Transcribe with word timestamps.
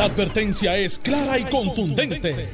La 0.00 0.06
advertencia 0.06 0.78
es 0.78 0.98
clara 0.98 1.38
y 1.38 1.44
contundente. 1.44 2.48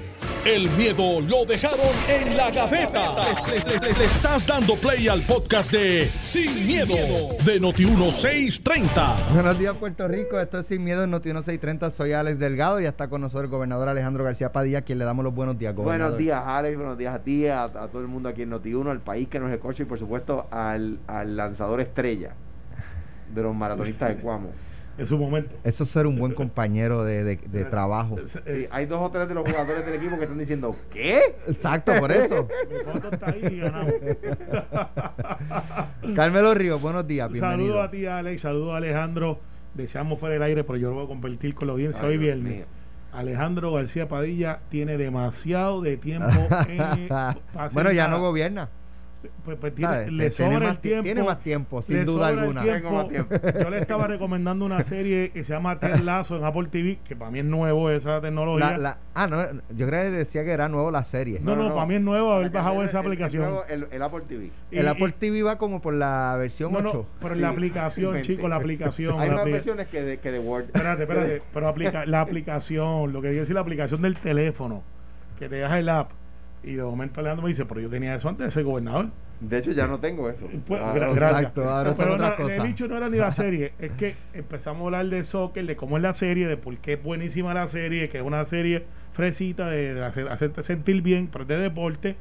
El 0.45 0.69
miedo 0.71 1.21
lo 1.21 1.45
dejaron 1.45 1.79
en 2.09 2.37
la 2.37 2.51
gaveta. 2.51 3.15
Le, 3.47 3.79
le- 3.79 3.93
le 3.97 4.05
estás 4.05 4.45
dando 4.45 4.75
play 4.75 5.07
al 5.07 5.23
podcast 5.23 5.71
de 5.71 6.11
Sin, 6.23 6.67
miedo, 6.67 6.97
de 7.45 7.61
Noti1630. 7.61 9.33
Buenos 9.33 9.57
días, 9.61 9.77
Puerto 9.77 10.09
Rico. 10.09 10.41
Esto 10.41 10.59
es 10.59 10.67
Sin 10.67 10.83
Miedo 10.83 11.05
en 11.05 11.11
Noti 11.13 11.29
630. 11.31 11.93
Soy 11.93 12.15
Alex 12.15 12.41
Delgado 12.41 12.81
y 12.81 12.83
ya 12.83 12.89
está 12.89 13.07
con 13.07 13.21
nosotros 13.21 13.45
el 13.45 13.51
gobernador 13.51 13.89
Alejandro 13.91 14.25
García 14.25 14.51
Padilla, 14.51 14.79
a 14.79 14.83
quien 14.83 14.99
le 14.99 15.05
damos 15.05 15.25
los 15.25 15.33
buenos 15.33 15.57
días, 15.57 15.73
gobernador. 15.73 16.15
Buenos 16.15 16.19
días, 16.19 16.43
Alex. 16.45 16.77
Buenos 16.77 16.99
días 16.99 17.15
a 17.15 17.21
ti, 17.21 17.47
a, 17.47 17.63
a 17.63 17.69
todo 17.87 18.01
el 18.03 18.09
mundo 18.09 18.29
aquí 18.29 18.43
en 18.43 18.51
Noti1, 18.51 18.91
al 18.91 19.01
país 19.03 19.29
que 19.29 19.39
nos 19.39 19.53
escucha 19.53 19.85
y, 19.85 19.87
por 19.87 20.01
supuesto, 20.01 20.49
al, 20.51 20.99
al 21.07 21.37
lanzador 21.37 21.81
estrella 21.81 22.33
de 23.33 23.41
los 23.41 23.55
maratonistas 23.55 24.09
de 24.09 24.17
Cuamo. 24.17 24.51
En 24.99 25.07
su 25.07 25.19
momento. 25.19 25.55
Eso 25.65 25.85
es 25.85 25.91
ser 25.91 26.07
un 26.07 26.19
buen 26.19 26.33
compañero 26.33 27.05
de, 27.05 27.25
de- 27.25 27.37
de 27.37 27.65
trabajo. 27.65 28.17
Sí, 28.27 28.67
hay 28.71 28.87
dos 28.87 29.01
o 29.01 29.11
tres 29.11 29.29
de 29.29 29.35
los 29.35 29.47
jugadores 29.49 29.85
del 29.85 29.95
equipo 29.97 30.17
que 30.17 30.23
están 30.25 30.39
diciendo, 30.39 30.75
¿qué? 30.93 31.37
Exacto, 31.47 31.93
por 32.01 32.11
eso. 32.13 32.49
Mi 32.71 32.93
foto 32.93 33.11
está 33.13 33.31
ahí 33.31 33.43
y 33.53 33.59
ganamos. 33.59 33.93
Carmelo 36.15 36.55
Ríos, 36.55 36.81
buenos 36.81 37.07
días, 37.07 37.31
Saludos 37.39 37.85
a 37.85 37.91
ti, 37.91 38.07
Alex. 38.07 38.41
Saludos 38.43 38.75
a 38.75 38.77
Alejandro. 38.79 39.39
Deseamos 39.75 40.19
fuera 40.19 40.37
el 40.37 40.43
aire, 40.43 40.65
pero 40.65 40.79
yo 40.79 40.89
lo 40.89 40.95
voy 40.97 41.05
a 41.05 41.09
compartir 41.09 41.55
con 41.55 41.69
la 41.69 41.73
audiencia 41.75 42.03
Ay, 42.03 42.09
hoy 42.09 42.19
Dios 42.19 42.35
viernes. 42.37 42.57
mío. 42.59 42.65
Alejandro 43.13 43.73
García 43.73 44.09
Padilla 44.09 44.61
tiene 44.71 44.97
demasiado 44.97 45.83
de 45.83 45.97
tiempo. 45.97 46.27
eh, 46.69 47.09
hacer 47.11 47.75
bueno, 47.75 47.93
ya 47.93 48.09
no 48.09 48.21
gobierna. 48.21 48.69
Pues, 49.45 49.57
pues 49.61 49.75
tiene, 49.75 49.93
¿sabes? 49.93 50.13
le 50.13 50.31
Tiene 50.31 50.53
sobra 50.53 50.67
más 50.67 50.75
el 50.77 50.79
tiempo. 50.81 51.03
tiene 51.05 51.23
más 51.23 51.41
tiempo, 51.41 51.83
sin 51.83 52.05
duda 52.05 52.29
alguna. 52.29 52.63
Tengo 52.63 52.91
más 52.91 53.09
tiempo. 53.09 53.35
Yo 53.63 53.71
le 53.71 53.79
estaba 53.81 54.07
recomendando 54.07 54.65
una 54.65 54.83
serie 54.85 55.31
que 55.31 55.45
se 55.45 55.53
llama 55.53 55.79
Ted 55.79 55.97
Lazo 56.01 56.37
en 56.37 56.45
Apple 56.45 56.69
TV, 56.71 56.99
que 57.07 57.17
para 57.17 57.31
mí 57.31 57.39
es 57.41 57.45
nuevo 57.45 57.91
esa 57.91 58.21
tecnología. 58.21 58.71
La- 58.73 58.79
la- 58.79 58.99
ah, 59.15 59.27
no, 59.27 59.43
yo 59.75 59.87
creo 59.87 60.03
que 60.05 60.11
decía 60.11 60.45
que 60.45 60.51
era 60.51 60.69
nuevo 60.69 60.91
la 60.91 61.05
serie. 61.05 61.41
No, 61.43 61.57
no, 61.57 61.75
para 61.75 61.87
mí 61.87 61.95
es 61.97 62.01
nuevo 62.01 62.33
haber 62.33 62.51
bajado 62.51 62.83
el- 62.83 62.89
esa 62.89 63.01
el- 63.01 63.07
aplicación. 63.07 63.43
El, 63.45 63.51
nuevo- 63.51 63.65
el- 63.69 63.87
el 63.91 64.03
Apple 64.03 64.23
TV. 64.29 64.51
Y- 64.71 64.79
el 64.79 64.89
Apple 64.89 65.09
y- 65.09 65.13
TV 65.13 65.43
va 65.43 65.59
como 65.59 65.81
por 65.81 65.95
la 65.95 66.37
versión 66.39 66.73
No, 66.73 66.79
8. 66.81 66.93
no, 66.93 67.07
pero 67.21 67.35
Sí, 67.35 67.41
la 67.41 67.49
aplicación, 67.51 67.91
fácilmente. 68.13 68.27
chico, 68.29 68.49
la 68.49 68.57
aplicación. 68.57 69.21
Hay 69.21 69.29
la 69.31 69.35
más 69.37 69.45
versiones 69.45 69.89
que 69.89 70.03
de, 70.03 70.19
que 70.19 70.31
de 70.33 70.39
Word. 70.39 70.65
Espérate, 70.67 71.03
espérate. 71.03 71.43
Pero 71.55 71.69
aplica, 71.69 72.05
la 72.07 72.21
aplicación, 72.21 73.13
lo 73.13 73.21
que 73.21 73.29
quiere 73.29 73.41
decir 73.41 73.55
la 73.55 73.61
aplicación 73.61 74.03
del 74.03 74.17
teléfono, 74.17 74.83
que 75.39 75.49
te 75.49 75.57
deja 75.57 75.79
el 75.79 75.89
app. 75.89 76.11
Y 76.67 76.75
de 76.75 76.83
momento 76.83 77.21
Alejandro 77.21 77.45
me 77.45 77.49
dice, 77.49 77.65
pero 77.65 77.81
yo 77.81 77.89
tenía 77.89 78.15
eso 78.15 78.29
antes 78.29 78.45
de 78.47 78.51
ser 78.51 78.65
gobernador. 78.65 79.07
De 79.41 79.59
hecho, 79.59 79.71
ya 79.73 79.87
no 79.87 80.01
tengo 80.01 80.29
eso. 80.29 80.47
Pues, 80.67 80.81
Ah, 80.83 80.93
gra- 80.95 81.15
gracias. 81.15 81.41
exacto, 81.43 81.71
ahora 81.71 81.91
son 81.95 82.05
Pero 82.05 82.15
otras 82.17 82.31
no, 82.31 82.37
cosas. 82.45 82.57
el 82.59 82.63
dicho 82.65 82.89
no 82.89 82.97
era 82.97 83.09
ni 83.09 83.19
la 83.19 83.31
serie, 83.31 83.73
es 83.79 83.93
que 83.93 84.15
empezamos 84.35 84.83
a 84.83 84.85
hablar 84.87 85.07
de 85.07 85.23
soccer, 85.25 85.65
de 85.65 85.77
cómo 85.77 85.97
es 85.97 86.03
la 86.03 86.13
serie, 86.13 86.49
de 86.49 86.57
por 86.57 86.77
qué 86.79 86.95
es 86.95 87.03
buenísima 87.03 87.55
la 87.55 87.67
serie, 87.69 88.09
que 88.09 88.19
es 88.19 88.25
una 88.25 88.45
serie 88.45 88.85
fresita, 89.13 89.71
de, 89.71 89.95
de 89.95 90.05
hacer- 90.05 90.29
hacerte 90.29 90.63
sentir 90.63 91.03
bien, 91.03 91.29
pero 91.31 91.43
es 91.45 91.49
de 91.49 91.59
deporte. 91.59 92.17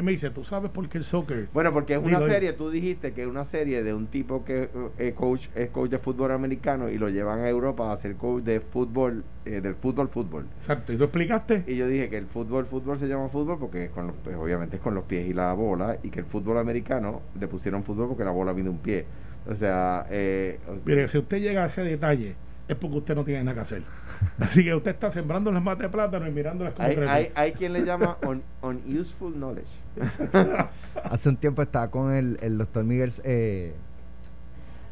Y 0.00 0.02
me 0.02 0.12
dice, 0.12 0.30
¿tú 0.30 0.42
sabes 0.44 0.70
por 0.70 0.88
qué 0.88 0.98
el 0.98 1.04
soccer? 1.04 1.48
Bueno, 1.52 1.72
porque 1.72 1.92
es 1.94 1.98
una 2.00 2.18
Digo, 2.18 2.26
serie, 2.30 2.52
tú 2.54 2.70
dijiste 2.70 3.12
que 3.12 3.22
es 3.22 3.28
una 3.28 3.44
serie 3.44 3.82
de 3.82 3.92
un 3.94 4.06
tipo 4.06 4.44
que 4.44 4.68
eh, 4.98 5.12
coach, 5.14 5.48
es 5.54 5.68
coach 5.70 5.90
de 5.90 5.98
fútbol 5.98 6.32
americano 6.32 6.88
y 6.88 6.98
lo 6.98 7.08
llevan 7.10 7.40
a 7.40 7.48
Europa 7.48 7.92
a 7.92 7.96
ser 7.96 8.16
coach 8.16 8.42
de 8.42 8.60
fútbol, 8.60 9.24
eh, 9.44 9.60
del 9.60 9.74
fútbol, 9.74 10.08
fútbol. 10.08 10.46
Exacto, 10.58 10.92
¿y 10.92 10.96
tú 10.96 11.04
explicaste? 11.04 11.64
Y 11.66 11.76
yo 11.76 11.86
dije 11.86 12.08
que 12.08 12.16
el 12.16 12.26
fútbol, 12.26 12.66
fútbol 12.66 12.98
se 12.98 13.06
llama 13.08 13.28
fútbol 13.28 13.58
porque 13.58 13.84
es 13.84 13.90
con 13.90 14.06
los, 14.06 14.16
pues, 14.24 14.34
obviamente 14.36 14.76
es 14.76 14.82
con 14.82 14.94
los 14.94 15.04
pies 15.04 15.28
y 15.28 15.34
la 15.34 15.52
bola 15.52 15.98
y 16.02 16.08
que 16.10 16.20
el 16.20 16.26
fútbol 16.26 16.58
americano 16.58 17.22
le 17.38 17.46
pusieron 17.46 17.82
fútbol 17.84 18.08
porque 18.08 18.24
la 18.24 18.30
bola 18.30 18.52
viene 18.52 18.70
de 18.70 18.74
un 18.76 18.80
pie. 18.82 19.04
O 19.46 19.54
sea, 19.54 20.06
eh, 20.10 20.58
o- 20.66 20.76
Mire, 20.84 21.08
si 21.08 21.18
usted 21.18 21.38
llega 21.40 21.64
a 21.64 21.66
ese 21.66 21.82
detalle, 21.82 22.36
es 22.72 22.76
porque 22.78 22.98
usted 22.98 23.14
no 23.14 23.24
tiene 23.24 23.42
nada 23.44 23.54
que 23.54 23.60
hacer. 23.60 23.82
Así 24.38 24.64
que 24.64 24.74
usted 24.74 24.90
está 24.92 25.10
sembrando 25.10 25.50
las 25.50 25.62
matas 25.62 25.82
de 25.82 25.88
plátano 25.88 26.26
y 26.26 26.30
mirándolas 26.30 26.74
como 26.74 26.88
hay, 26.88 26.94
crecen. 26.94 27.14
hay, 27.16 27.32
hay 27.34 27.52
quien 27.52 27.72
le 27.72 27.84
llama 27.84 28.16
un, 28.26 28.42
unuseful 28.62 29.32
knowledge. 29.34 29.70
Hace 31.04 31.28
un 31.28 31.36
tiempo 31.36 31.62
estaba 31.62 31.90
con 31.90 32.12
el, 32.12 32.38
el 32.42 32.58
doctor 32.58 32.84
Miguel. 32.84 33.12
Eh, 33.24 33.74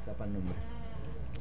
tapa 0.06 0.24
el 0.24 0.32
nombre. 0.32 0.54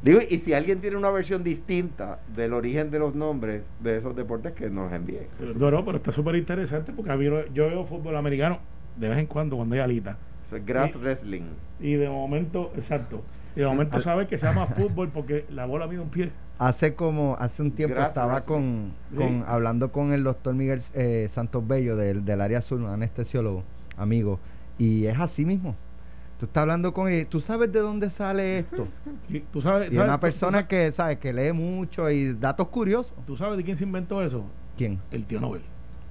Digo, 0.03 0.19
y 0.29 0.37
si 0.39 0.53
alguien 0.53 0.79
tiene 0.79 0.95
una 0.95 1.09
versión 1.09 1.43
distinta 1.43 2.19
del 2.35 2.53
origen 2.53 2.91
de 2.91 2.99
los 2.99 3.15
nombres 3.15 3.67
de 3.79 3.97
esos 3.97 4.15
deportes, 4.15 4.53
que 4.53 4.69
nos 4.69 4.93
envíe. 4.93 5.27
No, 5.55 5.71
no, 5.71 5.83
pero 5.83 5.97
está 5.97 6.11
súper 6.11 6.35
interesante 6.35 6.93
porque 6.93 7.11
a 7.11 7.15
mí 7.15 7.25
yo 7.25 7.67
veo 7.67 7.83
fútbol 7.83 8.15
americano 8.15 8.59
de 8.95 9.09
vez 9.09 9.17
en 9.17 9.25
cuando 9.25 9.55
cuando 9.55 9.73
hay 9.75 9.81
alita. 9.81 10.17
Eso 10.45 10.55
es 10.55 10.65
grass 10.65 10.95
Y- 10.95 10.97
wrestling. 10.99 11.41
Y 11.79 11.93
de 11.93 12.09
momento, 12.09 12.71
exacto. 12.75 13.23
Y 13.57 13.61
de 13.61 13.65
momento 13.65 13.99
sabe 13.99 14.27
que 14.27 14.37
se 14.37 14.45
llama 14.45 14.67
fútbol 14.67 15.09
porque 15.09 15.45
la 15.49 15.65
bola 15.65 15.87
mide 15.87 15.99
un 15.99 16.09
pie. 16.09 16.31
Hace 16.59 16.93
como, 16.93 17.35
hace 17.39 17.63
un 17.63 17.71
tiempo 17.71 17.95
Gracias, 17.95 18.11
estaba 18.11 18.31
gracias. 18.33 18.47
con, 18.47 18.91
Sí. 19.09 19.17
con 19.17 19.43
hablando 19.47 19.91
con 19.91 20.13
el 20.13 20.23
doctor 20.23 20.53
Miguel 20.53 20.81
eh, 20.93 21.27
Santos 21.31 21.67
Bello 21.67 21.95
del, 21.95 22.23
del 22.23 22.39
área 22.41 22.59
azul, 22.59 22.83
un 22.83 22.89
anestesiólogo, 22.89 23.63
amigo, 23.97 24.39
y 24.77 25.05
es 25.07 25.19
así 25.19 25.43
mismo. 25.43 25.75
Tú 26.39 26.45
estás 26.45 26.61
hablando 26.61 26.93
con 26.93 27.07
él, 27.11 27.25
tú 27.25 27.39
sabes 27.39 27.71
de 27.71 27.79
dónde 27.79 28.11
sale 28.11 28.59
esto. 28.59 28.87
Tú 29.51 29.59
sabes, 29.61 29.91
Y 29.91 29.95
sabes- 29.95 30.07
una 30.07 30.17
tú- 30.17 30.21
persona 30.21 30.61
tú, 30.61 30.67
que 30.67 30.91
sabe 30.91 31.17
que 31.17 31.33
lee 31.33 31.51
mucho 31.51 32.09
y 32.11 32.33
datos 32.33 32.67
curiosos. 32.67 33.13
¿Tú 33.25 33.35
sabes 33.35 33.57
de 33.57 33.63
quién 33.63 33.75
se 33.75 33.83
inventó 33.85 34.21
eso? 34.23 34.43
¿Quién? 34.77 34.99
El 35.09 35.25
tío 35.25 35.39
Nobel. 35.41 35.61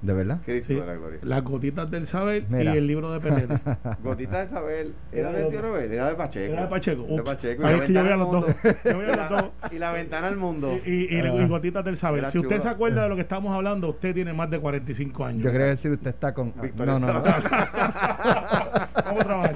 ¿De 0.01 0.13
verdad? 0.13 0.39
Cristo 0.45 0.67
Sí. 0.73 0.79
de 0.79 0.85
la 0.85 0.93
gloria. 0.93 1.19
Las 1.23 1.43
gotitas 1.43 1.89
del 1.89 2.05
saber 2.05 2.45
Mira. 2.49 2.75
y 2.75 2.77
el 2.77 2.85
libro 2.87 3.11
de 3.11 3.19
Petete. 3.19 3.55
Gotita 4.03 4.39
de 4.39 4.45
Isabel, 4.45 4.93
¿era 5.11 5.31
de 5.31 5.45
tío. 5.45 5.61
Nobel? 5.61 5.91
Era 5.91 6.09
de 6.09 6.15
Pacheco. 6.15 6.53
Era 6.53 6.61
de 6.63 6.67
Pacheco. 6.67 7.03
De. 7.07 7.23
Pacheco. 7.23 7.65
Ahí 7.65 7.73
y 7.73 7.77
la 7.77 7.81
es 7.83 7.87
que 7.87 7.93
yo 7.93 8.03
ventana 8.03 8.03
veo 8.03 8.13
al 8.13 8.19
los 8.19 8.31
dos. 8.31 8.41
mundo. 8.45 8.55
Yo 8.85 8.97
veo 8.97 9.01
Y 9.03 9.07
los 9.07 9.17
la- 9.17 9.27
dos. 9.29 9.51
Y 9.71 9.79
la 9.79 9.91
ventana 9.91 10.27
al 10.27 10.37
mundo. 10.37 10.79
Y, 10.85 10.89
y, 10.91 11.07
y- 11.19 11.41
y 11.43 11.47
gotitas 11.47 11.83
del 11.83 11.97
saber. 11.97 12.19
era 12.19 12.29
Si 12.31 12.37
usted 12.37 12.49
chulo. 12.57 12.61
se 12.61 12.69
acuerda 12.69 13.03
de 13.03 13.09
lo 13.09 13.15
que 13.15 13.21
estamos 13.27 13.53
hablando, 13.53 13.89
usted 13.89 14.13
tiene 14.13 14.33
más 14.33 14.49
de 14.51 14.59
45 14.59 15.25
años. 15.25 15.43
Yo 15.43 15.51
quería 15.51 15.67
decir, 15.67 15.91
usted 15.91 16.09
está 16.11 16.33
con... 16.33 16.53
Victoria 16.61 16.99
no, 16.99 16.99
no, 16.99 17.13
no. 17.13 17.23
Vamos 19.07 19.21
a 19.21 19.23
trabajar. 19.23 19.55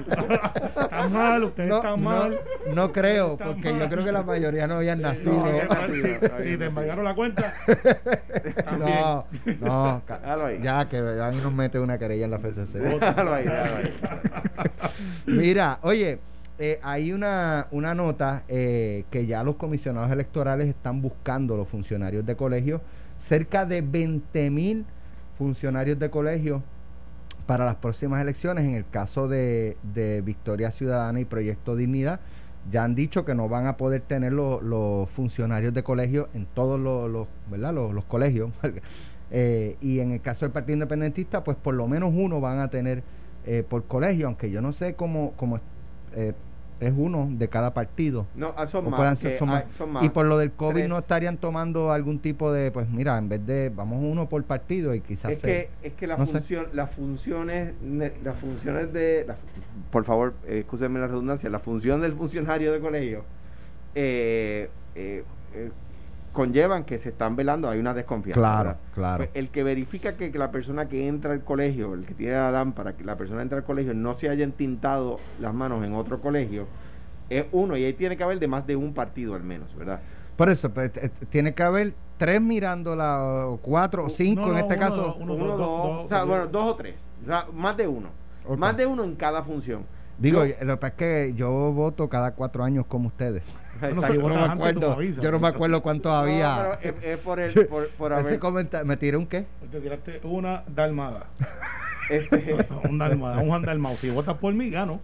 Está 0.82 1.08
mal, 1.08 1.44
usted 1.44 1.68
No, 1.68 1.76
está 1.76 1.90
no, 1.90 1.96
mal. 1.98 2.38
no 2.74 2.92
creo, 2.92 3.32
Está 3.32 3.44
porque 3.46 3.70
mal. 3.72 3.80
yo 3.82 3.88
creo 3.88 4.04
que 4.04 4.12
la 4.12 4.22
mayoría 4.22 4.66
no 4.66 4.76
habían 4.76 5.00
nacido. 5.02 5.32
No, 5.34 5.52
no 5.52 6.40
si 6.42 6.56
te 6.56 6.66
embargaron 6.66 7.04
la 7.04 7.14
cuenta, 7.14 7.54
también. 8.64 8.98
No, 9.00 9.26
no, 9.60 10.02
Déjalo 10.34 10.46
ahí. 10.46 10.60
ya 10.62 10.88
que 10.88 11.00
van 11.00 11.34
y 11.34 11.40
nos 11.40 11.52
mete 11.52 11.78
una 11.78 11.98
querella 11.98 12.24
en 12.24 12.30
la 12.30 12.38
FCC. 12.38 12.78
Déjalo 12.78 13.34
ahí, 13.34 13.44
déjalo 13.44 13.76
ahí. 13.76 13.94
Mira, 15.26 15.78
oye, 15.82 16.18
eh, 16.58 16.78
hay 16.82 17.12
una, 17.12 17.66
una 17.70 17.94
nota 17.94 18.44
eh, 18.48 19.04
que 19.10 19.26
ya 19.26 19.42
los 19.42 19.56
comisionados 19.56 20.10
electorales 20.10 20.68
están 20.68 21.02
buscando 21.02 21.56
los 21.56 21.68
funcionarios 21.68 22.24
de 22.24 22.36
colegio, 22.36 22.80
cerca 23.18 23.66
de 23.66 23.82
20 23.82 24.50
mil 24.50 24.84
funcionarios 25.38 25.98
de 25.98 26.10
colegio 26.10 26.62
para 27.46 27.64
las 27.64 27.76
próximas 27.76 28.20
elecciones. 28.20 28.64
En 28.64 28.74
el 28.74 28.88
caso 28.88 29.28
de, 29.28 29.76
de 29.94 30.20
Victoria 30.20 30.70
Ciudadana 30.70 31.20
y 31.20 31.24
Proyecto 31.24 31.76
Dignidad, 31.76 32.20
ya 32.70 32.84
han 32.84 32.94
dicho 32.94 33.24
que 33.24 33.34
no 33.34 33.48
van 33.48 33.66
a 33.66 33.76
poder 33.76 34.02
tener 34.02 34.32
los, 34.32 34.62
los 34.62 35.10
funcionarios 35.10 35.74
de 35.74 35.82
colegio 35.82 36.28
en 36.34 36.46
todos 36.46 36.78
los, 36.78 37.10
los, 37.10 37.26
¿verdad? 37.50 37.74
los, 37.74 37.92
los 37.92 38.04
colegios. 38.04 38.50
Eh, 39.34 39.76
y 39.80 40.00
en 40.00 40.12
el 40.12 40.20
caso 40.20 40.44
del 40.44 40.52
Partido 40.52 40.74
Independentista, 40.74 41.42
pues 41.42 41.56
por 41.56 41.74
lo 41.74 41.88
menos 41.88 42.12
uno 42.14 42.40
van 42.40 42.58
a 42.58 42.68
tener 42.68 43.02
eh, 43.46 43.64
por 43.66 43.84
colegio, 43.86 44.26
aunque 44.26 44.50
yo 44.50 44.60
no 44.60 44.72
sé 44.74 44.94
cómo, 44.94 45.32
cómo 45.36 45.58
eh, 46.14 46.34
es 46.80 46.92
uno 46.96 47.28
de 47.30 47.48
cada 47.48 47.72
partido. 47.72 48.26
No, 48.34 48.52
ah, 48.56 48.66
son 48.66 48.90
más. 48.90 49.18
ser- 49.18 49.38
son 49.38 49.48
más. 49.48 49.64
hay- 49.64 49.72
son 49.78 49.90
más. 49.92 50.04
Y 50.04 50.10
por 50.10 50.26
lo 50.26 50.36
del 50.36 50.50
COVID 50.52 50.74
Tres. 50.74 50.88
no 50.88 50.98
estarían 50.98 51.38
tomando 51.38 51.92
algún 51.92 52.18
tipo 52.18 52.52
de, 52.52 52.70
pues 52.72 52.90
mira, 52.90 53.16
en 53.16 53.28
vez 53.30 53.46
de, 53.46 53.70
vamos 53.70 54.00
uno 54.02 54.28
por 54.28 54.42
partido 54.44 54.94
y 54.94 55.00
quizás 55.00 55.30
es 55.32 55.38
se- 55.38 55.46
que 55.46 55.68
es 55.88 55.92
que 55.94 56.06
la 56.06 56.16
no 56.18 56.26
sé. 56.26 56.32
función 56.32 56.66
las 56.74 56.90
funciones 56.90 57.72
ne- 57.80 58.12
las 58.22 58.36
funciones 58.36 58.92
de 58.92 59.24
la- 59.26 59.36
por 59.90 60.04
favor 60.04 60.34
eh, 60.46 60.58
excúsenme 60.60 61.00
la 61.00 61.06
redundancia 61.06 61.48
la 61.48 61.58
función 61.60 62.00
del 62.02 62.12
funcionario 62.14 62.72
de 62.72 62.80
colegio 62.80 63.24
eh, 63.94 64.68
eh, 64.94 65.22
conllevan 66.32 66.84
que 66.84 66.98
se 66.98 67.10
están 67.10 67.36
velando 67.36 67.68
hay 67.68 67.78
una 67.78 67.92
desconfianza 67.94 68.40
Claro, 68.40 68.68
¿verdad? 68.70 68.80
claro. 68.94 69.16
Pues, 69.18 69.30
el 69.34 69.50
que 69.50 69.62
verifica 69.62 70.16
que, 70.16 70.30
que 70.32 70.38
la 70.38 70.50
persona 70.50 70.88
que 70.88 71.06
entra 71.06 71.32
al 71.32 71.44
colegio 71.44 71.94
el 71.94 72.04
que 72.06 72.14
tiene 72.14 72.34
la 72.34 72.50
lámpara 72.50 72.96
que 72.96 73.04
la 73.04 73.16
persona 73.16 73.42
entra 73.42 73.58
al 73.58 73.64
colegio 73.64 73.92
no 73.94 74.14
se 74.14 74.28
hayan 74.28 74.52
tintado 74.52 75.18
las 75.40 75.52
manos 75.52 75.84
en 75.84 75.94
otro 75.94 76.20
colegio 76.20 76.66
es 77.28 77.44
uno 77.52 77.76
y 77.76 77.84
ahí 77.84 77.92
tiene 77.94 78.16
que 78.16 78.22
haber 78.24 78.38
de 78.38 78.48
más 78.48 78.66
de 78.66 78.76
un 78.76 78.94
partido 78.94 79.34
al 79.34 79.42
menos 79.42 79.74
verdad 79.76 80.00
Por 80.36 80.48
eso, 80.48 80.70
pues, 80.70 80.90
eh, 80.96 81.10
tiene 81.30 81.52
que 81.54 81.62
haber 81.62 81.92
tres 82.18 82.40
mirándola, 82.40 83.46
o 83.46 83.58
cuatro, 83.58 84.04
o 84.06 84.08
cinco 84.10 84.46
No, 84.46 84.52
en 84.52 84.58
este 84.58 84.74
uno, 84.76 84.80
caso. 84.80 84.96
dos, 85.02 85.16
uno, 85.18 85.34
uno, 85.34 85.46
dos, 85.46 85.58
dos, 85.58 85.58
dos, 85.58 86.04
o 86.04 86.08
sea, 86.08 86.18
dos. 86.20 86.28
bueno, 86.28 86.46
dos 86.46 86.64
o 86.64 86.74
tres. 86.76 86.94
O 87.22 87.26
sea, 87.26 87.46
más 87.52 87.76
de 87.76 87.86
uno. 87.88 88.08
Más 88.56 88.76
de 88.76 88.86
uno 88.86 89.04
en 89.04 89.14
cada 89.16 89.42
función. 89.42 89.84
Digo, 90.18 90.44
Yo- 90.44 90.54
lo 90.62 90.74
que 90.74 90.80
pasa 90.80 90.86
es 90.88 90.94
que 90.94 91.32
yo 91.36 91.50
voto 91.72 92.08
cada 92.08 92.32
cuatro 92.32 92.64
años 92.64 92.86
como 92.86 93.08
ustedes. 93.08 93.42
Si 93.88 94.18
no 94.18 94.28
me 94.28 94.44
acuerdo, 94.44 95.00
yo 95.02 95.32
no 95.32 95.38
me 95.38 95.48
acuerdo 95.48 95.82
cuánto 95.82 96.08
No, 96.08 96.14
había. 96.16 96.78
pero 96.80 96.96
es, 96.98 97.04
es 97.04 97.18
por, 97.18 97.40
el, 97.40 97.66
por, 97.66 97.88
por 97.90 98.12
Ese 98.12 98.20
haber. 98.20 98.38
comentario, 98.38 98.86
¿me 98.86 98.96
tiré 98.96 99.16
un 99.16 99.26
qué? 99.26 99.46
Te 99.70 99.80
tiraste 99.80 100.20
una 100.24 100.64
dalmada. 100.66 101.26
este, 102.10 102.56
un 102.88 102.98
dalmada, 102.98 103.38
un 103.38 103.48
Juan 103.48 103.62
Dalmau. 103.62 103.96
Si 103.96 104.10
votas 104.10 104.36
por 104.38 104.52
mí, 104.54 104.70
gano. 104.70 105.00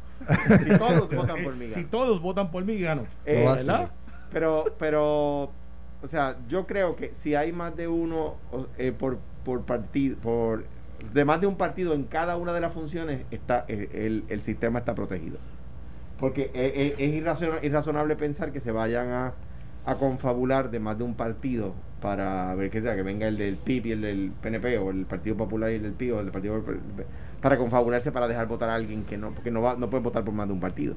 si 0.64 0.78
todos 0.78 1.10
votan 1.10 1.42
por 1.42 1.54
mí. 1.56 1.66
Si 1.66 1.74
gano. 1.74 1.88
todos 1.90 2.20
votan 2.20 2.50
por 2.50 2.64
mí, 2.64 2.78
gano. 2.80 3.06
Eh, 3.24 3.44
¿Verdad? 3.46 3.74
hacer. 3.74 3.88
pero, 4.32 4.64
pero 4.78 5.50
o 6.02 6.08
sea, 6.08 6.36
yo 6.48 6.66
creo 6.66 6.96
que 6.96 7.12
si 7.14 7.34
hay 7.34 7.52
más 7.52 7.76
de 7.76 7.88
uno 7.88 8.36
eh, 8.76 8.92
por, 8.96 9.18
por 9.44 9.64
partido, 9.64 10.16
por 10.18 10.64
de 11.12 11.24
más 11.24 11.40
de 11.40 11.46
un 11.46 11.56
partido 11.56 11.94
en 11.94 12.04
cada 12.04 12.36
una 12.36 12.52
de 12.52 12.60
las 12.60 12.72
funciones, 12.72 13.24
está 13.30 13.64
el, 13.68 14.24
el, 14.28 14.42
sistema 14.42 14.80
está 14.80 14.94
protegido. 14.94 15.38
Porque 16.18 16.50
es, 16.54 16.94
es 16.98 17.62
irrazonable, 17.62 18.16
pensar 18.16 18.52
que 18.52 18.60
se 18.60 18.72
vayan 18.72 19.08
a, 19.08 19.34
a, 19.86 19.94
confabular 19.96 20.70
de 20.70 20.80
más 20.80 20.98
de 20.98 21.04
un 21.04 21.14
partido 21.14 21.74
para 22.00 22.54
ver 22.54 22.70
que 22.70 22.82
sea, 22.82 22.96
que 22.96 23.02
venga 23.02 23.28
el 23.28 23.38
del 23.38 23.56
PIB 23.56 23.86
y 23.86 23.92
el 23.92 24.00
del 24.02 24.32
PNP, 24.42 24.78
o 24.78 24.90
el 24.90 25.06
Partido 25.06 25.36
Popular 25.36 25.70
y 25.70 25.76
el 25.76 25.82
del 25.82 25.92
PIB, 25.92 26.14
o 26.14 26.18
el 26.18 26.26
del 26.26 26.32
Partido 26.32 26.62
para 27.40 27.56
confabularse 27.56 28.12
para 28.12 28.28
dejar 28.28 28.46
votar 28.46 28.70
a 28.70 28.74
alguien 28.74 29.04
que 29.04 29.16
no, 29.16 29.30
porque 29.30 29.50
no 29.50 29.62
va, 29.62 29.76
no 29.76 29.88
puede 29.88 30.02
votar 30.02 30.24
por 30.24 30.34
más 30.34 30.48
de 30.48 30.54
un 30.54 30.60
partido. 30.60 30.96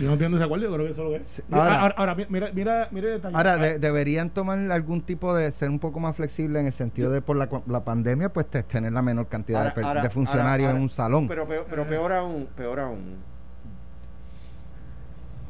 Yo 0.00 0.08
no 0.08 0.14
entiendo 0.14 0.36
ese 0.36 0.44
acuerdo, 0.44 0.66
yo 0.66 0.74
creo 0.74 0.86
que 0.86 0.92
eso 0.92 1.04
lo 1.04 1.14
es. 1.14 1.42
Ahora, 1.50 1.94
ahora, 1.96 2.14
mira, 2.28 2.50
mira, 2.52 2.88
mira 2.90 3.20
Ahora, 3.32 3.56
deberían 3.56 4.30
tomar 4.30 4.58
algún 4.70 5.02
tipo 5.02 5.34
de 5.34 5.50
ser 5.52 5.70
un 5.70 5.78
poco 5.78 6.00
más 6.00 6.16
flexible 6.16 6.58
en 6.58 6.66
el 6.66 6.72
sentido 6.72 7.10
de 7.12 7.22
por 7.22 7.36
la, 7.36 7.48
la 7.66 7.84
pandemia, 7.84 8.32
pues 8.32 8.46
tener 8.48 8.92
la 8.92 9.02
menor 9.02 9.28
cantidad 9.28 9.74
de, 9.74 10.10
funcionarios 10.10 10.70
en 10.70 10.80
un 10.80 10.88
salón. 10.88 11.28
Pero, 11.28 11.46
pero, 11.46 11.64
pero 11.70 11.86
peor 11.86 12.12
aún, 12.12 12.48
peor 12.56 12.80
aún. 12.80 13.37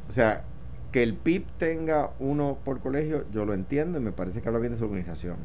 O 0.09 0.13
sea, 0.13 0.45
que 0.93 1.03
el 1.03 1.15
PIB 1.15 1.45
tenga 1.59 2.11
uno 2.19 2.59
por 2.65 2.81
colegio, 2.81 3.25
yo 3.33 3.45
lo 3.45 3.55
entiendo 3.55 3.99
y 3.99 4.03
me 4.03 4.13
parece 4.13 4.41
que 4.41 4.49
habla 4.49 4.61
bien 4.61 4.73
de 4.73 4.79
su 4.79 4.85
organización. 4.85 5.37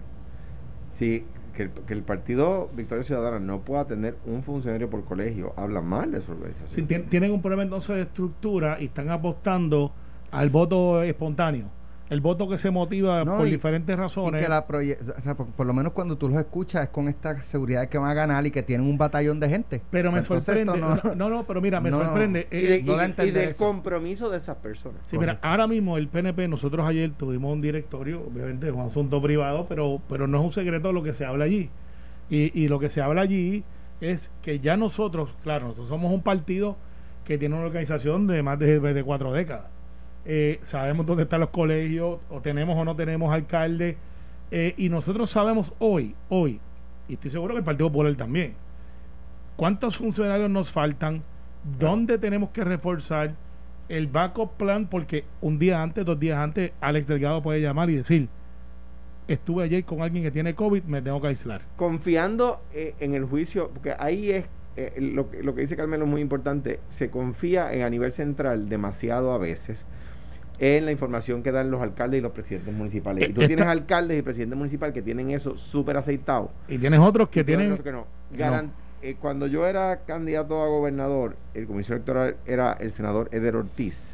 Si 0.93 1.25
que 1.53 1.69
el, 1.93 2.01
partido 2.01 2.69
Victoria 2.75 3.03
Ciudadana 3.03 3.39
no 3.39 3.59
pueda 3.59 3.85
tener 3.85 4.15
un 4.25 4.41
funcionario 4.41 4.89
por 4.89 5.03
colegio, 5.03 5.53
habla 5.55 5.81
mal 5.81 6.11
de 6.11 6.21
su 6.21 6.31
organización. 6.31 6.87
tienen 7.09 7.31
un 7.31 7.41
problema 7.41 7.61
entonces 7.61 7.95
de 7.95 8.01
estructura 8.03 8.77
y 8.79 8.85
están 8.85 9.11
apostando 9.11 9.91
al 10.31 10.49
voto 10.49 11.03
espontáneo 11.03 11.69
el 12.09 12.21
voto 12.21 12.47
que 12.49 12.57
se 12.57 12.69
motiva 12.69 13.23
por 13.25 13.45
diferentes 13.45 13.97
razones. 13.97 14.41
que 14.41 14.49
la 14.49 14.65
por, 14.65 15.65
lo 15.65 15.73
menos 15.73 15.93
cuando 15.93 16.17
tú 16.17 16.29
los 16.29 16.37
escuchas 16.37 16.83
es 16.83 16.89
con 16.89 17.07
esta 17.07 17.41
seguridad 17.41 17.81
de 17.81 17.89
que 17.89 17.97
van 17.97 18.11
a 18.11 18.13
ganar 18.13 18.45
y 18.45 18.51
que 18.51 18.61
tienen 18.61 18.87
un 18.87 18.97
batallón 18.97 19.39
de 19.39 19.49
gente. 19.49 19.81
Pero 19.89 20.11
me 20.11 20.21
sorprende. 20.21 20.77
No, 21.15 21.29
no, 21.29 21.45
pero 21.45 21.61
mira, 21.61 21.79
me 21.79 21.91
sorprende. 21.91 22.47
Eh, 22.51 22.83
y, 22.85 23.31
del 23.31 23.55
compromiso 23.55 24.29
de 24.29 24.37
esas 24.37 24.57
personas. 24.57 25.01
Sí, 25.09 25.17
mira, 25.17 25.39
ahora 25.41 25.67
mismo 25.67 25.97
el 25.97 26.07
PNP, 26.07 26.47
nosotros 26.47 26.85
ayer 26.87 27.11
tuvimos 27.11 27.53
un 27.53 27.61
directorio, 27.61 28.21
obviamente 28.21 28.67
es 28.67 28.73
un 28.73 28.81
asunto 28.81 29.21
privado, 29.21 29.65
pero, 29.67 30.01
pero 30.09 30.27
no 30.27 30.39
es 30.39 30.45
un 30.45 30.51
secreto 30.51 30.91
lo 30.91 31.03
que 31.03 31.13
se 31.13 31.25
habla 31.25 31.45
allí. 31.45 31.69
Y, 32.29 32.57
y 32.59 32.67
lo 32.67 32.79
que 32.79 32.89
se 32.89 33.01
habla 33.01 33.21
allí 33.21 33.63
es 34.01 34.29
que 34.41 34.59
ya 34.59 34.77
nosotros, 34.77 35.35
claro, 35.43 35.67
nosotros 35.67 35.87
somos 35.87 36.11
un 36.11 36.21
partido 36.21 36.77
que 37.25 37.37
tiene 37.37 37.55
una 37.55 37.65
organización 37.65 38.27
de 38.27 38.43
más 38.43 38.59
de, 38.59 38.79
de 38.79 39.03
cuatro 39.03 39.31
décadas 39.31 39.67
eh, 40.25 40.59
sabemos 40.61 41.05
dónde 41.05 41.23
están 41.23 41.41
los 41.41 41.49
colegios, 41.49 42.19
o 42.29 42.41
tenemos 42.41 42.77
o 42.77 42.85
no 42.85 42.95
tenemos 42.95 43.33
alcalde, 43.33 43.97
eh, 44.51 44.73
y 44.77 44.89
nosotros 44.89 45.29
sabemos 45.29 45.73
hoy, 45.79 46.15
hoy, 46.29 46.59
y 47.07 47.13
estoy 47.13 47.31
seguro 47.31 47.53
que 47.53 47.59
el 47.59 47.65
Partido 47.65 47.89
Popular 47.89 48.15
también, 48.15 48.53
cuántos 49.57 49.97
funcionarios 49.97 50.49
nos 50.49 50.71
faltan, 50.71 51.23
dónde 51.77 52.17
tenemos 52.17 52.51
que 52.51 52.63
reforzar 52.63 53.35
el 53.89 54.07
backup 54.07 54.53
plan, 54.53 54.87
porque 54.87 55.25
un 55.41 55.59
día 55.59 55.81
antes, 55.81 56.05
dos 56.05 56.19
días 56.19 56.37
antes, 56.37 56.71
Alex 56.79 57.07
Delgado 57.07 57.43
puede 57.43 57.59
llamar 57.59 57.89
y 57.89 57.97
decir, 57.97 58.29
estuve 59.27 59.65
ayer 59.65 59.83
con 59.83 60.01
alguien 60.01 60.23
que 60.23 60.31
tiene 60.31 60.55
COVID, 60.55 60.83
me 60.83 61.01
tengo 61.01 61.19
que 61.21 61.27
aislar. 61.27 61.63
Confiando 61.75 62.61
eh, 62.73 62.95
en 63.01 63.13
el 63.13 63.25
juicio, 63.25 63.69
porque 63.73 63.93
ahí 63.99 64.31
es 64.31 64.45
lo, 64.97 65.29
lo, 65.43 65.53
que 65.53 65.61
dice 65.61 65.75
Carmelo 65.75 66.05
es 66.05 66.09
muy 66.09 66.21
importante, 66.21 66.79
se 66.87 67.11
confía 67.11 67.73
en 67.73 67.83
a 67.83 67.89
nivel 67.91 68.11
central 68.11 68.69
demasiado 68.69 69.31
a 69.31 69.37
veces 69.37 69.85
en 70.59 70.85
la 70.85 70.91
información 70.91 71.43
que 71.43 71.51
dan 71.51 71.71
los 71.71 71.81
alcaldes 71.81 72.19
y 72.19 72.21
los 72.21 72.31
presidentes 72.31 72.73
municipales. 72.73 73.23
Eh, 73.23 73.31
y 73.31 73.33
tú 73.33 73.45
tienes 73.45 73.65
alcaldes 73.65 74.19
y 74.19 74.21
presidentes 74.21 74.57
municipales 74.57 74.93
que 74.93 75.01
tienen 75.01 75.31
eso 75.31 75.57
súper 75.57 75.97
aceitado. 75.97 76.51
Y 76.67 76.77
tienes 76.77 76.99
otros 76.99 77.29
que 77.29 77.43
tienen... 77.43 77.77
que 77.77 77.91
no. 77.91 78.05
Eh, 79.01 79.17
cuando 79.19 79.47
yo 79.47 79.67
era 79.67 80.01
candidato 80.05 80.61
a 80.61 80.67
gobernador, 80.67 81.35
el 81.53 81.67
comisionado 81.67 81.97
electoral 81.97 82.37
era 82.45 82.73
el 82.73 82.91
senador 82.91 83.27
Eder 83.33 83.57
Ortiz. 83.57 84.07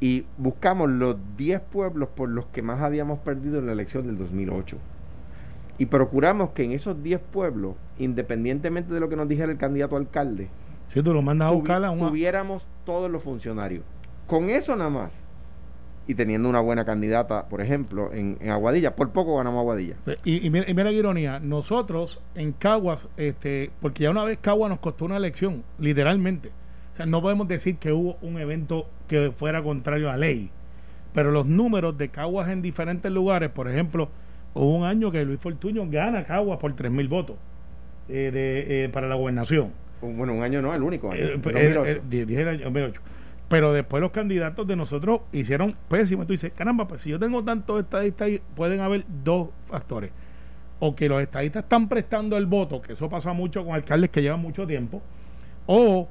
Y 0.00 0.24
buscamos 0.38 0.88
los 0.90 1.16
10 1.36 1.60
pueblos 1.60 2.08
por 2.08 2.30
los 2.30 2.46
que 2.46 2.62
más 2.62 2.80
habíamos 2.80 3.18
perdido 3.18 3.58
en 3.58 3.66
la 3.66 3.72
elección 3.72 4.06
del 4.06 4.16
2008. 4.16 4.78
Y 5.76 5.86
procuramos 5.86 6.50
que 6.50 6.64
en 6.64 6.72
esos 6.72 7.02
10 7.02 7.20
pueblos, 7.20 7.74
independientemente 7.98 8.94
de 8.94 9.00
lo 9.00 9.08
que 9.08 9.16
nos 9.16 9.28
dijera 9.28 9.52
el 9.52 9.58
candidato 9.58 9.96
alcalde, 9.96 10.48
si 10.86 11.02
tú 11.02 11.12
lo 11.12 11.22
mandas 11.22 11.48
a 11.48 11.50
buscar 11.50 11.82
tuviéramos 11.98 12.68
todos 12.86 13.10
los 13.10 13.22
funcionarios. 13.22 13.82
Con 14.26 14.48
eso 14.48 14.76
nada 14.76 14.90
más 14.90 15.23
y 16.06 16.14
teniendo 16.14 16.48
una 16.48 16.60
buena 16.60 16.84
candidata, 16.84 17.48
por 17.48 17.60
ejemplo, 17.60 18.12
en, 18.12 18.38
Aguadilla. 18.50 18.94
Por 18.94 19.10
poco 19.10 19.36
ganamos 19.36 19.60
Aguadilla. 19.60 19.96
Y, 20.24 20.50
mira, 20.50 20.68
y, 20.68 20.74
mira, 20.74 20.90
qué 20.90 20.96
ironía, 20.96 21.40
nosotros 21.40 22.20
en 22.34 22.52
Caguas, 22.52 23.08
este, 23.16 23.70
porque 23.80 24.04
ya 24.04 24.10
una 24.10 24.24
vez 24.24 24.38
Caguas 24.40 24.70
nos 24.70 24.80
costó 24.80 25.06
una 25.06 25.16
elección, 25.16 25.62
literalmente. 25.78 26.50
O 26.92 26.96
sea, 26.96 27.06
no 27.06 27.22
podemos 27.22 27.48
decir 27.48 27.76
que 27.76 27.92
hubo 27.92 28.16
un 28.22 28.38
evento 28.38 28.86
que 29.08 29.32
fuera 29.32 29.62
contrario 29.62 30.08
a 30.08 30.12
la 30.12 30.18
ley. 30.18 30.50
Pero 31.12 31.30
los 31.30 31.46
números 31.46 31.96
de 31.96 32.08
Caguas 32.08 32.48
en 32.50 32.60
diferentes 32.60 33.10
lugares, 33.10 33.50
por 33.50 33.68
ejemplo, 33.68 34.08
hubo 34.52 34.76
un 34.76 34.84
año 34.84 35.10
que 35.10 35.24
Luis 35.24 35.40
Fortuño 35.40 35.88
gana 35.88 36.24
Caguas 36.24 36.58
por 36.58 36.74
3 36.74 36.90
mil 36.90 37.08
votos 37.08 37.36
eh, 38.08 38.30
de, 38.32 38.84
eh, 38.84 38.88
para 38.90 39.08
la 39.08 39.14
gobernación. 39.14 39.72
Bueno, 40.02 40.34
un 40.34 40.42
año 40.42 40.60
no, 40.60 40.74
el 40.74 40.82
único 40.82 41.10
año. 41.10 41.24
Eh, 41.24 41.40
2008. 41.42 42.02
dije 42.08 42.42
el 42.42 42.48
año 42.48 42.64
2008. 42.64 43.00
Pero 43.54 43.72
después 43.72 44.00
los 44.00 44.10
candidatos 44.10 44.66
de 44.66 44.74
nosotros 44.74 45.20
hicieron 45.30 45.76
pésimo. 45.88 46.26
Tú 46.26 46.32
dices, 46.32 46.50
caramba, 46.52 46.88
pues 46.88 47.02
si 47.02 47.10
yo 47.10 47.20
tengo 47.20 47.44
tantos 47.44 47.78
estadistas 47.78 48.28
pueden 48.56 48.80
haber 48.80 49.04
dos 49.22 49.50
factores. 49.68 50.10
O 50.80 50.96
que 50.96 51.08
los 51.08 51.22
estadistas 51.22 51.62
están 51.62 51.88
prestando 51.88 52.36
el 52.36 52.46
voto, 52.46 52.82
que 52.82 52.94
eso 52.94 53.08
pasa 53.08 53.32
mucho 53.32 53.64
con 53.64 53.76
alcaldes 53.76 54.10
que 54.10 54.22
llevan 54.22 54.40
mucho 54.40 54.66
tiempo, 54.66 55.02
o 55.66 56.08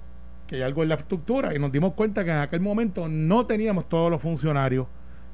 que 0.47 0.55
hay 0.55 0.61
algo 0.61 0.83
en 0.83 0.87
la 0.87 0.95
estructura. 0.95 1.53
Y 1.53 1.59
nos 1.59 1.69
dimos 1.69 1.95
cuenta 1.95 2.23
que 2.23 2.31
en 2.31 2.37
aquel 2.37 2.61
momento 2.61 3.09
no 3.09 3.45
teníamos 3.45 3.89
todos 3.89 4.09
los 4.09 4.21
funcionarios 4.21 4.87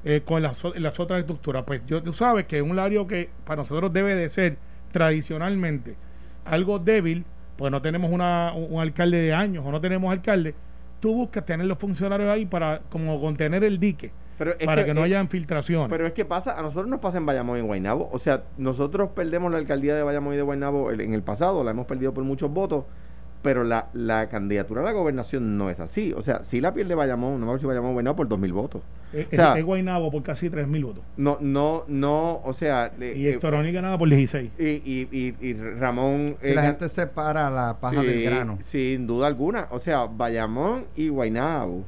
eh, 0.04 0.22
con 0.24 0.42
las, 0.42 0.64
otras 0.64 1.20
estructuras. 1.20 1.62
Pues 1.64 1.86
yo, 1.86 2.02
tú 2.02 2.12
sabes 2.12 2.44
que 2.46 2.60
un 2.60 2.76
área 2.80 3.06
que 3.06 3.30
para 3.44 3.58
nosotros 3.58 3.92
debe 3.92 4.16
de 4.16 4.28
ser 4.28 4.56
tradicionalmente 4.90 5.94
algo 6.44 6.80
débil, 6.80 7.24
pues 7.56 7.70
no 7.70 7.80
tenemos 7.80 8.10
una, 8.10 8.52
un 8.52 8.80
alcalde 8.80 9.18
de 9.18 9.32
años 9.32 9.64
o 9.64 9.70
no 9.70 9.80
tenemos 9.80 10.10
alcalde 10.10 10.56
tú 11.00 11.14
buscas 11.14 11.44
tener 11.44 11.66
los 11.66 11.78
funcionarios 11.78 12.30
ahí 12.30 12.46
para 12.46 12.80
como 12.90 13.20
contener 13.20 13.64
el 13.64 13.80
dique. 13.80 14.12
para 14.38 14.84
que, 14.84 14.94
no 14.94 15.02
haya 15.02 15.20
infiltración. 15.20 15.90
Pero 15.90 16.06
es 16.06 16.12
que 16.12 16.24
pasa, 16.24 16.58
a 16.58 16.62
nosotros 16.62 16.88
nos 16.88 17.00
pasa 17.00 17.18
en 17.18 17.26
Bayamón 17.26 17.56
y 17.56 17.60
en 17.60 17.66
Guaynabo. 17.66 18.08
O 18.12 18.18
sea, 18.18 18.44
nosotros 18.56 19.10
perdemos 19.14 19.50
la 19.50 19.58
alcaldía 19.58 19.94
de 19.94 20.02
Bayamón 20.02 20.34
y 20.34 20.36
de 20.36 20.42
Guaynabo 20.42 20.92
en 20.92 21.12
el 21.12 21.22
pasado, 21.22 21.64
la 21.64 21.72
hemos 21.72 21.86
perdido 21.86 22.14
por 22.14 22.24
muchos 22.24 22.50
votos, 22.50 22.84
pero 23.42 23.64
la, 23.64 23.88
la 23.92 24.28
candidatura 24.28 24.82
a 24.82 24.84
la 24.84 24.92
gobernación 24.92 25.56
no 25.56 25.70
es 25.70 25.80
así. 25.80 26.12
O 26.16 26.22
sea, 26.22 26.42
si 26.42 26.60
la 26.60 26.74
pierde 26.74 26.94
Bayamón, 26.94 27.34
no 27.34 27.38
me 27.38 27.44
acuerdo 27.44 27.60
si 27.60 27.66
Bayamón 27.66 27.92
Guaynabo 27.92 28.16
por 28.16 28.28
dos 28.28 28.38
mil 28.38 28.52
votos. 28.52 28.82
Eh, 29.12 29.26
o 29.32 29.34
sea, 29.34 29.58
es 29.58 29.64
Guaynabo 29.64 30.10
por 30.10 30.22
casi 30.22 30.50
tres 30.50 30.68
mil 30.68 30.84
votos. 30.84 31.04
No, 31.16 31.38
no, 31.40 31.84
no, 31.88 32.40
o 32.44 32.52
sea... 32.52 32.92
y 32.98 33.26
Héctor 33.26 33.54
eh, 33.54 33.72
ganaba 33.72 33.98
por 33.98 34.08
16. 34.08 34.50
Y, 34.58 34.64
y, 34.64 35.08
y, 35.10 35.34
y 35.40 35.54
Ramón... 35.54 36.36
Y 36.42 36.54
la 36.54 36.62
gente 36.62 36.88
separa 36.88 37.50
la 37.50 37.78
paja 37.80 38.02
del 38.02 38.22
grano. 38.22 38.58
Sin 38.62 39.06
duda 39.06 39.26
alguna. 39.26 39.68
O 39.70 39.78
sea, 39.78 40.06
Bayamón 40.06 40.86
y 40.96 41.08
Guaynabo 41.08 41.84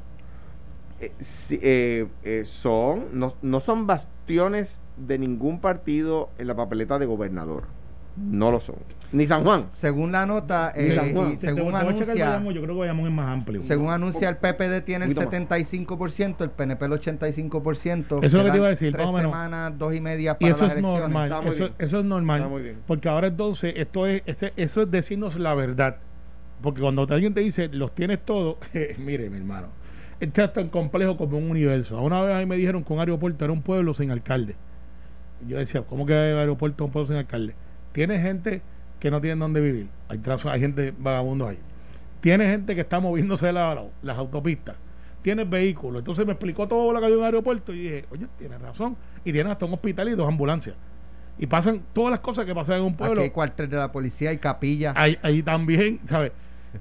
eh, 1.02 2.06
eh, 2.22 2.42
son, 2.44 3.06
no, 3.18 3.34
no 3.42 3.60
son 3.60 3.86
bastiones 3.86 4.80
de 4.96 5.18
ningún 5.18 5.60
partido 5.60 6.30
en 6.38 6.46
la 6.46 6.54
papeleta 6.54 6.98
de 6.98 7.06
gobernador. 7.06 7.64
No 8.16 8.50
lo 8.52 8.60
son. 8.60 8.76
Ni 9.12 9.26
San 9.26 9.44
Juan. 9.44 9.66
Según 9.72 10.10
la 10.10 10.24
nota, 10.24 10.72
eh, 10.74 11.38
según 11.38 11.74
anuncia, 11.74 12.40
yo 12.50 12.62
creo 12.62 12.80
que 12.80 12.88
es 12.88 12.94
más 12.94 13.28
amplio. 13.28 13.62
Según 13.62 13.90
anuncia 13.90 14.28
el 14.28 14.36
PPD 14.36 14.82
tiene 14.84 15.04
el 15.04 15.14
75%, 15.14 16.42
el 16.42 16.50
PNP 16.50 16.84
el 16.86 16.92
85%. 16.92 18.04
Eso 18.04 18.18
es 18.24 18.32
lo 18.32 18.44
que 18.44 18.50
te 18.50 18.56
iba 18.56 18.66
a 18.66 18.70
decir. 18.70 18.92
Tres 18.92 19.10
semanas, 19.14 19.78
dos 19.78 19.94
y 19.94 20.00
media 20.00 20.38
para 20.38 20.48
y 20.48 20.52
eso 20.52 20.66
es 20.66 20.80
normal. 20.80 21.32
Eso, 21.46 21.70
eso, 21.78 21.98
es 22.00 22.04
normal. 22.04 22.76
Porque 22.86 23.08
ahora 23.08 23.28
entonces 23.28 23.74
esto 23.76 24.06
es, 24.06 24.22
este, 24.26 24.52
eso 24.56 24.82
es 24.82 24.90
decirnos 24.90 25.38
la 25.38 25.54
verdad. 25.54 25.96
Porque 26.62 26.80
cuando 26.80 27.06
alguien 27.10 27.34
te 27.34 27.40
dice 27.40 27.68
los 27.68 27.94
tienes 27.94 28.24
todos, 28.24 28.56
mire 28.98 29.28
mi 29.28 29.38
hermano, 29.38 29.66
este 30.20 30.44
es 30.44 30.52
tan 30.52 30.68
complejo 30.68 31.16
como 31.16 31.36
un 31.36 31.50
universo. 31.50 32.00
Una 32.00 32.22
vez 32.22 32.34
ahí 32.34 32.46
me 32.46 32.56
dijeron 32.56 32.84
que 32.84 32.92
un 32.92 33.00
aeropuerto 33.00 33.44
era 33.44 33.52
un 33.52 33.62
pueblo 33.62 33.92
sin 33.92 34.10
alcalde. 34.10 34.54
Yo 35.46 35.58
decía, 35.58 35.82
¿cómo 35.82 36.06
que 36.06 36.14
hay 36.14 36.38
aeropuerto 36.38 36.84
un 36.84 36.92
pueblo 36.92 37.08
sin 37.08 37.16
alcalde? 37.16 37.54
Tiene 37.92 38.20
gente 38.20 38.62
que 39.02 39.10
no 39.10 39.20
tienen 39.20 39.40
dónde 39.40 39.60
vivir. 39.60 39.88
Hay, 40.08 40.20
hay 40.44 40.60
gente 40.60 40.94
vagabundo 40.96 41.48
ahí. 41.48 41.58
Tiene 42.20 42.46
gente 42.46 42.76
que 42.76 42.82
está 42.82 43.00
moviéndose 43.00 43.46
de 43.46 43.52
lado 43.52 43.90
las 44.00 44.16
autopistas. 44.16 44.76
Tiene 45.22 45.42
vehículos. 45.42 46.02
Entonces 46.02 46.24
me 46.24 46.30
explicó 46.30 46.68
todo 46.68 46.92
lo 46.92 47.00
que 47.00 47.06
hay 47.06 47.12
en 47.12 47.18
un 47.18 47.24
aeropuerto 47.24 47.74
y 47.74 47.80
dije, 47.80 48.04
oye, 48.12 48.28
tiene 48.38 48.58
razón. 48.58 48.96
Y 49.24 49.32
tiene 49.32 49.50
hasta 49.50 49.66
un 49.66 49.72
hospital 49.72 50.08
y 50.08 50.12
dos 50.12 50.28
ambulancias. 50.28 50.76
Y 51.36 51.48
pasan 51.48 51.82
todas 51.92 52.12
las 52.12 52.20
cosas 52.20 52.46
que 52.46 52.54
pasan 52.54 52.76
en 52.76 52.84
un 52.84 52.94
pueblo. 52.94 53.14
Aquí 53.14 53.24
hay 53.24 53.30
cuartel 53.30 53.68
de 53.68 53.76
la 53.76 53.90
policía, 53.90 54.32
y 54.32 54.38
capilla. 54.38 54.92
Ahí, 54.94 55.18
ahí 55.24 55.42
también, 55.42 55.98
¿sabes? 56.04 56.30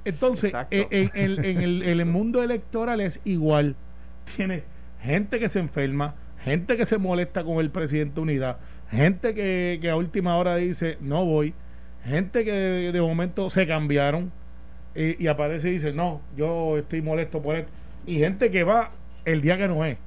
Entonces, 0.05 0.53
en, 0.69 0.87
en, 0.91 1.09
el, 1.15 1.43
en, 1.81 1.99
el, 2.01 2.05
mundo 2.05 2.43
electoral 2.43 3.01
es 3.01 3.19
igual. 3.25 3.75
Tiene 4.35 4.63
gente 5.01 5.39
que 5.39 5.49
se 5.49 5.57
enferma, 5.57 6.13
gente 6.43 6.77
que 6.77 6.85
se 6.85 6.99
molesta 6.99 7.43
con 7.43 7.57
el 7.57 7.71
presidente 7.71 8.13
de 8.13 8.21
unidad, 8.21 8.57
gente 8.91 9.33
que, 9.33 9.79
que 9.81 9.89
a 9.89 9.95
última 9.95 10.35
hora 10.35 10.55
dice 10.57 10.99
no 11.01 11.25
voy, 11.25 11.55
gente 12.05 12.43
que 12.46 12.51
de, 12.51 13.01
momento 13.01 13.50
se 13.50 13.67
cambiaron 13.67 14.31
y, 14.96 15.24
y, 15.24 15.27
aparece 15.27 15.70
y 15.70 15.74
dice 15.74 15.93
no, 15.93 16.22
yo 16.36 16.77
estoy 16.77 17.01
molesto 17.01 17.41
por 17.41 17.55
esto, 17.55 17.72
y 18.05 18.17
gente 18.17 18.51
que 18.51 18.63
va 18.63 18.91
el 19.25 19.41
día 19.41 19.58
que 19.58 19.67
no 19.67 19.86
es, 19.86 19.98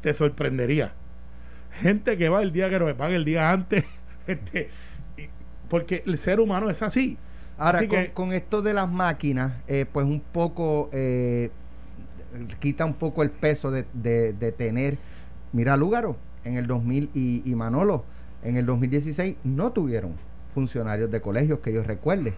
te 0.00 0.14
sorprendería. 0.14 0.92
Gente 1.80 2.16
que 2.16 2.28
va 2.28 2.42
el 2.42 2.52
día 2.52 2.70
que 2.70 2.78
no 2.78 2.88
es, 2.88 2.96
van 2.96 3.12
el 3.12 3.24
día 3.24 3.50
antes, 3.50 3.84
este, 4.26 4.68
porque 5.68 6.02
el 6.06 6.18
ser 6.18 6.40
humano 6.40 6.70
es 6.70 6.82
así. 6.82 7.18
Ahora, 7.56 7.80
con, 8.12 8.32
esto 8.32 8.62
de 8.62 8.74
las 8.74 8.90
máquinas, 8.90 9.52
eh, 9.68 9.86
pues 9.92 10.04
un 10.04 10.20
poco 10.20 10.90
eh, 10.92 11.50
quita 12.58 12.84
un 12.84 12.94
poco 12.94 13.22
el 13.22 13.30
peso 13.30 13.70
de, 13.70 13.84
de, 13.92 14.52
tener. 14.52 14.98
Mira, 15.52 15.76
Lúgaro, 15.76 16.16
en 16.42 16.56
el 16.56 16.66
2000 16.66 17.10
y, 17.14 17.54
Manolo, 17.54 18.04
en 18.42 18.56
el 18.56 18.66
2016 18.66 19.36
no 19.44 19.72
tuvieron 19.72 20.14
funcionarios 20.54 21.10
de 21.10 21.20
colegios 21.20 21.58
que 21.58 21.72
yo 21.72 21.82
recuerde, 21.82 22.34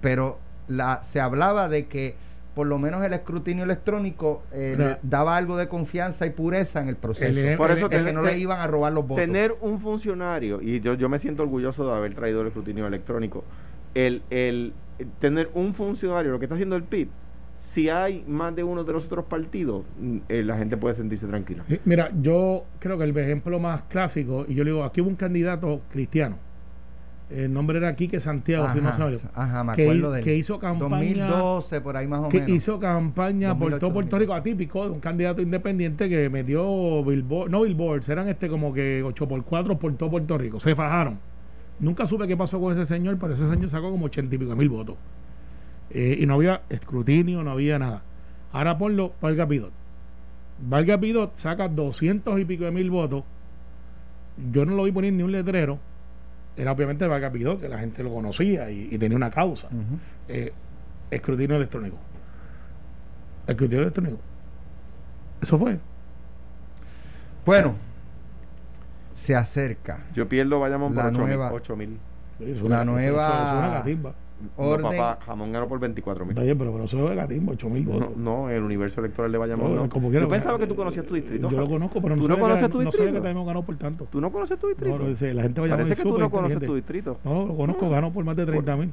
pero 0.00 0.38
la, 0.68 1.02
se 1.02 1.20
hablaba 1.20 1.68
de 1.68 1.86
que 1.86 2.16
por 2.54 2.66
lo 2.66 2.78
menos 2.78 3.02
el 3.04 3.12
escrutinio 3.14 3.64
electrónico 3.64 4.42
eh, 4.52 4.96
daba 5.02 5.36
algo 5.36 5.56
de 5.56 5.68
confianza 5.68 6.26
y 6.26 6.30
pureza 6.30 6.82
en 6.82 6.88
el 6.88 6.96
proceso. 6.96 7.56
por 7.56 7.70
eso 7.70 7.88
que 7.88 8.12
no 8.12 8.22
le 8.22 8.38
iban 8.38 8.60
a 8.60 8.66
robar 8.66 8.92
los 8.92 9.06
votos. 9.06 9.24
Tener 9.24 9.54
un 9.60 9.80
funcionario, 9.80 10.60
y 10.60 10.80
yo, 10.80 10.94
yo 10.94 11.08
me 11.08 11.18
siento 11.18 11.42
orgulloso 11.42 11.86
de 11.86 11.94
haber 11.94 12.14
traído 12.14 12.42
el 12.42 12.48
escrutinio 12.48 12.86
electrónico, 12.86 13.44
el, 13.94 14.22
el, 14.28 14.74
tener 15.18 15.50
un 15.54 15.74
funcionario, 15.74 16.32
lo 16.32 16.38
que 16.38 16.44
está 16.44 16.54
haciendo 16.54 16.76
el 16.76 16.82
PIB, 16.82 17.08
si 17.54 17.88
hay 17.88 18.24
más 18.26 18.54
de 18.54 18.64
uno 18.64 18.84
de 18.84 18.92
los 18.92 19.06
otros 19.06 19.26
partidos, 19.26 19.84
mm, 19.98 20.18
eh, 20.28 20.42
la 20.42 20.58
gente 20.58 20.76
puede 20.76 20.94
sentirse 20.94 21.26
tranquila. 21.26 21.64
Mira, 21.84 22.10
yo 22.20 22.64
creo 22.78 22.98
que 22.98 23.04
el 23.04 23.16
ejemplo 23.16 23.58
más 23.60 23.82
clásico, 23.84 24.44
y 24.48 24.54
yo 24.54 24.64
le 24.64 24.70
digo, 24.70 24.84
aquí 24.84 25.00
hubo 25.00 25.08
un 25.08 25.16
candidato 25.16 25.80
cristiano, 25.90 26.38
el 27.34 27.52
nombre 27.52 27.78
era 27.78 27.94
Quique 27.96 28.20
Santiago, 28.20 28.68
si 28.72 28.80
no 28.80 28.88
Ajá, 29.34 29.64
me 29.64 29.72
acuerdo 29.72 30.14
que, 30.14 30.20
que 30.22 30.36
hizo 30.36 30.58
campaña 30.58 31.28
2012 31.28 31.80
por 31.80 31.96
ahí 31.96 32.06
más 32.06 32.20
o 32.20 32.28
menos. 32.28 32.46
Que 32.46 32.52
hizo 32.52 32.78
campaña 32.78 33.56
por 33.56 33.78
todo 33.78 33.92
Puerto 33.92 34.18
Rico 34.18 34.34
atípico, 34.34 34.82
un 34.82 35.00
candidato 35.00 35.40
independiente 35.40 36.08
que 36.08 36.28
metió 36.28 37.02
billboard, 37.04 37.50
no 37.50 37.62
billboards, 37.62 38.08
eran 38.08 38.28
este 38.28 38.48
como 38.48 38.72
que 38.72 39.02
8x4 39.04 39.78
por 39.78 39.94
todo 39.96 40.10
Puerto 40.10 40.36
Rico, 40.38 40.60
se 40.60 40.74
fajaron. 40.74 41.18
Nunca 41.80 42.06
supe 42.06 42.26
qué 42.28 42.36
pasó 42.36 42.60
con 42.60 42.72
ese 42.72 42.84
señor, 42.84 43.18
pero 43.18 43.32
ese 43.32 43.48
señor 43.48 43.70
sacó 43.70 43.90
como 43.90 44.06
80 44.06 44.34
y 44.34 44.38
pico 44.38 44.54
mil 44.54 44.68
votos. 44.68 44.96
Eh, 45.90 46.18
y 46.20 46.26
no 46.26 46.34
había 46.34 46.62
escrutinio, 46.68 47.42
no 47.42 47.50
había 47.50 47.78
nada. 47.78 48.02
Ahora 48.52 48.78
ponlo 48.78 49.12
Valga 49.20 49.46
Pidot. 49.46 49.72
Valga 50.68 50.98
Pidot 50.98 51.36
saca 51.36 51.68
200 51.68 52.38
y 52.38 52.44
pico 52.44 52.64
de 52.64 52.70
mil 52.70 52.90
votos. 52.90 53.24
Yo 54.52 54.64
no 54.64 54.74
lo 54.74 54.84
vi 54.84 54.92
poner 54.92 55.12
ni 55.12 55.22
un 55.22 55.32
letrero. 55.32 55.78
Era 56.56 56.72
obviamente 56.72 57.06
Valga 57.06 57.30
Pidot, 57.30 57.60
que 57.60 57.68
la 57.68 57.78
gente 57.78 58.02
lo 58.02 58.12
conocía 58.12 58.70
y, 58.70 58.96
tenía 58.98 59.16
una 59.16 59.30
causa. 59.30 59.68
Eh, 60.28 60.52
escrutinio 61.10 61.56
electrónico. 61.56 61.96
Escrutinio 63.46 63.82
electrónico. 63.82 64.18
Eso 65.40 65.58
fue. 65.58 65.78
Bueno, 67.44 67.74
se 69.14 69.34
acerca. 69.34 70.00
Yo 70.14 70.28
pierdo, 70.28 70.60
vayamos 70.60 70.92
por 70.94 71.06
8 71.52 71.76
mil. 71.76 71.98
La 72.38 72.84
nueva 72.84 73.82
orden. 74.56 74.82
No, 74.82 74.90
papá, 74.90 75.18
jamón 75.24 75.52
ganó 75.52 75.68
por 75.68 75.78
24 75.80 76.24
mil. 76.24 76.34
Pero, 76.34 76.56
pero 76.56 76.84
eso 76.84 77.04
es 77.04 77.10
de 77.10 77.16
Gatimbo, 77.16 77.52
8 77.52 77.68
mil 77.68 77.84
votos. 77.84 78.16
No, 78.16 78.50
el 78.50 78.62
universo 78.62 79.00
electoral 79.00 79.32
de 79.32 79.38
Bayamón 79.38 79.74
no. 79.74 79.88
Como 79.88 80.10
yo 80.10 80.28
pensaba 80.28 80.58
que 80.58 80.66
tú 80.66 80.76
conocías 80.76 81.06
tu 81.06 81.14
distrito. 81.14 81.50
Yo 81.50 81.60
lo 81.60 81.68
conozco, 81.68 82.00
pero 82.00 82.16
no 82.16 82.22
¿Tú 82.22 82.28
no 82.28 82.38
conoces 82.38 82.70
tu 82.70 82.80
distrito? 82.80 83.04
No 83.04 83.10
sé 83.10 83.12
que 83.12 83.20
también 83.20 83.46
ganó 83.46 83.62
por 83.62 83.76
tanto. 83.76 84.06
¿Tú 84.10 84.20
no 84.20 84.30
conoces 84.30 84.58
tu 84.58 84.68
distrito? 84.68 84.98
No, 84.98 85.04
la 85.08 85.42
gente 85.42 85.68
Parece 85.68 85.96
que 85.96 86.02
tú 86.02 86.18
no 86.18 86.30
conoces 86.30 86.60
tu 86.60 86.74
distrito. 86.74 87.18
No, 87.24 87.46
lo 87.46 87.56
conozco, 87.56 87.90
ganó 87.90 88.12
por 88.12 88.24
más 88.24 88.36
de 88.36 88.46
30 88.46 88.76
mil. 88.76 88.92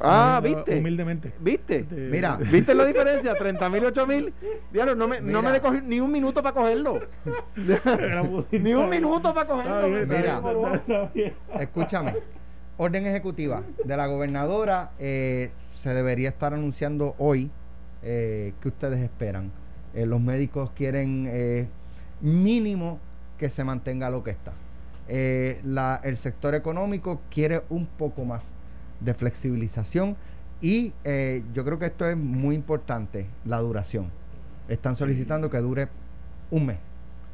Ah, 0.00 0.40
¿viste? 0.42 0.78
Humildemente. 0.78 1.32
¿Viste? 1.40 1.86
Mira. 1.90 2.36
¿Viste 2.50 2.74
la 2.74 2.84
diferencia? 2.84 3.34
30 3.34 3.68
mil, 3.70 3.84
8 3.84 4.06
mil. 4.06 4.32
Diablo, 4.72 4.94
no 4.94 5.08
me, 5.08 5.20
no 5.20 5.42
me 5.42 5.52
de 5.52 5.82
ni 5.82 6.00
un 6.00 6.10
minuto 6.10 6.42
para 6.42 6.54
cogerlo. 6.54 7.00
ni 8.52 8.74
un 8.74 8.88
minuto 8.88 9.34
para 9.34 9.46
cogerlo. 9.46 10.06
Mira, 10.06 10.42
escúchame 11.58 12.14
orden 12.78 13.06
ejecutiva 13.06 13.62
de 13.84 13.96
la 13.96 14.06
gobernadora 14.06 14.92
eh, 14.98 15.50
se 15.78 15.94
debería 15.94 16.30
estar 16.30 16.54
anunciando 16.54 17.14
hoy. 17.18 17.50
Eh, 18.02 18.52
¿Qué 18.60 18.68
ustedes 18.68 19.00
esperan? 19.00 19.50
Eh, 19.94 20.06
los 20.06 20.20
médicos 20.20 20.70
quieren 20.72 21.28
eh, 21.28 21.68
mínimo 22.20 22.98
que 23.38 23.48
se 23.48 23.62
mantenga 23.62 24.10
lo 24.10 24.24
que 24.24 24.30
está. 24.30 24.52
el 25.08 26.16
sector 26.16 26.54
económico 26.54 27.20
quiere 27.30 27.62
un 27.68 27.86
poco 27.86 28.24
más 28.24 28.44
de 29.00 29.14
flexibilización 29.14 30.16
y 30.60 30.92
yo 31.54 31.64
creo 31.64 31.78
que 31.78 31.86
esto 31.86 32.08
es 32.08 32.16
muy 32.16 32.56
importante, 32.56 33.26
la 33.44 33.58
duración. 33.58 34.10
Están 34.68 34.96
solicitando 34.96 35.48
que 35.48 35.58
dure 35.58 35.88
un 36.50 36.66
mes. 36.66 36.78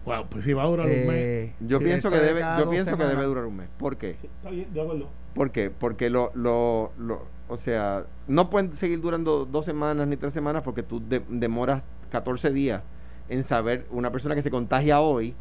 Wow, 0.04 0.26
pues 0.28 0.44
si 0.44 0.52
va 0.52 0.64
a 0.64 0.66
durar 0.66 0.86
un 0.86 1.06
mes. 1.06 1.52
Yo 1.60 1.78
pienso 1.78 2.10
que 2.10 2.18
debe, 2.18 2.42
yo 2.58 2.68
pienso 2.68 2.96
que 2.98 3.04
debe 3.04 3.24
durar 3.24 3.46
un 3.46 3.56
mes. 3.56 3.68
¿Por 3.78 3.96
qué? 3.96 4.18
está 4.22 4.50
bien, 4.50 4.72
de 4.72 4.82
acuerdo. 4.82 5.23
¿Por 5.34 5.50
qué? 5.50 5.70
Porque 5.70 6.10
lo, 6.10 6.30
lo, 6.34 6.92
lo, 6.96 7.26
o 7.48 7.56
sea, 7.56 8.06
no 8.28 8.50
pueden 8.50 8.72
seguir 8.72 9.00
durando 9.00 9.44
dos 9.44 9.64
semanas 9.64 10.06
ni 10.06 10.16
tres 10.16 10.32
semanas 10.32 10.62
porque 10.62 10.82
tú 10.82 11.02
demoras 11.28 11.82
14 12.10 12.52
días 12.52 12.82
en 13.28 13.42
saber 13.42 13.86
una 13.90 14.12
persona 14.12 14.34
que 14.34 14.42
se 14.42 14.50
contagia 14.50 15.00
hoy, 15.00 15.34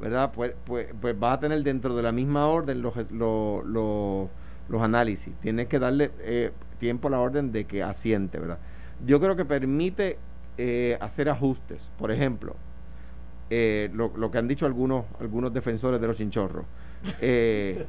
¿verdad? 0.00 0.32
Pues, 0.34 0.54
pues, 0.64 0.88
pues 1.00 1.18
vas 1.18 1.36
a 1.36 1.40
tener 1.40 1.62
dentro 1.62 1.94
de 1.94 2.02
la 2.02 2.12
misma 2.12 2.46
orden 2.46 2.80
los, 2.80 2.94
los, 3.10 3.64
los, 3.64 4.82
análisis. 4.82 5.34
Tienes 5.40 5.68
que 5.68 5.78
darle 5.78 6.10
eh, 6.20 6.52
tiempo 6.78 7.08
a 7.08 7.10
la 7.10 7.20
orden 7.20 7.52
de 7.52 7.66
que 7.66 7.82
asiente, 7.82 8.38
¿verdad? 8.38 8.58
Yo 9.04 9.20
creo 9.20 9.36
que 9.36 9.44
permite 9.44 10.18
eh, 10.56 10.96
hacer 11.00 11.28
ajustes. 11.28 11.90
Por 11.98 12.10
ejemplo, 12.10 12.56
eh, 13.50 13.90
lo, 13.92 14.12
lo, 14.16 14.30
que 14.30 14.38
han 14.38 14.48
dicho 14.48 14.66
algunos, 14.66 15.04
algunos 15.20 15.52
defensores 15.52 16.00
de 16.00 16.06
los 16.06 16.16
chinchorros. 16.16 16.64
Eh, 17.20 17.86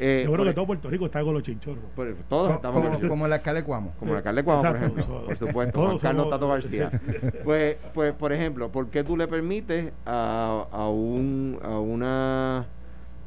eh, 0.00 0.22
Yo 0.24 0.32
creo 0.32 0.44
que 0.44 0.52
todo 0.54 0.66
Puerto 0.66 0.88
Rico 0.88 1.06
está 1.06 1.22
con 1.22 1.34
los 1.34 1.42
chinchorros. 1.42 1.84
todos 2.28 2.52
estamos 2.54 2.82
como, 2.82 3.08
como 3.08 3.26
el 3.26 3.32
alcalde 3.32 3.62
Cuamo. 3.62 3.92
Como 3.98 4.12
el 4.12 4.18
alcalde 4.18 4.42
Cuamo, 4.42 4.62
por 4.62 4.76
ejemplo. 4.76 5.24
por 5.26 5.36
supuesto. 5.36 5.80
Juan 5.82 5.98
Carlos 5.98 6.30
Tato 6.30 6.48
García. 6.48 6.90
pues, 7.44 7.76
pues, 7.94 8.14
por 8.14 8.32
ejemplo, 8.32 8.70
¿por 8.70 8.88
qué 8.88 9.04
tú 9.04 9.16
le 9.16 9.28
permites 9.28 9.92
a, 10.06 10.66
a 10.70 10.88
un, 10.88 11.58
a 11.62 11.78
una, 11.78 12.66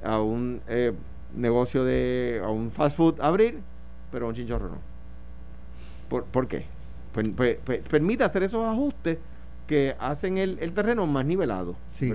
a 0.04 0.22
un 0.22 0.62
eh, 0.68 0.94
negocio 1.36 1.84
de, 1.84 2.42
a 2.44 2.50
un 2.50 2.72
fast 2.72 2.98
food 2.98 3.20
abrir, 3.22 3.60
pero 4.12 4.26
a 4.26 4.30
un 4.30 4.36
chinchorro 4.36 4.70
no? 4.70 4.78
¿Por, 6.10 6.26
¿por 6.26 6.48
qué? 6.48 6.66
Pues, 7.14 7.30
pues, 7.36 7.58
pues 7.64 7.82
permite 7.88 8.24
hacer 8.24 8.44
esos 8.44 8.66
ajustes 8.66 9.18
que 9.72 9.96
hacen 10.00 10.38
el, 10.38 10.60
el 10.60 10.74
terreno 10.74 11.08
más 11.08 11.26
nivelado. 11.26 11.78
Sí, 11.88 12.12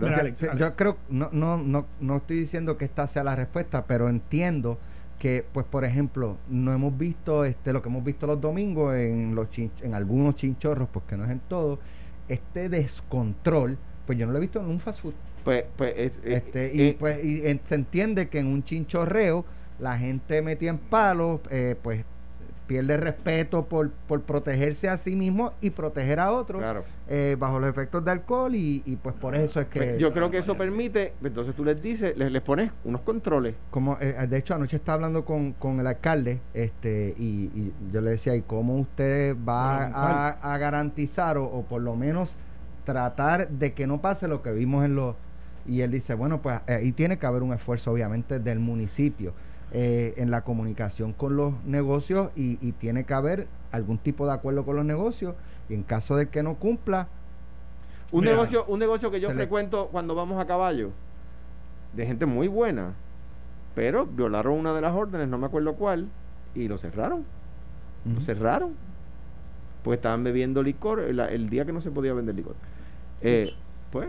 yo, 0.58 0.76
creo, 0.76 0.98
no, 1.08 1.30
no, 1.32 1.56
no, 1.56 1.86
no 2.00 2.16
estoy 2.18 2.36
diciendo 2.36 2.76
que 2.76 2.84
esta 2.84 3.06
sea 3.06 3.24
la 3.24 3.34
respuesta, 3.34 3.86
pero 3.86 4.10
entiendo 4.10 4.76
que, 5.18 5.42
pues, 5.54 5.64
por 5.64 5.86
ejemplo, 5.86 6.36
no 6.50 6.74
hemos 6.74 6.98
visto 6.98 7.46
este 7.46 7.72
lo 7.72 7.80
que 7.80 7.88
hemos 7.88 8.04
visto 8.04 8.26
los 8.26 8.42
domingos 8.42 8.94
en 8.96 9.34
los 9.34 9.48
en 9.56 9.94
algunos 9.94 10.36
chinchorros, 10.36 10.86
porque 10.92 11.16
no 11.16 11.24
es 11.24 11.30
en 11.30 11.40
todo, 11.40 11.78
este 12.28 12.68
descontrol, 12.68 13.78
pues 14.04 14.18
yo 14.18 14.26
no 14.26 14.32
lo 14.32 14.38
he 14.38 14.42
visto 14.42 14.60
en 14.60 14.66
un 14.66 14.78
fast 14.78 15.00
food. 15.00 15.14
Pues, 15.42 15.64
pues 15.78 15.94
es, 15.96 16.18
eh, 16.18 16.34
este, 16.34 16.74
y 16.74 16.82
eh, 16.82 16.96
pues 17.00 17.24
y 17.24 17.40
se 17.64 17.74
entiende 17.74 18.28
que 18.28 18.38
en 18.38 18.48
un 18.48 18.64
chinchorreo 18.64 19.46
la 19.78 19.96
gente 19.96 20.42
metía 20.42 20.68
en 20.68 20.78
palos, 20.78 21.40
eh, 21.50 21.74
pues 21.82 22.04
pierde 22.66 22.96
respeto 22.96 23.66
por, 23.66 23.90
por 23.90 24.22
protegerse 24.22 24.88
a 24.88 24.96
sí 24.98 25.16
mismo 25.16 25.52
y 25.60 25.70
proteger 25.70 26.20
a 26.20 26.32
otros 26.32 26.62
eh, 27.08 27.36
bajo 27.38 27.58
los 27.58 27.70
efectos 27.70 28.04
de 28.04 28.10
alcohol 28.10 28.54
y, 28.54 28.98
pues 29.02 29.14
por 29.14 29.34
eso 29.34 29.60
es 29.60 29.66
que... 29.66 29.78
Pues, 29.78 29.98
yo 29.98 30.12
creo 30.12 30.30
que 30.30 30.38
eso 30.38 30.56
permite, 30.56 31.14
entonces 31.22 31.54
tú 31.54 31.64
les 31.64 31.80
dices, 31.80 32.16
les, 32.16 32.30
les 32.32 32.42
pones 32.42 32.72
unos 32.84 33.02
controles. 33.02 33.54
Como 33.70 33.96
eh, 34.00 34.26
De 34.28 34.38
hecho, 34.38 34.54
anoche 34.54 34.76
estaba 34.76 34.94
hablando 34.94 35.24
con, 35.24 35.52
con 35.52 35.80
el 35.80 35.86
alcalde 35.86 36.40
este 36.54 37.14
y, 37.16 37.72
yo 37.92 38.00
le 38.00 38.10
decía, 38.10 38.34
¿y 38.34 38.42
cómo 38.42 38.78
usted 38.78 39.36
va 39.48 39.86
a, 40.32 40.58
garantizar 40.58 41.36
o, 41.38 41.64
por 41.68 41.82
lo 41.82 41.94
menos 41.94 42.34
tratar 42.84 43.48
de 43.48 43.72
que 43.74 43.86
no 43.86 44.00
pase 44.00 44.28
lo 44.28 44.42
que 44.42 44.52
vimos 44.52 44.84
en 44.84 44.96
los... 44.96 45.14
Y 45.68 45.80
él 45.80 45.90
dice, 45.90 46.14
bueno, 46.14 46.40
pues 46.42 46.60
ahí 46.68 46.92
tiene 46.92 47.18
que 47.18 47.26
haber 47.26 47.42
un 47.42 47.52
esfuerzo 47.52 47.90
obviamente 47.90 48.38
del 48.38 48.60
municipio 48.60 49.32
eh, 49.78 50.14
en 50.16 50.30
la 50.30 50.40
comunicación 50.40 51.12
con 51.12 51.36
los 51.36 51.52
negocios 51.66 52.30
y, 52.34 52.56
tiene 52.72 53.04
que 53.04 53.12
haber 53.12 53.46
algún 53.72 53.98
tipo 53.98 54.26
de 54.26 54.32
acuerdo 54.32 54.64
con 54.64 54.76
los 54.76 54.86
negocios. 54.86 55.34
Y 55.68 55.74
en 55.74 55.82
caso 55.82 56.16
de 56.16 56.30
que 56.30 56.42
no 56.42 56.54
cumpla 56.54 57.08
un 58.10 58.24
negocio 58.24 58.64
un 58.68 58.78
negocio 58.78 59.10
que 59.10 59.20
yo 59.20 59.30
frecuento 59.32 59.88
cuando 59.90 60.14
vamos 60.14 60.40
a 60.40 60.46
caballo 60.46 60.92
de 61.92 62.06
gente 62.06 62.24
muy 62.24 62.46
buena 62.46 62.94
pero 63.74 64.06
violaron 64.06 64.54
una 64.54 64.72
de 64.72 64.80
las 64.80 64.94
órdenes 64.94 65.28
no 65.28 65.38
me 65.38 65.46
acuerdo 65.46 65.74
cuál 65.74 66.08
y 66.54 66.68
lo 66.68 66.78
cerraron. 66.78 67.24
Lo 68.06 68.20
cerraron. 68.22 68.74
Pues 69.84 69.98
estaban 69.98 70.24
bebiendo 70.24 70.62
licor 70.62 71.00
el, 71.00 71.50
día 71.50 71.64
que 71.64 71.72
no 71.72 71.80
se 71.80 71.90
podía 71.90 72.14
vender 72.14 72.34
licor. 72.34 72.54
Eh, 73.20 73.52
pues 73.92 74.08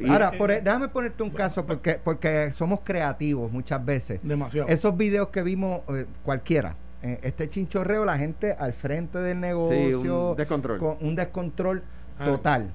Y- 0.00 0.08
Ahora, 0.08 0.30
eh, 0.34 0.38
por- 0.38 0.50
eh, 0.50 0.60
déjame 0.62 0.88
ponerte 0.88 1.22
un 1.22 1.30
caso 1.30 1.66
porque, 1.66 2.00
porque 2.02 2.52
somos 2.52 2.80
creativos 2.84 3.50
muchas 3.52 3.84
veces. 3.84 4.20
Demasiado. 4.22 4.68
Esos 4.68 4.96
videos 4.96 5.28
que 5.28 5.42
vimos 5.42 5.80
eh, 5.88 6.06
cualquiera, 6.24 6.76
eh, 7.02 7.18
este 7.22 7.50
chinchorreo, 7.50 8.04
la 8.04 8.16
gente 8.18 8.52
al 8.58 8.72
frente 8.72 9.18
del 9.18 9.40
negocio, 9.40 10.02
Sí, 10.02 10.08
un 10.08 10.36
descontrol. 10.36 10.78
con 10.78 10.96
un 11.00 11.16
descontrol 11.16 11.82
Ah. 12.18 12.24
total. 12.26 12.70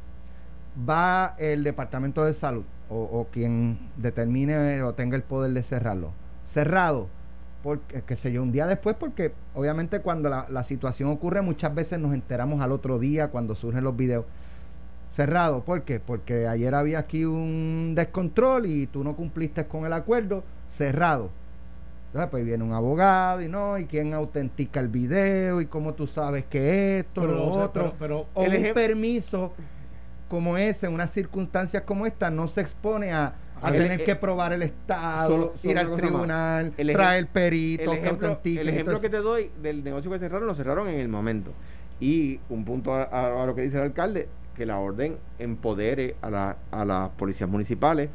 Va 0.87 1.35
el 1.39 1.63
departamento 1.63 2.23
de 2.23 2.33
salud 2.33 2.63
o, 2.89 2.95
o 2.97 3.27
quien 3.31 3.79
determine 3.97 4.81
o 4.83 4.93
tenga 4.93 5.15
el 5.15 5.23
poder 5.23 5.51
de 5.53 5.63
cerrarlo. 5.63 6.11
Cerrado, 6.45 7.07
porque, 7.63 8.03
qué 8.05 8.15
sé 8.15 8.31
yo, 8.31 8.43
un 8.43 8.51
día 8.51 8.67
después, 8.67 8.95
porque 8.99 9.33
obviamente 9.55 9.99
cuando 10.01 10.29
la, 10.29 10.45
la 10.49 10.63
situación 10.63 11.09
ocurre, 11.09 11.41
muchas 11.41 11.73
veces 11.73 11.99
nos 11.99 12.13
enteramos 12.13 12.61
al 12.61 12.71
otro 12.71 12.99
día 12.99 13.29
cuando 13.29 13.55
surgen 13.55 13.83
los 13.83 13.95
videos. 13.97 14.25
Cerrado, 15.09 15.63
¿por 15.63 15.83
qué? 15.83 15.99
Porque 15.99 16.47
ayer 16.47 16.75
había 16.75 16.99
aquí 16.99 17.25
un 17.25 17.93
descontrol 17.95 18.65
y 18.65 18.87
tú 18.87 19.03
no 19.03 19.15
cumpliste 19.15 19.65
con 19.65 19.85
el 19.85 19.93
acuerdo, 19.93 20.43
cerrado. 20.69 21.31
Entonces, 22.07 22.29
pues 22.29 22.45
viene 22.45 22.63
un 22.63 22.73
abogado 22.73 23.41
y 23.41 23.47
no, 23.47 23.77
y 23.77 23.85
quién 23.85 24.13
autentica 24.13 24.79
el 24.79 24.87
video 24.89 25.59
y 25.61 25.65
cómo 25.65 25.93
tú 25.93 26.07
sabes 26.07 26.45
que 26.45 26.99
esto, 26.99 27.21
Pero, 27.21 27.33
lo 27.33 27.45
o 27.47 27.53
sea, 27.55 27.65
otro. 27.65 27.83
pero- 27.83 27.95
pero- 27.99 28.25
o 28.33 28.43
El 28.43 28.67
un 28.67 28.73
permiso 28.73 29.53
como 30.29 30.57
ese, 30.57 30.85
en 30.87 30.93
unas 30.93 31.11
circunstancias 31.11 31.83
como 31.83 32.05
esta, 32.05 32.29
no 32.29 32.47
se 32.47 32.61
expone 32.61 33.11
a, 33.11 33.33
a 33.61 33.69
El- 33.69 33.77
tener 33.77 33.99
el- 34.01 34.05
que 34.05 34.15
probar 34.15 34.53
el 34.53 34.61
Estado, 34.61 35.29
solo- 35.29 35.53
solo 35.57 35.71
ir 35.71 35.79
al 35.79 35.95
tribunal, 35.95 36.73
El 36.77 36.93
traer 36.93 37.27
peritos 37.27 37.85
el 37.95 37.99
que 38.01 38.05
ejemplo, 38.05 38.27
autentiquen. 38.27 38.61
el 38.61 38.69
ejemplo 38.69 39.01
que 39.01 39.09
te 39.09 39.17
doy 39.17 39.51
del 39.61 39.83
negocio 39.83 40.11
que 40.11 40.19
cerraron, 40.19 40.47
lo 40.47 40.53
cerraron 40.55 40.87
en 40.89 40.99
el 40.99 41.07
momento. 41.07 41.51
Y 41.99 42.39
un 42.49 42.63
punto 42.65 42.93
a, 42.93 43.03
a- 43.03 43.43
a 43.43 43.45
lo 43.45 43.55
que 43.55 43.61
dice 43.63 43.77
el 43.77 43.83
alcalde, 43.83 44.27
que 44.57 44.65
la 44.65 44.79
orden 44.79 45.15
empodere 45.39 46.15
a, 46.21 46.29
la- 46.29 46.57
a 46.71 46.83
las 46.83 47.09
policías 47.11 47.49
municipales 47.49 48.09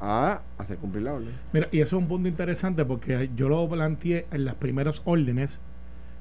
a 0.00 0.40
hacer 0.58 0.78
cumplir 0.78 1.02
la 1.04 1.14
orden. 1.14 1.32
Mira, 1.52 1.68
y 1.72 1.80
eso 1.80 1.96
es 1.96 2.02
un 2.02 2.08
punto 2.08 2.28
interesante 2.28 2.84
porque 2.84 3.28
yo 3.34 3.48
lo 3.48 3.68
planteé 3.68 4.26
en 4.30 4.44
las 4.44 4.54
primeras 4.54 5.02
órdenes 5.04 5.58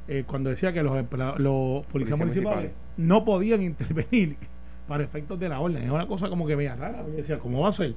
eh, 0.08 0.24
cuando 0.26 0.50
decía 0.50 0.74
que 0.74 0.82
los, 0.84 0.96
los 0.96 1.06
policías 1.06 1.86
Policías 1.92 2.18
municipales, 2.20 2.56
municipales. 2.58 2.72
no 2.98 3.24
podían 3.24 3.62
intervenir 3.62 4.36
para 4.88 5.04
efectos 5.04 5.40
de 5.40 5.50
la 5.50 5.60
orden. 5.60 5.84
Es 5.84 5.92
una 5.92 6.08
cosa 6.08 6.28
como 6.30 6.48
que 6.48 6.56
media 6.56 6.76
rara. 6.76 7.04
Yo 7.08 7.14
decía, 7.18 7.38
¿cómo 7.40 7.62
va 7.62 7.70
a 7.70 7.74
ser? 7.74 7.94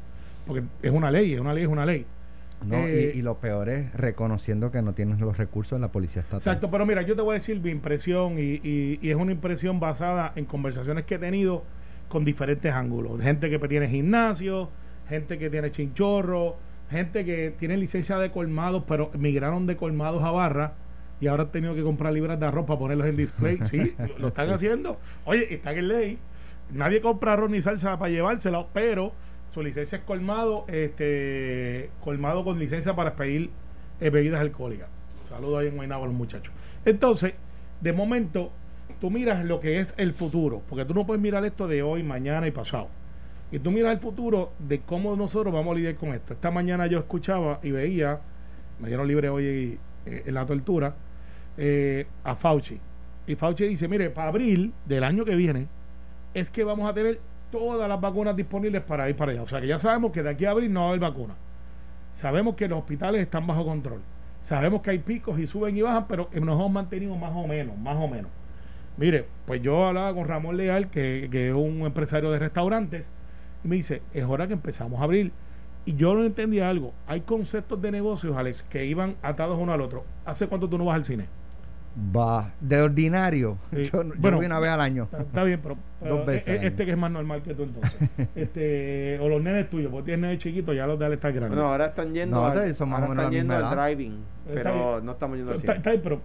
Porque 0.46 0.64
es 0.82 0.90
una 0.90 1.10
ley, 1.10 1.32
es 1.34 1.40
una 1.40 1.54
ley, 1.54 1.62
es 1.64 1.68
una 1.68 1.86
ley. 1.86 2.04
No, 2.66 2.86
Eh, 2.86 3.12
y, 3.14 3.18
y 3.18 3.22
lo 3.22 3.38
peor 3.38 3.68
es 3.70 3.92
reconociendo 3.94 4.70
que 4.70 4.82
no 4.82 4.92
tienes 4.92 5.18
los 5.20 5.36
recursos 5.38 5.76
en 5.76 5.80
la 5.82 5.92
policía 5.92 6.20
estatal. 6.22 6.38
Exacto, 6.40 6.70
pero 6.70 6.84
mira, 6.86 7.02
yo 7.02 7.16
te 7.16 7.22
voy 7.22 7.30
a 7.32 7.34
decir 7.34 7.60
mi 7.60 7.70
impresión 7.70 8.38
y, 8.38 8.60
y- 8.62 8.98
y 9.00 9.10
es 9.10 9.16
una 9.16 9.32
impresión 9.32 9.80
basada 9.80 10.32
en 10.36 10.44
conversaciones 10.44 11.04
que 11.04 11.14
he 11.14 11.18
tenido 11.18 11.64
con 12.08 12.24
diferentes 12.24 12.72
ángulos. 12.72 13.20
Gente 13.22 13.48
que 13.48 13.58
tiene 13.68 13.88
gimnasio, 13.88 14.68
gente 15.08 15.38
que 15.38 15.48
tiene 15.48 15.70
chinchorro, 15.70 16.56
gente 16.90 17.24
que 17.24 17.54
tiene 17.58 17.76
licencia 17.76 18.18
de 18.18 18.30
colmados, 18.30 18.84
pero 18.86 19.10
migraron 19.16 19.66
de 19.66 19.76
colmados 19.76 20.22
a 20.22 20.30
barra 20.30 20.72
y 21.20 21.28
ahora 21.28 21.44
han 21.44 21.52
tenido 21.52 21.74
que 21.74 21.82
comprar 21.82 22.12
libras 22.12 22.38
de 22.40 22.46
arroz 22.46 22.66
para 22.66 22.78
ponerlos 22.78 23.06
en 23.06 23.16
display. 23.16 23.58
Sí, 23.70 23.94
lo, 24.18 24.28
están 24.28 24.48
Sí. 24.48 24.52
haciendo. 24.54 24.98
Oye, 25.24 25.54
están 25.54 25.78
en 25.78 25.88
ley. 25.88 26.18
Nadie 26.72 27.00
compra 27.00 27.32
arroz 27.32 27.50
ni 27.50 27.62
salsa 27.62 27.98
para 27.98 28.10
llevárselo, 28.10 28.68
pero 28.72 29.12
su 29.52 29.62
licencia 29.62 29.98
es 29.98 30.04
colmado, 30.04 30.64
este, 30.68 31.90
colmado 32.02 32.44
con 32.44 32.58
licencia 32.58 32.94
para 32.94 33.14
pedir 33.14 33.50
eh, 34.00 34.10
bebidas 34.10 34.40
alcohólicas. 34.40 34.88
Saludos 35.28 35.60
ahí 35.60 35.68
en 35.68 35.76
Guaynabo 35.76 36.04
a 36.04 36.06
los 36.06 36.16
muchachos. 36.16 36.52
Entonces, 36.84 37.34
de 37.80 37.92
momento, 37.92 38.52
tú 39.00 39.10
miras 39.10 39.44
lo 39.44 39.60
que 39.60 39.80
es 39.80 39.94
el 39.96 40.12
futuro, 40.12 40.62
porque 40.68 40.84
tú 40.84 40.94
no 40.94 41.06
puedes 41.06 41.20
mirar 41.20 41.44
esto 41.44 41.66
de 41.66 41.82
hoy, 41.82 42.02
mañana 42.02 42.46
y 42.46 42.50
pasado. 42.50 42.88
Y 43.52 43.58
tú 43.58 43.70
miras 43.70 43.92
el 43.92 43.98
futuro 43.98 44.52
de 44.60 44.80
cómo 44.80 45.16
nosotros 45.16 45.52
vamos 45.52 45.72
a 45.72 45.78
lidiar 45.78 45.96
con 45.96 46.14
esto. 46.14 46.34
Esta 46.34 46.50
mañana 46.50 46.86
yo 46.86 46.98
escuchaba 46.98 47.58
y 47.62 47.72
veía, 47.72 48.20
me 48.78 48.88
dieron 48.88 49.08
libre 49.08 49.28
hoy 49.28 49.78
eh, 50.06 50.22
en 50.26 50.34
la 50.34 50.46
tortura, 50.46 50.94
eh, 51.56 52.06
a 52.22 52.36
Fauci. 52.36 52.78
Y 53.26 53.34
Fauci 53.34 53.66
dice, 53.66 53.88
mire, 53.88 54.10
para 54.10 54.28
abril 54.28 54.72
del 54.86 55.02
año 55.02 55.24
que 55.24 55.34
viene 55.34 55.66
es 56.34 56.50
que 56.50 56.62
vamos 56.62 56.88
a 56.88 56.94
tener 56.94 57.20
todas 57.50 57.88
las 57.88 58.00
vacunas 58.00 58.36
disponibles 58.36 58.82
para 58.82 59.08
ir 59.08 59.16
para 59.16 59.32
allá. 59.32 59.42
O 59.42 59.46
sea 59.46 59.60
que 59.60 59.66
ya 59.66 59.78
sabemos 59.78 60.12
que 60.12 60.22
de 60.22 60.30
aquí 60.30 60.44
a 60.44 60.50
abril 60.50 60.72
no 60.72 60.80
va 60.80 60.86
a 60.86 60.88
haber 60.90 61.00
vacuna. 61.00 61.34
Sabemos 62.12 62.54
que 62.54 62.68
los 62.68 62.78
hospitales 62.78 63.20
están 63.20 63.46
bajo 63.46 63.64
control. 63.64 64.00
Sabemos 64.40 64.80
que 64.80 64.90
hay 64.90 64.98
picos 64.98 65.38
y 65.38 65.46
suben 65.46 65.76
y 65.76 65.82
bajan, 65.82 66.06
pero 66.08 66.28
nos 66.32 66.54
hemos 66.54 66.70
mantenido 66.70 67.14
más 67.16 67.32
o 67.34 67.46
menos, 67.46 67.76
más 67.78 67.96
o 67.96 68.08
menos. 68.08 68.30
Mire, 68.96 69.26
pues 69.46 69.62
yo 69.62 69.86
hablaba 69.86 70.14
con 70.14 70.26
Ramón 70.26 70.56
Leal, 70.56 70.90
que, 70.90 71.28
que 71.30 71.48
es 71.48 71.54
un 71.54 71.82
empresario 71.82 72.30
de 72.30 72.38
restaurantes, 72.38 73.06
y 73.64 73.68
me 73.68 73.76
dice, 73.76 74.02
es 74.12 74.24
hora 74.24 74.46
que 74.46 74.54
empezamos 74.54 75.00
a 75.00 75.04
abrir. 75.04 75.32
Y 75.84 75.94
yo 75.94 76.14
no 76.14 76.24
entendía 76.24 76.68
algo. 76.68 76.92
Hay 77.06 77.22
conceptos 77.22 77.80
de 77.80 77.90
negocios, 77.90 78.36
Alex, 78.36 78.62
que 78.64 78.84
iban 78.84 79.16
atados 79.22 79.58
uno 79.58 79.72
al 79.72 79.80
otro. 79.80 80.04
¿Hace 80.24 80.46
cuánto 80.46 80.68
tú 80.68 80.76
no 80.76 80.86
vas 80.86 80.96
al 80.96 81.04
cine? 81.04 81.26
Va, 82.16 82.52
de 82.60 82.80
ordinario. 82.82 83.58
Sí. 83.72 83.84
Yo, 83.84 84.02
yo 84.04 84.12
Bueno, 84.16 84.36
voy 84.36 84.46
una 84.46 84.60
vez 84.60 84.70
al 84.70 84.80
año. 84.80 85.04
Está, 85.04 85.22
está 85.22 85.42
bien, 85.44 85.60
pero, 85.62 85.76
pero 86.00 86.16
Dos 86.18 86.26
veces 86.26 86.48
e- 86.60 86.64
e- 86.64 86.68
este 86.68 86.84
que 86.86 86.92
es 86.92 86.96
más 86.98 87.10
normal 87.10 87.42
que 87.42 87.52
tú 87.54 87.64
entonces. 87.64 88.08
este, 88.36 89.18
o 89.20 89.28
los 89.28 89.42
nenes 89.42 89.68
tuyos, 89.68 89.90
porque 89.90 90.06
tienes 90.06 90.20
nenes 90.22 90.38
chiquitos, 90.38 90.74
ya 90.76 90.86
los 90.86 90.98
de 90.98 91.06
Ale 91.06 91.14
están 91.16 91.34
grandes. 91.34 91.56
Bueno, 91.56 91.68
ahora 91.70 91.86
están 91.86 92.14
yendo, 92.14 92.36
No, 92.36 92.46
al, 92.46 92.74
son 92.76 92.88
más 92.90 93.00
ahora 93.00 93.06
o 93.06 93.08
menos 93.10 93.24
están 93.24 93.32
yendo 93.32 93.56
al 93.56 93.76
driving, 93.76 94.18
pero 94.54 95.00
no 95.00 95.12
estamos 95.12 95.36
yendo 95.36 95.52
al 95.52 95.58
cine. 95.58 95.72
está 95.76 95.90
bien, 95.90 96.02
pero 96.02 96.20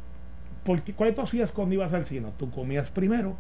¿por 0.64 0.82
qué, 0.84 0.94
¿cuál 0.94 1.16
tú 1.16 1.22
hacías 1.22 1.52
cuando 1.52 1.74
ibas 1.76 1.94
al 1.94 2.06
cine? 2.06 2.28
Tú 2.38 2.50
comías 2.52 2.92
primero 2.92 3.36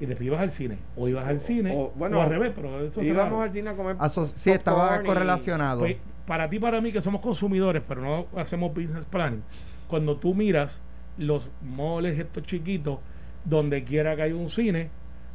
y 0.00 0.06
después 0.06 0.26
ibas 0.28 0.40
al 0.40 0.50
cine. 0.50 0.78
O 0.96 1.08
ibas 1.08 1.26
al 1.28 1.40
cine, 1.40 1.74
o- 1.76 1.92
bueno, 1.94 2.18
o 2.18 2.22
al 2.22 2.30
revés, 2.30 2.52
pero 2.56 2.80
eso 2.80 3.02
es 3.02 3.06
Íbamos 3.06 3.32
raro. 3.32 3.42
al 3.42 3.52
cine 3.52 3.68
a 3.70 3.74
comer 3.74 3.96
Aso- 3.98 4.26
sí, 4.34 4.50
estaba 4.50 5.00
y- 5.02 5.06
correlacionado. 5.06 5.80
Pues, 5.80 5.98
para 6.26 6.48
ti, 6.48 6.58
para 6.58 6.80
mí, 6.80 6.90
que 6.90 7.00
somos 7.02 7.20
consumidores, 7.20 7.82
pero 7.86 8.00
no 8.00 8.26
hacemos 8.40 8.72
business 8.74 9.04
planning, 9.04 9.42
cuando 9.88 10.16
tú 10.16 10.34
miras 10.34 10.78
los 11.20 11.48
moles 11.62 12.18
estos 12.18 12.42
chiquitos, 12.42 12.98
donde 13.44 13.84
quiera 13.84 14.16
que 14.16 14.22
hay 14.22 14.32
un 14.32 14.48
cine, 14.50 14.90